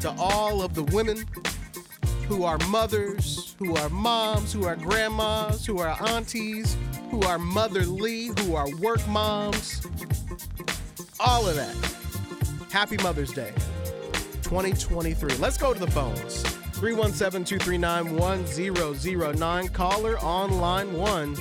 to 0.00 0.10
all 0.18 0.62
of 0.62 0.72
the 0.74 0.84
women 0.84 1.26
who 2.26 2.42
are 2.42 2.56
mothers, 2.68 3.54
who 3.58 3.76
are 3.76 3.90
moms, 3.90 4.50
who 4.50 4.64
are 4.64 4.76
grandmas, 4.76 5.66
who 5.66 5.78
are 5.78 5.94
aunties, 6.08 6.74
who 7.10 7.20
are 7.22 7.38
motherly, 7.38 8.30
who 8.40 8.54
are 8.54 8.74
work 8.76 9.06
moms. 9.08 9.86
All 11.20 11.46
of 11.46 11.54
that. 11.56 11.76
Happy 12.70 12.96
Mother's 12.96 13.32
Day 13.32 13.52
2023. 14.48 15.36
Let's 15.36 15.58
go 15.58 15.74
to 15.74 15.78
the 15.78 15.90
phones. 15.90 16.42
317 16.72 17.44
239 17.44 18.16
1009. 18.16 19.68
Caller 19.68 20.18
on 20.20 20.58
line 20.58 20.94
one. 20.94 21.36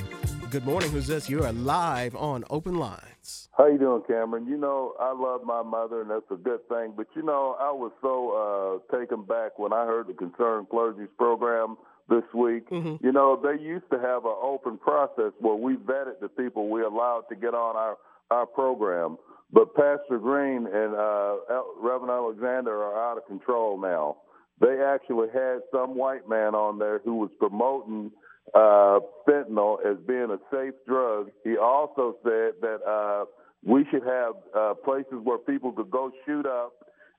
Good 0.51 0.65
morning. 0.65 0.91
Who's 0.91 1.07
this? 1.07 1.29
You 1.29 1.43
are 1.43 1.53
live 1.53 2.17
on 2.17 2.43
Open 2.49 2.75
Lines. 2.75 3.47
How 3.57 3.67
you 3.67 3.77
doing, 3.77 4.03
Cameron? 4.07 4.45
You 4.45 4.57
know, 4.57 4.93
I 4.99 5.13
love 5.13 5.43
my 5.45 5.63
mother, 5.63 6.01
and 6.01 6.09
that's 6.09 6.29
a 6.31 6.35
good 6.35 6.67
thing. 6.67 6.93
But 6.97 7.07
you 7.15 7.23
know, 7.23 7.55
I 7.59 7.71
was 7.71 7.93
so 8.01 8.83
uh, 8.91 8.97
taken 8.97 9.23
back 9.23 9.57
when 9.57 9.71
I 9.71 9.85
heard 9.85 10.07
the 10.07 10.13
Concerned 10.13 10.67
Clergy's 10.69 11.07
program 11.17 11.77
this 12.09 12.23
week. 12.33 12.69
Mm-hmm. 12.69 13.05
You 13.05 13.13
know, 13.13 13.41
they 13.41 13.63
used 13.63 13.89
to 13.91 13.99
have 13.99 14.25
an 14.25 14.35
open 14.41 14.77
process 14.77 15.31
where 15.39 15.55
we 15.55 15.75
vetted 15.75 16.19
the 16.19 16.27
people 16.27 16.69
we 16.69 16.81
allowed 16.83 17.23
to 17.29 17.35
get 17.37 17.53
on 17.53 17.77
our 17.77 17.97
our 18.31 18.45
program. 18.45 19.17
But 19.51 19.73
Pastor 19.75 20.19
Green 20.19 20.67
and 20.67 20.93
uh, 20.93 21.35
Reverend 21.79 22.11
Alexander 22.11 22.83
are 22.83 23.11
out 23.11 23.17
of 23.17 23.25
control 23.27 23.79
now. 23.79 24.17
They 24.59 24.81
actually 24.83 25.27
had 25.33 25.59
some 25.71 25.95
white 25.95 26.27
man 26.27 26.55
on 26.55 26.79
there 26.79 26.99
who 27.05 27.15
was 27.15 27.29
promoting 27.39 28.11
uh, 28.53 28.99
fentanyl 29.27 29.77
as 29.85 29.97
being 30.07 30.29
a 30.31 30.37
safe 30.51 30.73
drug. 30.87 31.29
He 31.43 31.57
also 31.57 32.15
said 32.23 32.53
that 32.61 32.79
uh, 32.87 33.25
we 33.63 33.85
should 33.91 34.03
have 34.03 34.33
uh, 34.57 34.73
places 34.83 35.19
where 35.23 35.37
people 35.37 35.71
could 35.71 35.91
go 35.91 36.11
shoot 36.25 36.45
up 36.45 36.73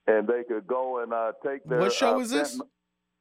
and 0.06 0.26
they 0.26 0.42
could 0.48 0.66
go 0.66 1.02
and 1.02 1.12
uh, 1.12 1.32
take 1.46 1.64
their. 1.64 1.78
What 1.80 1.92
show 1.92 2.16
uh, 2.16 2.20
is 2.20 2.32
fentanyl- 2.32 2.38
This 2.40 2.60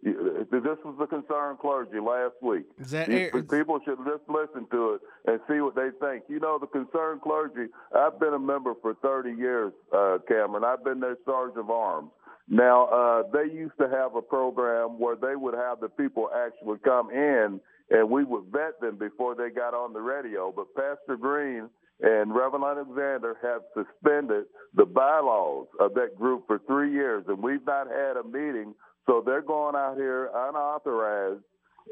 was 0.04 0.96
the 1.00 1.08
concerned 1.08 1.60
clergy 1.60 2.00
last 2.00 2.36
week. 2.42 2.66
Is 2.80 2.92
that 2.92 3.08
You- 3.10 3.30
air- 3.34 3.44
people 3.44 3.80
should 3.82 3.98
just 4.06 4.28
listen 4.30 4.66
to 4.72 4.94
it 4.96 5.02
and 5.26 5.40
see 5.48 5.60
what 5.62 5.76
they 5.76 5.92
think. 5.92 6.24
You 6.28 6.40
know, 6.40 6.58
the 6.58 6.68
concerned 6.68 7.22
clergy. 7.22 7.68
I've 7.94 8.20
been 8.20 8.34
a 8.34 8.40
member 8.40 8.74
for 8.76 8.94
30 8.96 9.34
years, 9.34 9.74
uh, 9.92 10.20
Cameron. 10.28 10.64
I've 10.64 10.84
been 10.84 11.00
their 11.00 11.18
sergeant 11.26 11.60
of 11.60 11.70
arms. 11.70 12.12
Now, 12.50 12.86
uh, 12.86 13.24
they 13.34 13.46
used 13.46 13.78
to 13.78 13.90
have 13.90 14.16
a 14.16 14.22
program 14.22 15.00
where 15.00 15.16
they 15.18 15.36
would 15.36 15.54
have 15.54 15.82
the 15.82 15.90
people 15.90 16.30
actually 16.34 16.78
come 16.80 17.10
in 17.12 17.60
and 17.90 18.10
we 18.10 18.24
would 18.24 18.46
vet 18.46 18.80
them 18.80 18.96
before 18.98 19.36
they 19.36 19.50
got 19.50 19.74
on 19.74 19.94
the 19.94 20.02
radio. 20.02 20.52
But 20.56 20.74
Pastor 20.76 21.18
Green 21.18 21.70
and 22.02 22.34
Reverend 22.36 22.64
Alexander 22.64 23.38
have 23.42 23.62
suspended 23.74 24.46
the 24.74 24.86
bylaws 24.86 25.68
of 25.80 25.94
that 25.96 26.16
group 26.18 26.46
for 26.48 26.60
three 26.68 26.92
years, 26.94 27.26
and 27.28 27.42
we've 27.42 27.66
not 27.66 27.88
had 27.88 28.18
a 28.18 28.24
meeting. 28.24 28.76
So 29.08 29.24
they're 29.26 29.42
going 29.42 29.76
out 29.76 29.96
here 29.96 30.30
unauthorized 30.36 31.44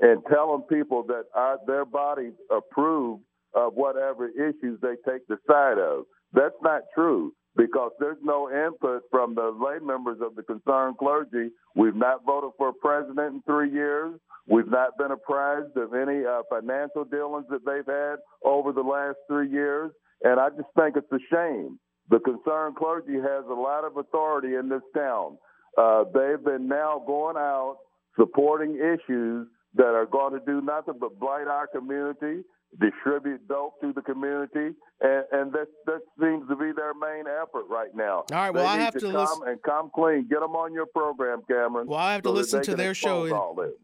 and 0.01 0.21
telling 0.29 0.63
people 0.63 1.03
that 1.07 1.23
our, 1.33 1.57
their 1.65 1.85
bodies 1.85 2.33
approve 2.51 3.19
of 3.53 3.73
whatever 3.73 4.27
issues 4.29 4.79
they 4.81 4.95
take 5.09 5.25
the 5.27 5.37
side 5.47 5.77
of. 5.79 6.05
That's 6.33 6.55
not 6.61 6.81
true 6.93 7.33
because 7.55 7.91
there's 7.99 8.17
no 8.21 8.49
input 8.51 9.03
from 9.09 9.33
the 9.33 9.51
lay 9.57 9.79
members 9.85 10.17
of 10.21 10.35
the 10.35 10.43
concerned 10.43 10.97
clergy. 10.97 11.49
We've 11.75 11.95
not 11.95 12.25
voted 12.25 12.51
for 12.57 12.69
a 12.69 12.73
president 12.73 13.35
in 13.35 13.41
three 13.43 13.71
years. 13.71 14.19
We've 14.47 14.67
not 14.69 14.97
been 14.97 15.11
apprised 15.11 15.77
of 15.77 15.93
any 15.93 16.25
uh, 16.25 16.41
financial 16.49 17.05
dealings 17.05 17.45
that 17.49 17.65
they've 17.65 17.85
had 17.85 18.17
over 18.43 18.73
the 18.73 18.81
last 18.81 19.17
three 19.29 19.49
years. 19.49 19.91
And 20.23 20.39
I 20.39 20.49
just 20.49 20.69
think 20.77 20.97
it's 20.97 21.11
a 21.11 21.19
shame. 21.33 21.79
The 22.09 22.19
concerned 22.19 22.75
clergy 22.75 23.15
has 23.15 23.45
a 23.49 23.53
lot 23.53 23.85
of 23.85 23.97
authority 23.97 24.55
in 24.55 24.69
this 24.69 24.83
town. 24.93 25.37
Uh, 25.77 26.03
they've 26.13 26.43
been 26.43 26.67
now 26.67 27.01
going 27.05 27.37
out 27.37 27.77
supporting 28.19 28.75
issues 28.75 29.47
that 29.75 29.87
are 29.87 30.05
going 30.05 30.33
to 30.33 30.39
do 30.45 30.61
nothing 30.61 30.93
but 30.99 31.19
blight 31.19 31.47
our 31.47 31.67
community, 31.67 32.43
distribute 32.79 33.45
dope 33.47 33.79
to 33.81 33.91
the 33.93 34.01
community, 34.01 34.73
and, 35.01 35.23
and 35.33 35.51
that 35.53 35.67
that 35.85 35.99
seems 36.19 36.47
to 36.47 36.55
be 36.55 36.71
their 36.75 36.93
main 36.93 37.25
effort 37.27 37.65
right 37.69 37.93
now. 37.93 38.23
All 38.31 38.37
right, 38.37 38.51
well, 38.53 38.63
They 38.63 38.69
I 38.69 38.77
need 38.77 38.83
have 38.85 38.93
to 38.93 38.99
come 39.01 39.13
listen- 39.13 39.47
and 39.47 39.61
come 39.63 39.91
clean. 39.93 40.27
Get 40.29 40.39
them 40.39 40.55
on 40.55 40.73
your 40.73 40.85
program, 40.85 41.41
Cameron. 41.47 41.87
Well, 41.87 41.99
I 41.99 42.13
have 42.13 42.21
to 42.23 42.29
so 42.29 42.33
listen 42.33 42.63
to 42.63 42.75
their 42.75 42.93
show. 42.93 43.27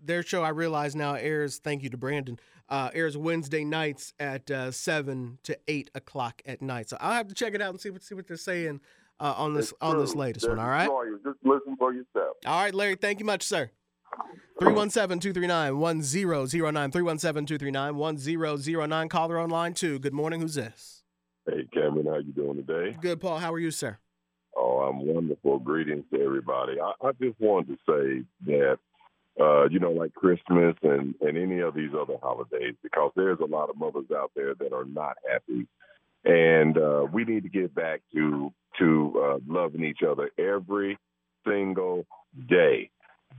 Their 0.03 0.23
show, 0.23 0.43
I 0.43 0.49
realize 0.49 0.95
now, 0.95 1.15
airs. 1.15 1.57
Thank 1.59 1.83
you 1.83 1.89
to 1.89 1.97
Brandon. 1.97 2.39
Uh, 2.69 2.89
airs 2.93 3.17
Wednesday 3.17 3.65
nights 3.65 4.13
at 4.17 4.49
uh, 4.49 4.71
seven 4.71 5.39
to 5.43 5.57
eight 5.67 5.91
o'clock 5.93 6.41
at 6.45 6.61
night. 6.61 6.87
So 6.87 6.95
I'll 7.01 7.11
have 7.11 7.27
to 7.27 7.35
check 7.35 7.53
it 7.53 7.61
out 7.61 7.71
and 7.71 7.81
see 7.81 7.89
what 7.89 8.01
see 8.01 8.15
what 8.15 8.27
they're 8.29 8.37
saying 8.37 8.79
uh, 9.22 9.36
on 9.38 9.53
this 9.53 9.74
on 9.80 9.99
this 9.99 10.15
latest 10.15 10.45
They're 10.45 10.55
one. 10.55 10.65
All 10.65 10.72
right. 10.72 10.84
destroyers. 10.86 11.19
Just 11.24 11.38
listen 11.43 11.76
for 11.78 11.93
yourself. 11.93 12.36
All 12.45 12.61
right, 12.61 12.74
Larry. 12.74 12.95
Thank 12.95 13.19
you 13.19 13.26
much, 13.26 13.43
sir. 13.43 13.69
317-239-1009. 14.59 16.91
317-239-1009. 16.91 19.09
Caller 19.09 19.39
on 19.39 19.49
line 19.49 19.74
two. 19.74 19.99
Good 19.99 20.13
morning. 20.13 20.41
Who's 20.41 20.55
this? 20.55 21.03
Hey, 21.47 21.65
Cameron, 21.74 22.07
how 22.07 22.17
you 22.17 22.34
doing 22.34 22.57
today? 22.65 22.97
Good, 22.99 23.22
Paul. 23.22 23.39
How 23.39 23.53
are 23.53 23.59
you, 23.59 23.72
sir? 23.72 23.99
Oh, 24.55 24.80
I'm 24.80 25.05
wonderful. 25.05 25.59
Greetings 25.59 26.03
to 26.13 26.22
everybody. 26.22 26.74
I, 26.80 26.91
I 27.07 27.11
just 27.22 27.39
wanted 27.39 27.69
to 27.69 27.78
say 27.89 28.24
that, 28.47 28.78
uh, 29.39 29.69
you 29.69 29.80
know, 29.80 29.91
like 29.91 30.13
Christmas 30.13 30.76
and, 30.84 31.15
and 31.22 31.38
any 31.38 31.59
of 31.59 31.74
these 31.74 31.91
other 31.99 32.17
holidays, 32.22 32.76
because 32.84 33.11
there's 33.15 33.39
a 33.39 33.45
lot 33.45 33.69
of 33.69 33.78
mothers 33.78 34.11
out 34.15 34.32
there 34.36 34.53
that 34.55 34.74
are 34.74 34.86
not 34.86 35.15
happy. 35.32 35.65
And 36.26 36.78
uh, 36.78 37.05
we 37.11 37.24
need 37.24 37.43
to 37.43 37.49
get 37.49 37.74
back 37.74 38.01
to 38.13 38.53
to 38.80 39.24
uh, 39.24 39.39
loving 39.47 39.84
each 39.84 39.99
other 40.07 40.30
every 40.38 40.97
single 41.45 42.05
day. 42.47 42.89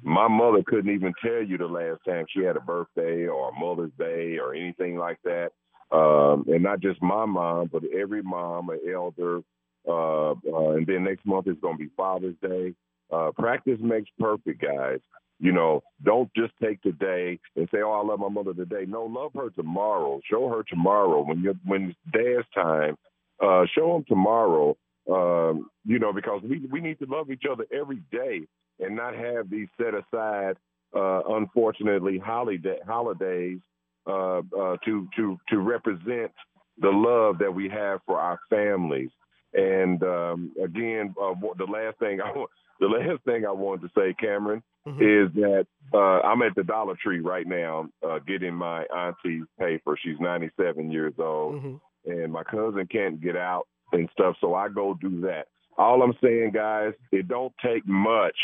My 0.03 0.29
mother 0.29 0.63
couldn't 0.67 0.95
even 0.95 1.13
tell 1.25 1.43
you 1.43 1.59
the 1.59 1.67
last 1.67 2.01
time 2.07 2.27
she 2.29 2.43
had 2.43 2.57
a 2.57 2.61
birthday 2.61 3.27
or 3.27 3.51
a 3.51 3.59
Mother's 3.59 3.93
Day 3.99 4.39
or 4.39 4.55
anything 4.55 4.97
like 4.97 5.19
that. 5.25 5.51
Um, 5.91 6.45
and 6.49 6.63
not 6.63 6.81
just 6.81 7.03
my 7.03 7.27
mom, 7.27 7.69
but 7.71 7.83
every 7.97 8.23
mom, 8.23 8.71
an 8.71 8.81
elder, 8.93 9.41
uh, 9.87 10.31
uh, 10.31 10.71
and 10.71 10.87
then 10.87 11.05
next 11.05 11.27
month 11.27 11.47
is 11.49 11.57
going 11.61 11.77
to 11.77 11.85
be 11.85 11.91
Father's 11.97 12.37
Day. 12.43 12.75
Uh, 13.13 13.31
practice 13.39 13.79
makes 13.81 14.11
perfect, 14.19 14.63
guys. 14.63 15.01
You 15.43 15.51
know, 15.51 15.83
don't 16.05 16.31
just 16.37 16.53
take 16.63 16.81
today 16.83 17.41
and 17.57 17.69
say, 17.75 17.83
"Oh, 17.83 17.91
I 17.91 18.05
love 18.07 18.21
my 18.21 18.29
mother 18.29 18.55
today." 18.55 18.85
No, 18.87 19.05
love 19.07 19.33
her 19.35 19.51
tomorrow. 19.51 20.21
Show 20.31 20.49
her 20.49 20.63
tomorrow 20.63 21.25
when 21.25 21.41
you 21.41 21.55
when 21.65 21.97
dad's 22.13 22.47
time. 22.55 22.97
Uh, 23.43 23.65
show 23.75 23.93
them 23.93 24.05
tomorrow. 24.07 24.77
Um, 25.11 25.69
you 25.85 25.99
know, 25.99 26.13
because 26.13 26.43
we 26.49 26.61
we 26.71 26.81
need 26.81 27.01
to 27.01 27.07
love 27.07 27.33
each 27.33 27.43
other 27.51 27.67
every 27.73 28.01
day 28.13 28.47
and 28.79 28.95
not 28.95 29.17
have 29.17 29.51
these 29.51 29.67
set 29.77 29.95
aside, 29.95 30.57
uh, 30.95 31.23
unfortunately, 31.31 32.19
holiday 32.19 32.79
holidays 32.87 33.59
uh, 34.07 34.39
uh, 34.39 34.77
to 34.85 35.09
to 35.17 35.39
to 35.49 35.59
represent 35.59 36.31
the 36.79 36.89
love 36.89 37.39
that 37.39 37.53
we 37.53 37.69
have 37.69 37.99
for 38.07 38.17
our 38.21 38.39
families. 38.49 39.11
And 39.55 40.03
um, 40.05 40.53
again, 40.63 41.15
uh, 41.21 41.35
the 41.59 41.65
last 41.65 41.99
thing 41.99 42.21
I 42.25 42.31
want, 42.31 42.51
the 42.83 42.89
last 42.89 43.23
thing 43.25 43.47
I 43.47 43.53
wanted 43.53 43.83
to 43.83 43.91
say, 43.97 44.15
Cameron, 44.21 44.63
is 45.01 45.33
that 45.35 45.67
uh, 45.95 46.21
I'm 46.27 46.43
at 46.43 46.55
the 46.57 46.65
Dollar 46.65 46.97
Tree 47.03 47.21
right 47.21 47.47
now, 47.47 47.89
uh, 48.07 48.19
getting 48.27 48.55
my 48.55 48.85
auntie's 48.95 49.45
paper. 49.59 49.97
She's 50.03 50.19
97 50.21 50.91
years 50.91 51.15
old, 51.19 51.55
Mm-hmm. 51.55 52.11
and 52.11 52.33
my 52.33 52.43
cousin 52.43 52.87
can't 52.91 53.21
get 53.21 53.37
out 53.37 53.69
and 53.93 54.09
stuff, 54.13 54.35
so 54.41 54.55
I 54.55 54.69
go 54.69 54.95
do 55.01 55.21
that. 55.23 55.47
All 55.79 56.03
I'm 56.03 56.15
saying, 56.23 56.51
guys, 56.53 56.93
it 57.13 57.29
don't 57.29 57.53
take 57.65 57.87
much. 57.87 58.37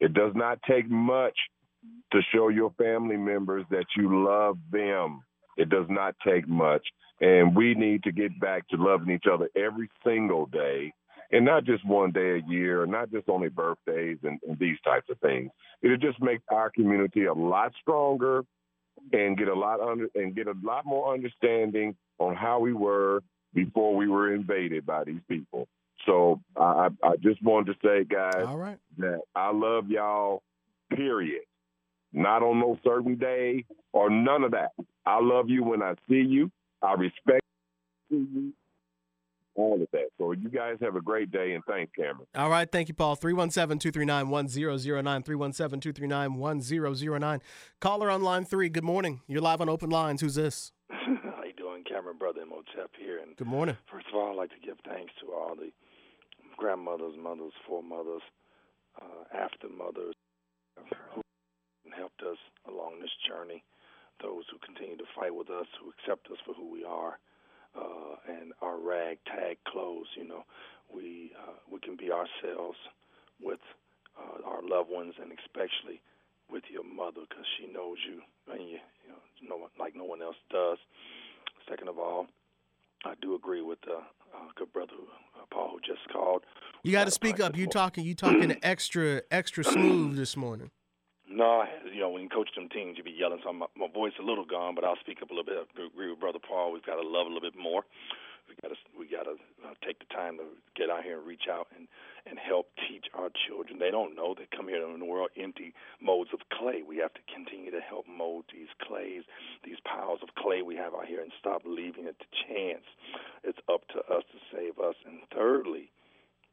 It 0.00 0.14
does 0.14 0.32
not 0.34 0.58
take 0.68 0.88
much 0.90 1.36
to 2.12 2.20
show 2.34 2.48
your 2.48 2.70
family 2.78 3.16
members 3.16 3.64
that 3.70 3.86
you 3.96 4.24
love 4.26 4.56
them. 4.72 5.22
It 5.56 5.68
does 5.68 5.86
not 5.88 6.14
take 6.26 6.48
much. 6.48 6.86
And 7.20 7.54
we 7.54 7.74
need 7.74 8.02
to 8.04 8.12
get 8.12 8.38
back 8.40 8.66
to 8.68 8.76
loving 8.76 9.10
each 9.14 9.26
other 9.32 9.48
every 9.54 9.88
single 10.04 10.46
day 10.46 10.92
and 11.32 11.44
not 11.44 11.64
just 11.64 11.84
one 11.86 12.12
day 12.12 12.38
a 12.38 12.50
year, 12.50 12.86
not 12.86 13.10
just 13.10 13.28
only 13.28 13.48
birthdays 13.48 14.18
and, 14.22 14.38
and 14.46 14.58
these 14.58 14.76
types 14.84 15.08
of 15.10 15.18
things. 15.20 15.50
It'll 15.82 15.96
just 15.96 16.20
make 16.20 16.40
our 16.50 16.70
community 16.70 17.24
a 17.24 17.32
lot 17.32 17.72
stronger 17.80 18.44
and 19.12 19.36
get 19.36 19.48
a 19.48 19.54
lot 19.54 19.80
under 19.80 20.08
and 20.14 20.34
get 20.36 20.46
a 20.46 20.54
lot 20.62 20.84
more 20.84 21.12
understanding 21.12 21.96
on 22.18 22.36
how 22.36 22.60
we 22.60 22.72
were 22.72 23.22
before 23.54 23.96
we 23.96 24.08
were 24.08 24.32
invaded 24.32 24.86
by 24.86 25.04
these 25.04 25.20
people. 25.28 25.66
So 26.06 26.40
I, 26.56 26.88
I 27.02 27.08
I 27.08 27.16
just 27.16 27.42
wanted 27.42 27.72
to 27.72 27.78
say, 27.82 28.04
guys, 28.04 28.44
All 28.46 28.58
right. 28.58 28.78
that 28.98 29.20
I 29.34 29.52
love 29.52 29.88
y'all, 29.88 30.42
period. 30.90 31.42
Not 32.12 32.42
on 32.42 32.60
no 32.60 32.78
certain 32.84 33.16
day 33.16 33.64
or 33.92 34.10
none 34.10 34.44
of 34.44 34.50
that. 34.50 34.72
I 35.06 35.18
love 35.20 35.48
you 35.48 35.64
when 35.64 35.82
I 35.82 35.94
see 36.08 36.20
you. 36.20 36.50
I 36.82 36.92
respect 36.94 37.42
you. 38.10 38.52
All 39.54 39.74
of 39.74 39.88
that. 39.92 40.08
So 40.18 40.32
you 40.32 40.48
guys 40.48 40.76
have 40.80 40.96
a 40.96 41.00
great 41.00 41.30
day 41.30 41.52
and 41.52 41.64
thanks, 41.64 41.92
Cameron. 41.94 42.26
All 42.34 42.50
right. 42.50 42.70
Thank 42.70 42.88
you, 42.88 42.94
Paul. 42.94 43.16
317 43.16 43.78
239 43.78 44.28
1009. 44.30 45.22
317 45.22 45.80
239 45.80 46.34
1009. 46.34 47.40
Caller 47.80 48.10
on 48.10 48.22
line 48.22 48.44
three. 48.44 48.68
Good 48.68 48.84
morning. 48.84 49.20
You're 49.26 49.42
live 49.42 49.60
on 49.60 49.68
open 49.68 49.90
lines. 49.90 50.20
Who's 50.20 50.34
this? 50.34 50.72
How 50.90 51.44
you 51.44 51.52
doing, 51.56 51.84
Cameron, 51.84 52.18
brother 52.18 52.44
Motep 52.46 52.90
here? 52.98 53.18
And 53.18 53.36
Good 53.36 53.46
morning. 53.46 53.76
First 53.90 54.06
of 54.08 54.14
all, 54.14 54.30
I'd 54.30 54.36
like 54.36 54.50
to 54.50 54.66
give 54.66 54.76
thanks 54.86 55.12
to 55.20 55.32
all 55.32 55.54
the 55.54 55.70
grandmothers, 56.56 57.14
mothers, 57.20 57.52
foremothers, 57.66 58.22
uh, 59.00 59.24
after 59.36 59.68
mothers 59.68 60.14
who 61.14 61.22
helped 61.96 62.22
us 62.22 62.38
along 62.68 63.00
this 63.00 63.10
journey. 63.28 63.64
Those 64.22 64.44
who 64.52 64.58
continue 64.64 64.96
to 64.96 65.04
fight 65.18 65.34
with 65.34 65.50
us, 65.50 65.66
who 65.82 65.90
accept 65.90 66.30
us 66.30 66.38
for 66.46 66.54
who 66.54 66.70
we 66.70 66.84
are, 66.84 67.18
uh, 67.76 68.16
and 68.28 68.52
our 68.62 68.78
ragtag 68.78 69.58
clothes. 69.66 70.08
You 70.16 70.28
know, 70.28 70.44
we 70.92 71.32
uh, 71.38 71.58
we 71.70 71.80
can 71.80 71.96
be 71.96 72.10
ourselves 72.10 72.78
with 73.40 73.60
uh, 74.18 74.46
our 74.46 74.62
loved 74.62 74.90
ones, 74.90 75.14
and 75.20 75.32
especially 75.32 76.00
with 76.50 76.64
your 76.70 76.84
mother, 76.84 77.22
because 77.28 77.46
she 77.58 77.72
knows 77.72 77.98
you, 78.06 78.20
and 78.52 78.68
you, 78.68 78.78
you 79.02 79.08
know, 79.08 79.22
no 79.48 79.56
one, 79.56 79.70
like 79.78 79.96
no 79.96 80.04
one 80.04 80.22
else 80.22 80.36
does. 80.50 80.78
Second 81.68 81.88
of 81.88 81.98
all, 81.98 82.26
I 83.04 83.14
do 83.20 83.34
agree 83.34 83.62
with 83.62 83.78
uh, 83.88 84.00
uh, 84.34 84.48
good 84.56 84.72
brother 84.72 84.92
uh, 85.36 85.44
Paul 85.50 85.70
who 85.72 85.80
just 85.80 86.08
called. 86.12 86.44
You 86.82 86.92
got 86.92 87.04
to 87.04 87.10
speak 87.10 87.40
up. 87.40 87.56
You 87.56 87.66
talking? 87.66 88.04
You 88.04 88.14
talking 88.14 88.56
extra 88.62 89.22
extra 89.30 89.64
smooth 89.64 90.16
this 90.16 90.36
morning? 90.36 90.70
No, 91.32 91.64
you 91.88 92.00
know 92.00 92.10
when 92.10 92.22
you 92.22 92.28
coach 92.28 92.50
them 92.54 92.68
teams, 92.68 92.98
you 92.98 93.04
be 93.04 93.16
yelling. 93.16 93.40
So 93.42 93.52
my, 93.52 93.66
my 93.74 93.88
voice 93.88 94.12
a 94.20 94.22
little 94.22 94.44
gone, 94.44 94.74
but 94.74 94.84
I'll 94.84 95.00
speak 95.00 95.22
up 95.22 95.30
a 95.30 95.34
little 95.34 95.48
bit. 95.48 95.56
I 95.56 95.86
agree 95.86 96.10
with 96.10 96.20
brother 96.20 96.38
Paul. 96.38 96.72
We've 96.72 96.84
got 96.84 97.00
to 97.00 97.08
love 97.08 97.24
a 97.24 97.32
little 97.32 97.40
bit 97.40 97.56
more. 97.56 97.84
We 98.48 98.54
got 98.60 98.68
to 98.68 98.78
we 98.98 99.08
got 99.08 99.24
to 99.24 99.40
uh, 99.64 99.72
take 99.80 99.98
the 99.98 100.10
time 100.12 100.36
to 100.36 100.44
get 100.76 100.90
out 100.90 101.04
here 101.04 101.16
and 101.16 101.26
reach 101.26 101.48
out 101.48 101.68
and 101.74 101.88
and 102.28 102.38
help 102.38 102.68
teach 102.84 103.06
our 103.14 103.30
children. 103.48 103.78
They 103.78 103.90
don't 103.90 104.14
know 104.14 104.34
they 104.36 104.44
come 104.54 104.68
here 104.68 104.84
in 104.84 104.98
the 105.00 105.08
world 105.08 105.30
empty 105.40 105.72
molds 106.02 106.30
of 106.34 106.40
clay. 106.52 106.82
We 106.84 106.98
have 106.98 107.14
to 107.14 107.24
continue 107.32 107.70
to 107.70 107.80
help 107.80 108.04
mold 108.04 108.44
these 108.52 108.68
clays, 108.84 109.24
these 109.64 109.80
piles 109.88 110.20
of 110.22 110.34
clay 110.36 110.60
we 110.60 110.76
have 110.76 110.92
out 110.92 111.06
here, 111.06 111.22
and 111.22 111.32
stop 111.40 111.62
leaving 111.64 112.04
it 112.04 112.20
to 112.20 112.28
chance. 112.44 112.84
It's 113.42 113.62
up 113.72 113.88
to 113.96 114.04
us 114.12 114.24
to 114.36 114.38
save 114.52 114.76
us. 114.78 114.96
And 115.06 115.24
thirdly, 115.32 115.88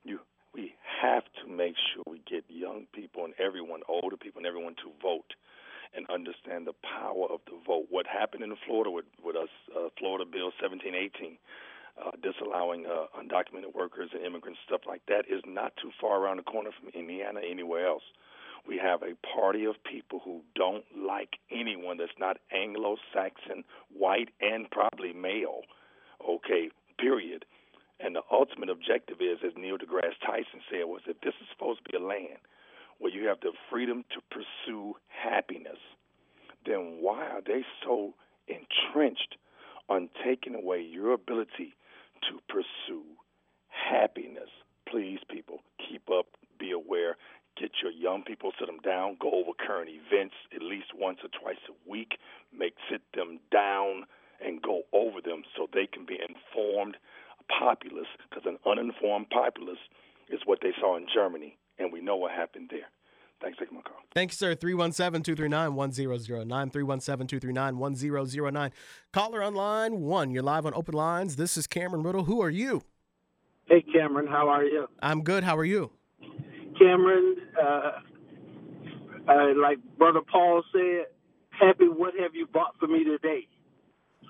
you 0.05 0.23
we 0.53 0.73
have 1.01 1.23
to 1.43 1.51
make 1.51 1.75
sure 1.93 2.03
we 2.09 2.21
get 2.29 2.43
young 2.49 2.85
people 2.93 3.25
and 3.25 3.33
everyone, 3.39 3.81
older 3.87 4.17
people 4.17 4.39
and 4.39 4.47
everyone 4.47 4.75
to 4.75 4.91
vote 5.01 5.33
and 5.95 6.05
understand 6.09 6.67
the 6.67 6.73
power 6.83 7.25
of 7.31 7.41
the 7.45 7.57
vote. 7.65 7.87
What 7.89 8.05
happened 8.05 8.43
in 8.43 8.55
Florida 8.65 8.91
with, 8.91 9.05
with 9.23 9.35
us, 9.35 9.49
uh, 9.75 9.89
Florida 9.97 10.25
Bill 10.25 10.51
1718, 10.61 11.37
uh, 11.97 12.11
disallowing 12.21 12.85
uh, 12.85 13.07
undocumented 13.17 13.73
workers 13.73 14.09
and 14.13 14.23
immigrants, 14.25 14.59
stuff 14.65 14.81
like 14.87 15.01
that, 15.07 15.25
is 15.29 15.41
not 15.45 15.73
too 15.81 15.91
far 15.99 16.19
around 16.21 16.37
the 16.37 16.43
corner 16.43 16.69
from 16.79 16.89
Indiana, 16.89 17.41
anywhere 17.49 17.87
else. 17.87 18.03
We 18.67 18.77
have 18.77 19.01
a 19.01 19.15
party 19.35 19.65
of 19.65 19.75
people 19.83 20.21
who 20.23 20.41
don't 20.55 20.85
like 20.95 21.39
anyone 21.51 21.97
that's 21.97 22.11
not 22.19 22.37
Anglo 22.51 22.97
Saxon, 23.13 23.63
white, 23.91 24.29
and 24.41 24.69
probably 24.69 25.13
male. 25.13 25.61
Okay, 26.27 26.69
period. 26.99 27.45
And 27.99 28.15
the 28.15 28.21
ultimate 28.31 28.69
objective 28.69 29.17
is, 29.19 29.39
as 29.45 29.51
Neil 29.57 29.77
deGrasse 29.77 30.19
Tyson 30.25 30.61
said, 30.71 30.85
was 30.85 31.01
that 31.07 31.21
this 31.21 31.33
is 31.41 31.47
supposed 31.51 31.83
to 31.83 31.91
be 31.91 31.97
a 31.97 32.05
land 32.05 32.39
where 32.99 33.11
you 33.11 33.27
have 33.27 33.39
the 33.41 33.51
freedom 33.69 34.03
to 34.11 34.21
pursue 34.29 34.95
happiness, 35.07 35.79
then 36.65 36.99
why 37.01 37.25
are 37.25 37.41
they 37.45 37.63
so 37.83 38.13
entrenched 38.47 39.37
on 39.89 40.09
taking 40.23 40.55
away 40.55 40.81
your 40.81 41.13
ability 41.13 41.75
to 42.29 42.39
pursue 42.47 43.03
happiness? 43.67 44.49
Please, 44.87 45.19
people, 45.29 45.59
keep 45.77 46.09
up, 46.09 46.25
be 46.59 46.71
aware. 46.71 47.17
Get 47.59 47.71
your 47.81 47.91
young 47.91 48.23
people, 48.23 48.51
sit 48.57 48.67
them 48.67 48.79
down, 48.79 49.17
go 49.19 49.31
over 49.31 49.51
current 49.57 49.89
events 49.89 50.35
at 50.55 50.61
least 50.61 50.95
once 50.95 51.19
or 51.23 51.29
twice 51.41 51.59
a 51.67 51.89
week. 51.89 52.17
Make 52.57 52.75
sit 52.89 53.01
them 53.13 53.39
down 53.51 54.05
and 54.43 54.61
go 54.61 54.83
over 54.93 55.21
them 55.21 55.43
so 55.55 55.67
they 55.73 55.87
can 55.87 56.05
be 56.05 56.17
informed 56.17 56.95
populace, 57.57 58.07
because 58.29 58.45
an 58.45 58.57
uninformed 58.65 59.29
populace 59.29 59.79
is 60.29 60.41
what 60.45 60.59
they 60.61 60.71
saw 60.79 60.97
in 60.97 61.07
Germany, 61.13 61.57
and 61.77 61.91
we 61.91 62.01
know 62.01 62.15
what 62.15 62.31
happened 62.31 62.69
there. 62.71 62.87
Thanks 63.41 63.57
for 63.57 63.63
taking 63.63 63.77
my 63.77 63.81
call. 63.83 63.95
Thank 64.13 64.31
you, 64.31 64.35
sir. 64.35 64.53
317 64.53 65.23
239 65.23 65.75
1009. 65.75 66.69
317 66.69 67.27
239 67.27 67.77
1009. 67.77 68.71
Caller 69.13 69.43
on 69.43 69.55
line 69.55 70.01
one. 70.01 70.31
You're 70.31 70.43
live 70.43 70.65
on 70.65 70.73
Open 70.73 70.93
Lines. 70.93 71.37
This 71.37 71.55
is 71.55 71.65
Cameron 71.65 72.03
Ridle. 72.03 72.25
Who 72.25 72.41
are 72.41 72.49
you? 72.49 72.81
Hey, 73.65 73.81
Cameron. 73.81 74.27
How 74.27 74.49
are 74.49 74.65
you? 74.65 74.87
I'm 75.01 75.23
good. 75.23 75.43
How 75.43 75.57
are 75.57 75.65
you? 75.65 75.91
Cameron, 76.77 77.35
uh, 77.61 77.91
uh, 79.27 79.53
like 79.55 79.77
Brother 79.97 80.21
Paul 80.29 80.63
said, 80.73 81.05
happy 81.49 81.87
what 81.87 82.13
have 82.19 82.35
you 82.35 82.47
bought 82.47 82.75
for 82.79 82.87
me 82.87 83.03
today? 83.03 83.47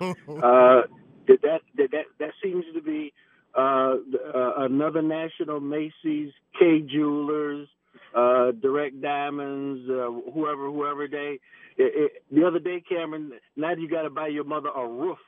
uh, 0.00 0.82
that, 1.28 1.38
that, 1.42 1.60
that, 1.76 2.04
that 2.18 2.30
seems 2.42 2.64
to 2.74 2.82
be 2.82 3.12
uh, 3.56 3.94
uh, 4.34 4.52
another 4.58 5.02
national 5.02 5.60
Macy's, 5.60 6.32
Kay 6.58 6.80
Jewelers, 6.80 7.68
uh, 8.16 8.52
Direct 8.52 9.00
Diamonds, 9.00 9.88
uh, 9.88 10.10
whoever, 10.32 10.66
whoever 10.70 11.08
day. 11.08 11.38
It, 11.76 11.92
it, 11.94 12.12
the 12.30 12.46
other 12.46 12.58
day, 12.58 12.82
Cameron, 12.88 13.32
now 13.56 13.72
you 13.74 13.88
got 13.88 14.02
to 14.02 14.10
buy 14.10 14.28
your 14.28 14.44
mother 14.44 14.68
a 14.68 14.86
roof 14.86 15.18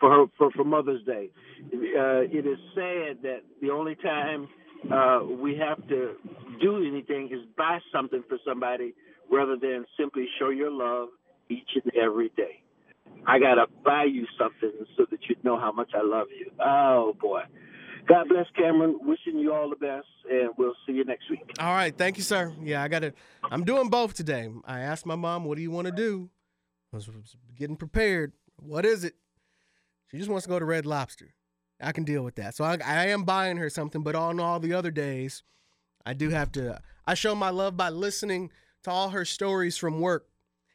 for 0.00 0.10
her 0.10 0.24
for, 0.38 0.50
for 0.52 0.64
Mother's 0.64 1.04
Day. 1.04 1.30
Uh, 1.72 2.22
it 2.22 2.46
is 2.46 2.58
sad 2.74 3.22
that 3.22 3.40
the 3.60 3.70
only 3.70 3.94
time 3.96 4.48
uh, 4.92 5.20
we 5.24 5.56
have 5.56 5.86
to 5.88 6.14
do 6.60 6.76
anything 6.78 7.28
is 7.32 7.40
buy 7.56 7.78
something 7.92 8.22
for 8.28 8.38
somebody 8.44 8.94
rather 9.30 9.56
than 9.56 9.84
simply 9.98 10.26
show 10.38 10.50
your 10.50 10.70
love 10.70 11.08
each 11.48 11.68
and 11.74 11.92
every 11.94 12.30
day. 12.36 12.61
I 13.26 13.38
gotta 13.38 13.66
buy 13.84 14.04
you 14.04 14.26
something 14.38 14.72
so 14.96 15.06
that 15.10 15.20
you 15.28 15.36
know 15.42 15.58
how 15.58 15.72
much 15.72 15.90
I 15.94 16.02
love 16.02 16.26
you. 16.36 16.50
Oh 16.60 17.16
boy. 17.20 17.42
God 18.08 18.28
bless 18.28 18.46
Cameron. 18.56 18.98
Wishing 19.02 19.38
you 19.38 19.54
all 19.54 19.70
the 19.70 19.76
best, 19.76 20.06
and 20.28 20.50
we'll 20.58 20.74
see 20.86 20.92
you 20.92 21.04
next 21.04 21.30
week. 21.30 21.40
All 21.60 21.72
right, 21.72 21.96
thank 21.96 22.16
you, 22.16 22.24
sir. 22.24 22.52
Yeah, 22.60 22.82
I 22.82 22.88
got 22.88 23.00
to. 23.00 23.12
I'm 23.44 23.64
doing 23.64 23.90
both 23.90 24.14
today. 24.14 24.50
I 24.64 24.80
asked 24.80 25.06
my 25.06 25.14
mom, 25.14 25.44
"What 25.44 25.56
do 25.56 25.62
you 25.62 25.70
want 25.70 25.86
to 25.86 25.92
do?" 25.92 26.28
I 26.92 26.96
was 26.96 27.08
getting 27.54 27.76
prepared. 27.76 28.32
What 28.56 28.84
is 28.84 29.04
it? 29.04 29.14
She 30.10 30.18
just 30.18 30.28
wants 30.28 30.44
to 30.44 30.50
go 30.50 30.58
to 30.58 30.64
Red 30.64 30.84
Lobster. 30.84 31.32
I 31.80 31.92
can 31.92 32.04
deal 32.04 32.22
with 32.22 32.34
that. 32.36 32.54
So 32.54 32.64
I, 32.64 32.78
I 32.84 33.06
am 33.06 33.24
buying 33.24 33.56
her 33.56 33.70
something, 33.70 34.02
but 34.02 34.14
on 34.14 34.38
all 34.38 34.60
the 34.60 34.74
other 34.74 34.90
days, 34.90 35.42
I 36.04 36.12
do 36.12 36.28
have 36.30 36.52
to. 36.52 36.80
I 37.06 37.14
show 37.14 37.34
my 37.34 37.50
love 37.50 37.76
by 37.76 37.88
listening 37.88 38.50
to 38.84 38.90
all 38.90 39.10
her 39.10 39.24
stories 39.24 39.76
from 39.76 40.00
work 40.00 40.26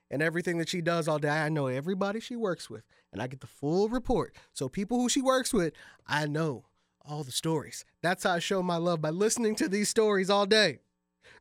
and 0.09 0.21
everything 0.21 0.57
that 0.57 0.69
she 0.69 0.81
does 0.81 1.07
all 1.07 1.19
day. 1.19 1.29
I 1.29 1.49
know 1.49 1.67
everybody 1.67 2.19
she 2.19 2.35
works 2.35 2.69
with, 2.69 2.83
and 3.11 3.21
I 3.21 3.27
get 3.27 3.41
the 3.41 3.47
full 3.47 3.89
report. 3.89 4.35
So 4.53 4.69
people 4.69 4.99
who 4.99 5.09
she 5.09 5.21
works 5.21 5.53
with, 5.53 5.73
I 6.07 6.27
know 6.27 6.65
all 7.07 7.23
the 7.23 7.31
stories. 7.31 7.85
That's 8.01 8.23
how 8.23 8.33
I 8.33 8.39
show 8.39 8.61
my 8.61 8.77
love 8.77 9.01
by 9.01 9.09
listening 9.09 9.55
to 9.55 9.67
these 9.67 9.89
stories 9.89 10.29
all 10.29 10.45
day. 10.45 10.79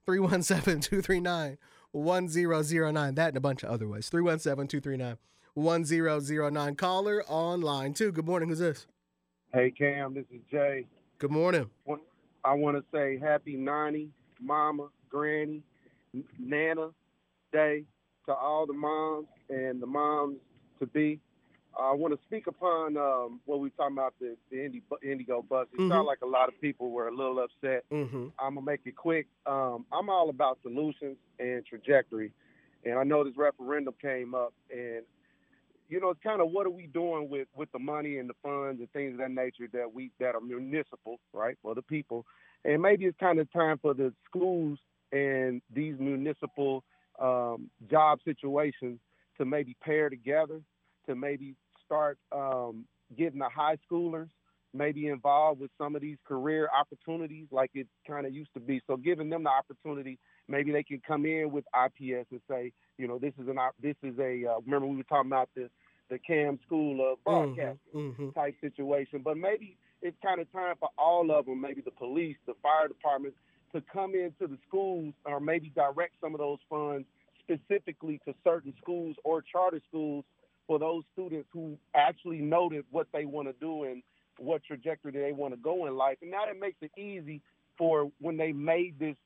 317 0.04 0.80
239 0.80 1.58
1009. 1.92 3.14
That 3.14 3.28
and 3.28 3.36
a 3.36 3.40
bunch 3.40 3.62
of 3.62 3.70
other 3.70 3.88
ways. 3.88 4.08
317 4.08 4.68
239 4.68 5.18
1009. 5.54 6.74
Caller 6.76 7.24
online 7.26 7.94
too. 7.94 8.12
Good 8.12 8.26
morning. 8.26 8.48
Who's 8.48 8.58
this? 8.58 8.86
Hey, 9.52 9.70
Cam. 9.70 10.14
This 10.14 10.26
is 10.32 10.40
Jay. 10.50 10.86
Good 11.18 11.30
morning. 11.30 11.70
I 12.44 12.52
want 12.52 12.76
to 12.76 12.84
say 12.92 13.18
happy 13.18 13.56
90, 13.56 14.10
mama, 14.40 14.88
granny, 15.08 15.62
nana 16.38 16.90
day 17.52 17.84
to 18.26 18.34
all 18.34 18.66
the 18.66 18.72
moms 18.72 19.26
and 19.48 19.80
the 19.80 19.86
moms 19.86 20.36
to 20.80 20.86
be. 20.86 21.20
I 21.78 21.92
want 21.92 22.14
to 22.14 22.20
speak 22.26 22.46
upon 22.46 22.96
um, 22.96 23.40
what 23.44 23.60
we 23.60 23.68
talking 23.70 23.96
about 23.98 24.14
the, 24.18 24.34
the 24.50 24.64
Indi- 24.64 24.82
IndyGo 25.04 25.46
bus. 25.46 25.66
It 25.74 25.80
Mhm. 25.80 25.90
sounds 25.90 26.06
like 26.06 26.22
a 26.22 26.26
lot 26.26 26.48
of 26.48 26.58
people 26.60 26.90
were 26.90 27.08
a 27.08 27.14
little 27.14 27.38
upset. 27.38 27.84
Mm-hmm. 27.90 28.28
I'm 28.38 28.54
gonna 28.54 28.62
make 28.62 28.80
it 28.86 28.96
quick. 28.96 29.26
Um, 29.44 29.84
I'm 29.92 30.08
all 30.08 30.30
about 30.30 30.58
solutions 30.62 31.18
and 31.38 31.64
trajectory, 31.66 32.32
and 32.84 32.98
I 32.98 33.04
know 33.04 33.24
this 33.24 33.36
referendum 33.36 33.94
came 34.00 34.34
up, 34.34 34.54
and 34.70 35.02
you 35.88 36.00
know, 36.00 36.10
it's 36.10 36.22
kind 36.22 36.40
of 36.40 36.50
what 36.50 36.66
are 36.66 36.70
we 36.70 36.86
doing 36.86 37.28
with 37.28 37.46
with 37.54 37.70
the 37.72 37.78
money 37.78 38.16
and 38.18 38.28
the 38.28 38.34
funds 38.42 38.80
and 38.80 38.90
things 38.92 39.12
of 39.12 39.18
that 39.18 39.30
nature 39.30 39.68
that 39.74 39.92
we 39.92 40.10
that 40.18 40.34
are 40.34 40.40
municipal, 40.40 41.20
right, 41.34 41.58
for 41.60 41.74
the 41.74 41.82
people, 41.82 42.24
and 42.64 42.80
maybe 42.80 43.04
it's 43.04 43.18
kind 43.18 43.38
of 43.38 43.52
time 43.52 43.76
for 43.78 43.92
the 43.92 44.14
schools 44.24 44.78
and 45.12 45.60
these 45.74 45.94
municipal 46.00 46.82
um, 47.20 47.70
job 47.90 48.18
situations 48.24 48.98
to 49.38 49.44
maybe 49.44 49.76
pair 49.82 50.08
together, 50.08 50.60
to 51.08 51.14
maybe 51.14 51.54
start 51.84 52.18
um, 52.32 52.84
getting 53.16 53.38
the 53.38 53.48
high 53.48 53.76
schoolers 53.90 54.28
maybe 54.74 55.06
involved 55.08 55.60
with 55.60 55.70
some 55.78 55.96
of 55.96 56.02
these 56.02 56.18
career 56.26 56.68
opportunities 56.78 57.46
like 57.50 57.70
it 57.74 57.86
kind 58.06 58.26
of 58.26 58.34
used 58.34 58.52
to 58.54 58.60
be. 58.60 58.80
So 58.86 58.96
giving 58.96 59.30
them 59.30 59.44
the 59.44 59.50
opportunity, 59.50 60.18
maybe 60.48 60.70
they 60.70 60.82
can 60.82 61.00
come 61.06 61.24
in 61.24 61.50
with 61.50 61.64
IPS 61.74 62.28
and 62.30 62.40
say, 62.48 62.72
you 62.98 63.08
know, 63.08 63.18
this 63.18 63.32
is 63.40 63.48
an 63.48 63.58
op- 63.58 63.74
this 63.80 63.96
is 64.02 64.18
a 64.18 64.44
uh, 64.46 64.60
remember 64.64 64.86
we 64.86 64.96
were 64.96 65.02
talking 65.04 65.30
about 65.30 65.48
the 65.56 65.70
the 66.10 66.18
CAM 66.18 66.58
school 66.64 67.12
of 67.12 67.22
broadcasting 67.24 67.78
Mm-hmm. 67.94 68.28
type 68.34 68.54
situation, 68.60 69.22
but 69.24 69.36
maybe 69.36 69.76
it's 70.02 70.16
kind 70.22 70.40
of 70.40 70.50
time 70.52 70.74
for 70.78 70.90
all 70.98 71.30
of 71.30 71.46
them, 71.46 71.60
maybe 71.60 71.80
the 71.80 71.90
police, 71.90 72.36
the 72.46 72.54
fire 72.62 72.86
departments, 72.86 73.38
to 73.76 73.82
come 73.92 74.14
into 74.14 74.46
the 74.46 74.58
schools 74.66 75.12
or 75.26 75.38
maybe 75.38 75.70
direct 75.74 76.14
some 76.20 76.34
of 76.34 76.40
those 76.40 76.58
funds 76.68 77.06
specifically 77.40 78.20
to 78.26 78.34
certain 78.42 78.72
schools 78.80 79.16
or 79.22 79.42
charter 79.42 79.80
schools 79.88 80.24
for 80.66 80.78
those 80.78 81.04
students 81.12 81.48
who 81.52 81.76
actually 81.94 82.38
noted 82.38 82.84
what 82.90 83.06
they 83.12 83.24
want 83.24 83.46
to 83.48 83.54
do 83.60 83.84
and 83.84 84.02
what 84.38 84.64
trajectory 84.64 85.12
they 85.12 85.32
want 85.32 85.52
to 85.52 85.58
go 85.58 85.86
in 85.86 85.96
life. 85.96 86.16
And 86.22 86.30
now 86.30 86.46
that 86.46 86.58
makes 86.58 86.78
it 86.80 86.90
easy 86.98 87.40
for 87.78 88.10
when 88.20 88.36
they 88.36 88.52
made 88.52 88.98
this 88.98 89.16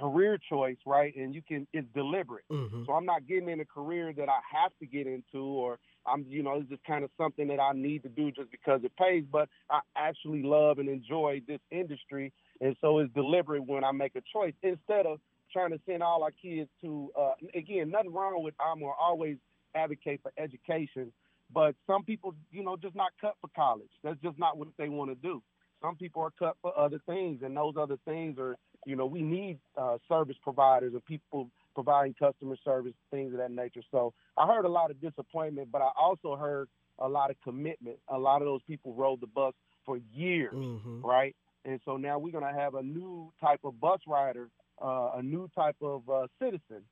career 0.00 0.38
choice, 0.48 0.78
right? 0.86 1.14
And 1.14 1.34
you 1.34 1.42
can 1.46 1.66
it's 1.72 1.86
deliberate. 1.94 2.44
Mm-hmm. 2.50 2.73
I'm 2.94 3.04
not 3.06 3.26
getting 3.26 3.48
in 3.48 3.60
a 3.60 3.64
career 3.64 4.12
that 4.16 4.28
I 4.28 4.38
have 4.52 4.72
to 4.80 4.86
get 4.86 5.06
into 5.06 5.38
or 5.38 5.78
I'm 6.06 6.26
you 6.28 6.42
know, 6.42 6.58
it's 6.58 6.68
just 6.68 6.84
kind 6.84 7.04
of 7.04 7.10
something 7.18 7.48
that 7.48 7.60
I 7.60 7.72
need 7.72 8.02
to 8.02 8.08
do 8.08 8.30
just 8.30 8.50
because 8.50 8.80
it 8.84 8.92
pays, 8.96 9.24
but 9.30 9.48
I 9.70 9.80
actually 9.96 10.42
love 10.42 10.78
and 10.78 10.88
enjoy 10.88 11.42
this 11.46 11.60
industry 11.70 12.32
and 12.60 12.76
so 12.80 12.98
it's 12.98 13.12
deliberate 13.14 13.66
when 13.66 13.84
I 13.84 13.92
make 13.92 14.14
a 14.16 14.22
choice 14.32 14.54
instead 14.62 15.06
of 15.06 15.18
trying 15.52 15.70
to 15.70 15.80
send 15.86 16.02
all 16.02 16.22
our 16.22 16.32
kids 16.32 16.68
to 16.82 17.10
uh 17.18 17.32
again, 17.54 17.90
nothing 17.90 18.12
wrong 18.12 18.42
with 18.42 18.54
I'm 18.60 18.80
gonna 18.80 18.92
always 19.00 19.36
advocate 19.74 20.20
for 20.22 20.32
education, 20.38 21.12
but 21.52 21.74
some 21.86 22.04
people, 22.04 22.34
you 22.50 22.64
know, 22.64 22.76
just 22.76 22.94
not 22.94 23.12
cut 23.20 23.34
for 23.40 23.50
college. 23.54 23.90
That's 24.02 24.20
just 24.22 24.38
not 24.38 24.56
what 24.56 24.68
they 24.78 24.88
want 24.88 25.10
to 25.10 25.16
do. 25.16 25.42
Some 25.82 25.96
people 25.96 26.22
are 26.22 26.32
cut 26.38 26.56
for 26.62 26.76
other 26.78 27.00
things, 27.06 27.42
and 27.42 27.56
those 27.56 27.74
other 27.78 27.98
things 28.06 28.38
are, 28.38 28.56
you 28.86 28.96
know, 28.96 29.06
we 29.06 29.20
need 29.22 29.58
uh, 29.76 29.98
service 30.08 30.36
providers 30.42 30.92
and 30.94 31.04
people 31.04 31.50
providing 31.74 32.14
customer 32.14 32.56
service, 32.64 32.94
things 33.10 33.32
of 33.32 33.38
that 33.38 33.50
nature. 33.50 33.82
So 33.90 34.12
I 34.36 34.46
heard 34.46 34.64
a 34.64 34.68
lot 34.68 34.90
of 34.90 35.00
disappointment, 35.00 35.68
but 35.72 35.82
I 35.82 35.90
also 35.98 36.36
heard 36.36 36.68
a 36.98 37.08
lot 37.08 37.30
of 37.30 37.36
commitment. 37.42 37.98
A 38.08 38.18
lot 38.18 38.40
of 38.42 38.46
those 38.46 38.62
people 38.66 38.94
rode 38.94 39.20
the 39.20 39.26
bus 39.26 39.54
for 39.84 39.98
years, 40.12 40.54
Mm-hmm. 40.54 41.02
right? 41.04 41.34
And 41.64 41.80
so 41.84 41.96
now 41.96 42.18
we're 42.18 42.32
going 42.32 42.44
to 42.52 42.60
have 42.60 42.74
a 42.74 42.82
new 42.82 43.32
type 43.40 43.60
of 43.64 43.80
bus 43.80 44.00
rider, 44.06 44.48
uh, 44.82 45.12
a 45.16 45.22
new 45.22 45.48
type 45.54 45.76
of 45.80 46.08
uh, 46.08 46.26
citizen 46.40 46.82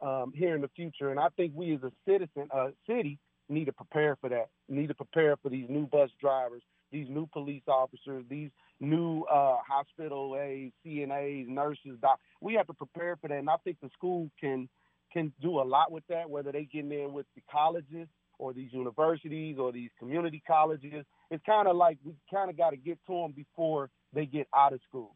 um, 0.00 0.32
here 0.34 0.54
in 0.54 0.60
the 0.60 0.70
future. 0.76 1.10
And 1.10 1.18
I 1.20 1.28
think 1.36 1.52
we 1.54 1.74
as 1.74 1.82
a 1.82 1.92
citizen, 2.06 2.48
uh, 2.54 2.68
city, 2.88 3.18
need 3.48 3.64
to 3.66 3.72
prepare 3.72 4.16
for 4.20 4.28
that. 4.30 4.48
Need 4.68 4.88
to 4.88 4.94
prepare 4.94 5.36
for 5.36 5.48
these 5.50 5.66
new 5.68 5.86
bus 5.86 6.10
drivers, 6.20 6.62
these 6.92 7.08
new 7.08 7.26
police 7.32 7.62
officers, 7.66 8.24
these 8.28 8.50
new 8.80 9.22
uh, 9.22 9.56
hospital 9.66 10.36
aides, 10.40 10.74
CNAs, 10.86 11.48
nurses. 11.48 11.98
Doc. 12.00 12.18
We 12.40 12.54
have 12.54 12.66
to 12.66 12.74
prepare 12.74 13.16
for 13.16 13.28
that, 13.28 13.38
and 13.38 13.50
I 13.50 13.56
think 13.64 13.78
the 13.82 13.90
school 13.94 14.30
can 14.40 14.68
can 15.12 15.32
do 15.42 15.60
a 15.60 15.64
lot 15.64 15.90
with 15.90 16.04
that. 16.08 16.28
Whether 16.28 16.52
they 16.52 16.64
get 16.64 16.84
in 16.84 17.12
with 17.12 17.26
the 17.34 17.42
colleges 17.50 18.08
or 18.38 18.52
these 18.52 18.72
universities 18.72 19.56
or 19.58 19.72
these 19.72 19.90
community 19.98 20.42
colleges, 20.46 21.04
it's 21.30 21.44
kind 21.44 21.68
of 21.68 21.76
like 21.76 21.98
we 22.04 22.12
kind 22.32 22.50
of 22.50 22.56
got 22.56 22.70
to 22.70 22.76
get 22.76 22.98
to 23.06 23.12
them 23.12 23.32
before 23.32 23.90
they 24.12 24.26
get 24.26 24.46
out 24.54 24.72
of 24.72 24.80
school, 24.88 25.14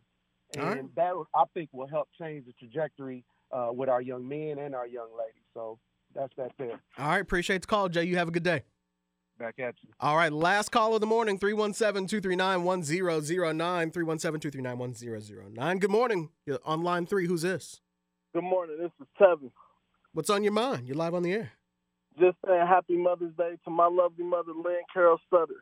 and 0.57 0.65
right. 0.65 0.95
that 0.97 1.13
I 1.35 1.45
think 1.55 1.71
will 1.73 1.89
help 1.89 2.09
change 2.19 2.47
the 2.47 2.53
trajectory 2.53 3.25
uh, 3.53 3.69
with 3.73 3.89
our 3.89 4.01
young 4.01 4.27
men 4.27 4.59
and 4.59 4.75
our 4.75 4.87
young 4.87 5.09
ladies. 5.19 5.45
So 5.55 5.79
that's 6.15 6.33
that 6.37 6.53
there. 6.59 6.81
All 6.99 7.09
right, 7.09 7.21
appreciate 7.21 7.63
the 7.63 7.67
call, 7.69 7.89
Jay. 7.89 8.05
You 8.05 8.17
have 8.17 8.29
a 8.29 8.33
good 8.33 8.43
day. 8.43 8.63
Back 9.39 9.59
at 9.59 9.75
you. 9.83 9.91
All 10.01 10.17
right, 10.17 10.33
last 10.33 10.71
call 10.71 10.95
of 10.95 11.01
the 11.01 11.07
morning 11.07 11.39
317 11.39 12.07
239 12.09 12.65
1009. 12.65 13.91
317 13.91 14.41
239 14.41 14.79
1009. 14.79 15.79
Good 15.79 15.91
morning. 15.91 16.31
You're 16.47 16.59
on 16.65 16.83
line 16.83 17.07
three. 17.07 17.27
Who's 17.27 17.43
this? 17.43 17.83
Good 18.35 18.45
morning. 18.45 18.79
This 18.81 18.93
is 18.99 19.07
Tevin. 19.21 19.51
What's 20.15 20.31
on 20.31 20.43
your 20.43 20.53
mind? 20.53 20.89
You're 20.89 20.97
live 20.97 21.15
on 21.15 21.23
the 21.23 21.33
air. 21.33 21.53
Just 22.19 22.39
saying 22.47 22.67
happy 22.67 22.97
Mother's 22.97 23.35
Day 23.37 23.57
to 23.65 23.71
my 23.71 23.87
lovely 23.87 24.25
mother, 24.25 24.53
Lynn 24.53 24.81
Carol 24.93 25.19
Sutter. 25.29 25.61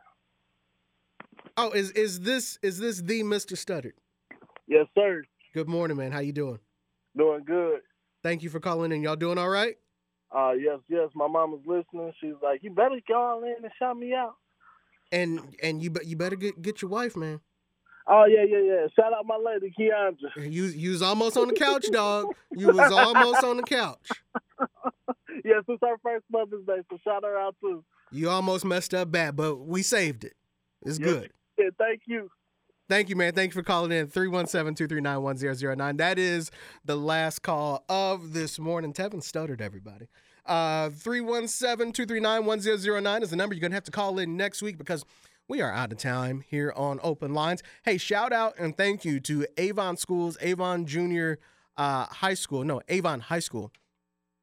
Oh, 1.56 1.70
is 1.70 1.90
is 1.92 2.20
this 2.20 2.60
is 2.62 2.78
this 2.78 2.98
the 2.98 3.22
Mr. 3.22 3.56
Studdard? 3.56 3.94
Yes, 4.68 4.86
sir. 4.94 5.24
Good 5.52 5.68
morning, 5.68 5.96
man. 5.96 6.12
How 6.12 6.20
you 6.20 6.32
doing? 6.32 6.60
Doing 7.16 7.42
good. 7.44 7.80
Thank 8.22 8.44
you 8.44 8.50
for 8.50 8.60
calling 8.60 8.92
in. 8.92 9.02
Y'all 9.02 9.16
doing 9.16 9.38
all 9.38 9.48
right? 9.48 9.76
Uh, 10.34 10.52
yes, 10.52 10.80
yes. 10.88 11.10
My 11.14 11.28
mama's 11.28 11.60
listening. 11.64 12.12
She's 12.20 12.34
like, 12.42 12.62
you 12.62 12.70
better 12.70 12.98
call 13.06 13.44
in 13.44 13.54
and 13.62 13.72
shout 13.78 13.96
me 13.96 14.14
out. 14.14 14.34
And 15.12 15.54
and 15.62 15.82
you 15.82 15.94
you 16.04 16.16
better 16.16 16.36
get 16.36 16.60
get 16.60 16.82
your 16.82 16.90
wife, 16.90 17.16
man. 17.16 17.40
Oh 18.06 18.24
yeah, 18.26 18.44
yeah, 18.46 18.58
yeah. 18.58 18.86
Shout 18.96 19.12
out 19.12 19.26
my 19.26 19.36
lady, 19.36 19.72
Keandra. 19.78 20.30
You 20.52 20.64
you 20.64 20.90
was 20.90 21.02
almost 21.02 21.36
on 21.36 21.48
the 21.48 21.54
couch, 21.54 21.86
dog. 21.90 22.34
You 22.52 22.68
was 22.68 22.90
almost 22.92 23.44
on 23.44 23.58
the 23.58 23.62
couch. 23.62 24.08
yes, 25.44 25.62
it's 25.68 25.82
our 25.82 25.98
first 26.02 26.24
Mother's 26.30 26.66
Day, 26.66 26.80
so 26.90 26.98
shout 27.04 27.22
her 27.22 27.38
out 27.38 27.56
too. 27.60 27.84
You 28.10 28.28
almost 28.30 28.64
messed 28.64 28.92
up 28.92 29.10
bad, 29.10 29.36
but 29.36 29.56
we 29.56 29.82
saved 29.82 30.24
it. 30.24 30.34
It's 30.82 30.98
Yes, 30.98 31.08
good. 31.08 31.30
Yeah, 31.58 31.70
thank 31.78 32.02
you. 32.06 32.30
Thank 32.86 33.08
you, 33.08 33.16
man. 33.16 33.32
Thank 33.32 33.54
you 33.54 33.60
for 33.60 33.64
calling 33.64 33.92
in. 33.92 34.08
317 34.08 34.74
239 34.74 35.22
1009. 35.22 35.96
That 35.96 36.18
is 36.18 36.50
the 36.84 36.96
last 36.96 37.40
call 37.40 37.82
of 37.88 38.34
this 38.34 38.58
morning. 38.58 38.92
Tevin 38.92 39.22
Studdard, 39.22 39.62
everybody. 39.62 40.08
Uh, 40.44 40.90
317 40.90 41.92
239 41.92 42.44
1009 42.44 43.22
is 43.22 43.30
the 43.30 43.36
number 43.36 43.54
you're 43.54 43.60
going 43.60 43.70
to 43.70 43.76
have 43.76 43.84
to 43.84 43.90
call 43.90 44.18
in 44.18 44.36
next 44.36 44.60
week 44.60 44.76
because 44.76 45.02
we 45.48 45.62
are 45.62 45.72
out 45.72 45.92
of 45.92 45.98
time 45.98 46.44
here 46.46 46.74
on 46.76 47.00
Open 47.02 47.32
Lines. 47.32 47.62
Hey, 47.84 47.96
shout 47.96 48.34
out 48.34 48.54
and 48.58 48.76
thank 48.76 49.04
you 49.04 49.18
to 49.20 49.46
Avon 49.56 49.96
Schools, 49.96 50.36
Avon 50.42 50.84
Junior 50.84 51.38
uh, 51.78 52.04
High 52.04 52.34
School. 52.34 52.64
No, 52.64 52.82
Avon 52.88 53.20
High 53.20 53.40
School 53.40 53.72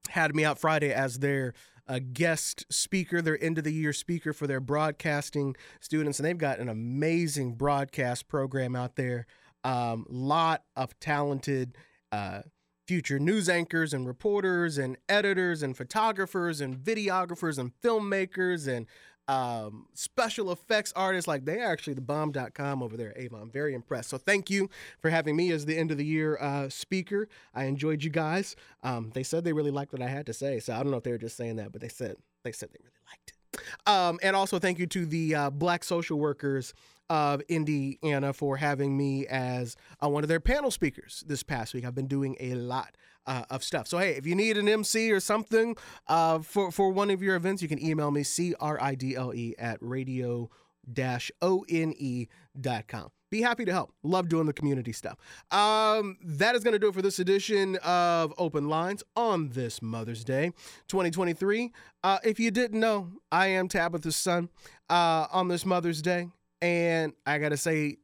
had 0.10 0.36
me 0.36 0.44
out 0.44 0.58
Friday 0.58 0.92
as 0.92 1.20
their 1.20 1.54
uh, 1.92 2.00
guest 2.14 2.66
speaker, 2.70 3.22
their 3.22 3.42
end 3.44 3.58
of 3.58 3.66
the 3.66 3.74
year 3.74 3.92
speaker 3.92 4.32
for 4.32 4.48
their 4.48 4.62
broadcasting 4.62 5.58
students, 5.82 6.20
and 6.20 6.26
they've 6.26 6.38
got 6.38 6.60
an 6.60 6.70
amazing 6.70 7.54
broadcast 7.56 8.30
program 8.30 8.78
out 8.78 8.96
there. 8.96 9.26
Um, 9.66 10.06
lot 10.10 10.64
of 10.78 10.98
talented 11.02 11.78
uh, 12.14 12.44
future 12.88 13.20
news 13.20 13.50
anchors 13.50 13.94
and 13.94 14.08
reporters 14.08 14.78
and 14.78 14.96
editors 15.10 15.62
and 15.62 15.76
photographers 15.76 16.62
and 16.62 16.78
videographers 16.78 17.58
and 17.58 17.74
filmmakers 17.84 18.70
and 18.70 18.88
um, 19.28 19.88
special 19.94 20.52
effects 20.52 20.94
artists. 20.96 21.28
Like 21.28 21.46
they 21.46 21.60
are 21.62 21.72
actually 21.72 21.94
the 21.94 22.02
bomb.com 22.02 22.84
over 22.84 22.98
there, 22.98 23.14
Avon. 23.16 23.50
Very 23.50 23.74
impressed. 23.74 24.10
So 24.10 24.18
thank 24.18 24.50
you 24.50 24.70
for 25.00 25.10
having 25.10 25.36
me 25.36 25.52
as 25.52 25.66
the 25.66 25.78
end 25.78 25.92
of 25.92 25.98
the 25.98 26.06
year 26.06 26.38
uh, 26.40 26.70
speaker. 26.70 27.28
I 27.54 27.66
enjoyed 27.66 28.04
you 28.04 28.10
guys. 28.10 28.56
Um, 28.84 29.12
they 29.14 29.24
said 29.24 29.44
they 29.44 29.54
really 29.54 29.72
liked 29.72 29.94
what 29.94 30.02
I 30.02 30.08
had 30.08 30.26
to 30.28 30.34
say. 30.34 30.60
So 30.60 30.74
I 30.74 30.78
don't 30.78 30.92
know 30.92 30.98
if 30.98 31.04
they 31.04 31.12
were 31.12 31.18
just 31.18 31.38
saying 31.38 31.58
that, 31.58 31.72
but 31.72 31.82
they 31.82 31.90
said 31.90 32.18
they 32.44 32.52
said 32.52 32.70
they 32.72 32.80
really 32.82 32.92
liked 33.10 33.30
it. 33.32 33.90
Um, 33.90 34.20
and 34.24 34.36
also 34.36 34.60
thank 34.60 34.80
you 34.80 34.88
to 34.88 35.06
the 35.06 35.36
uh, 35.36 35.50
Black 35.50 35.84
social 35.84 36.18
workers 36.18 36.74
of 37.10 37.42
Indiana 37.50 38.32
for 38.32 38.56
having 38.56 38.96
me 38.96 39.28
as 39.28 39.76
uh, 40.02 40.08
one 40.08 40.24
of 40.24 40.30
their 40.30 40.40
panel 40.40 40.72
speakers 40.72 41.26
this 41.28 41.44
past 41.44 41.74
week. 41.74 41.84
I've 41.84 41.94
been 41.94 42.08
doing 42.08 42.38
a 42.40 42.54
lot 42.54 42.96
uh, 43.28 43.44
of 43.50 43.64
stuff. 43.64 43.88
So 43.88 43.98
hey, 43.98 44.12
if 44.12 44.26
you 44.26 44.36
need 44.36 44.58
an 44.58 44.68
MC 44.68 45.12
or 45.12 45.20
something 45.20 45.76
uh, 46.08 46.40
for 46.40 46.72
for 46.72 46.90
one 46.92 47.10
of 47.10 47.22
your 47.22 47.36
events, 47.36 47.62
you 47.62 47.68
can 47.68 47.84
email 47.84 48.12
me 48.12 48.24
c 48.24 48.54
r 48.60 48.82
i 48.82 48.96
d 48.96 49.16
l 49.16 49.34
e 49.34 49.56
at 49.58 49.78
radio 49.82 50.50
dash 50.92 51.32
o 51.42 51.66
n 51.70 51.94
e 51.98 52.28
dot 52.60 52.88
com. 52.88 53.10
Be 53.30 53.42
happy 53.42 53.64
to 53.64 53.72
help. 53.72 53.94
Love 54.04 54.28
doing 54.28 54.46
the 54.46 54.52
community 54.52 54.92
stuff. 54.92 55.18
Um, 55.52 56.18
that 56.22 56.54
is 56.54 56.66
going 56.66 56.74
to 56.74 56.80
do 56.80 56.90
it 56.90 56.94
for 56.94 57.02
this 57.02 57.18
edition 57.18 57.78
of 57.78 58.34
Open 58.38 58.68
Lines 58.68 59.04
on 59.16 59.50
this 59.50 59.82
Mother's 59.82 60.26
Day, 60.26 60.52
2023. 60.90 61.72
Uh, 62.04 62.18
if 62.26 62.42
you 62.42 62.52
didn't 62.52 62.78
know, 62.78 63.08
I 63.32 63.48
am 63.48 63.70
Tabitha's 63.70 64.18
son 64.18 64.50
uh, 64.90 65.28
on 65.32 65.48
this 65.48 65.66
Mother's 65.66 66.02
Day, 66.02 66.28
and 66.62 67.14
I 67.26 67.38
got 67.38 67.50
to 67.50 67.58
say, 67.58 68.00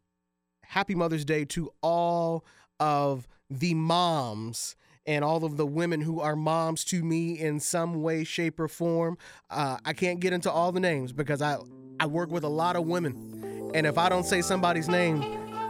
Happy 0.63 0.95
Mother's 0.95 1.25
Day 1.25 1.43
to 1.45 1.71
all 1.81 2.45
of 2.79 3.27
the 3.49 3.73
moms 3.73 4.77
and 5.07 5.23
all 5.23 5.45
of 5.45 5.55
the 5.57 5.65
women 5.65 6.01
who 6.01 6.19
are 6.19 6.35
moms 6.35 6.83
to 6.83 7.01
me 7.01 7.39
in 7.39 7.59
some 7.59 8.01
way, 8.03 8.25
shape, 8.25 8.59
or 8.59 8.67
form. 8.67 9.17
Uh, 9.49 9.77
I 9.85 9.93
can't 9.93 10.19
get 10.19 10.33
into 10.33 10.51
all 10.51 10.71
the 10.71 10.81
names 10.81 11.13
because 11.13 11.41
I 11.41 11.57
I 11.99 12.05
work 12.05 12.29
with 12.29 12.43
a 12.43 12.49
lot 12.49 12.75
of 12.75 12.85
women, 12.85 13.71
and 13.73 13.87
if 13.87 13.97
I 13.97 14.09
don't 14.09 14.25
say 14.25 14.41
somebody's 14.41 14.87
name, 14.87 15.21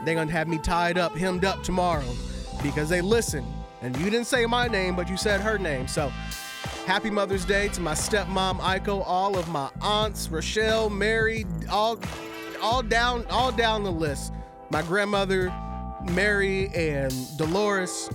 they're 0.03 0.15
gonna 0.15 0.31
have 0.31 0.47
me 0.47 0.57
tied 0.57 0.97
up, 0.97 1.15
hemmed 1.15 1.45
up 1.45 1.63
tomorrow 1.63 2.03
because 2.61 2.89
they 2.89 2.99
listen. 2.99 3.45
And 3.81 3.95
you 3.97 4.09
didn't 4.09 4.25
say 4.25 4.45
my 4.47 4.67
name, 4.67 4.95
but 4.95 5.07
you 5.07 5.15
said 5.17 5.39
her 5.39 5.59
name. 5.59 5.87
So 5.87 6.09
happy 6.85 7.11
Mother's 7.11 7.45
Day 7.45 7.67
to 7.69 7.81
my 7.81 7.93
stepmom 7.93 8.59
Aiko, 8.59 9.03
all 9.05 9.37
of 9.37 9.47
my 9.49 9.69
aunts, 9.81 10.29
Rochelle, 10.29 10.89
Mary, 10.89 11.45
all 11.69 11.99
all 12.61 12.81
down 12.81 13.25
all 13.29 13.51
down 13.51 13.83
the 13.83 13.91
list. 13.91 14.33
My 14.71 14.81
grandmother, 14.81 15.53
Mary, 16.11 16.69
and 16.75 17.13
Dolores 17.37 18.09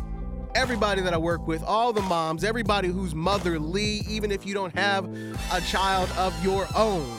everybody 0.55 1.01
that 1.03 1.15
I 1.15 1.19
work 1.19 1.47
with, 1.47 1.63
all 1.63 1.93
the 1.93 2.03
moms, 2.03 2.45
everybody 2.45 2.89
who's 2.89 3.15
motherly, 3.15 4.03
even 4.09 4.31
if 4.31 4.47
you 4.47 4.55
don't 4.55 4.77
have 4.77 5.05
a 5.53 5.61
child 5.63 6.11
of 6.17 6.33
your 6.45 6.67
own. 6.77 7.11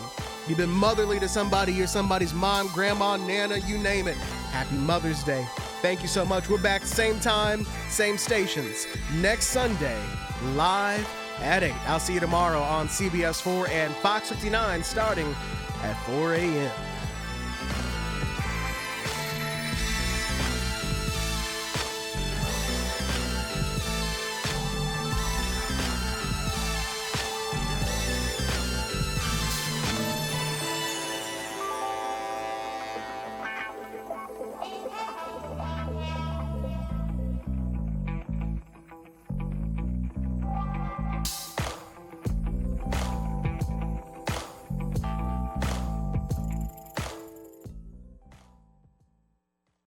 You've 0.47 0.57
been 0.57 0.69
motherly 0.69 1.19
to 1.19 1.27
somebody, 1.27 1.73
you're 1.73 1.87
somebody's 1.87 2.33
mom, 2.33 2.67
grandma, 2.73 3.17
nana, 3.17 3.57
you 3.59 3.77
name 3.77 4.07
it. 4.07 4.15
Happy 4.51 4.75
Mother's 4.75 5.23
Day. 5.23 5.45
Thank 5.81 6.01
you 6.01 6.07
so 6.07 6.25
much. 6.25 6.49
We're 6.49 6.61
back 6.61 6.85
same 6.85 7.19
time, 7.19 7.65
same 7.89 8.17
stations, 8.17 8.87
next 9.15 9.47
Sunday, 9.47 10.01
live 10.55 11.07
at 11.39 11.63
8. 11.63 11.73
I'll 11.87 11.99
see 11.99 12.13
you 12.13 12.19
tomorrow 12.19 12.61
on 12.61 12.87
CBS 12.87 13.41
4 13.41 13.67
and 13.69 13.93
Fox 13.95 14.29
59 14.29 14.83
starting 14.83 15.35
at 15.81 15.93
4 16.05 16.33
a.m. 16.35 16.92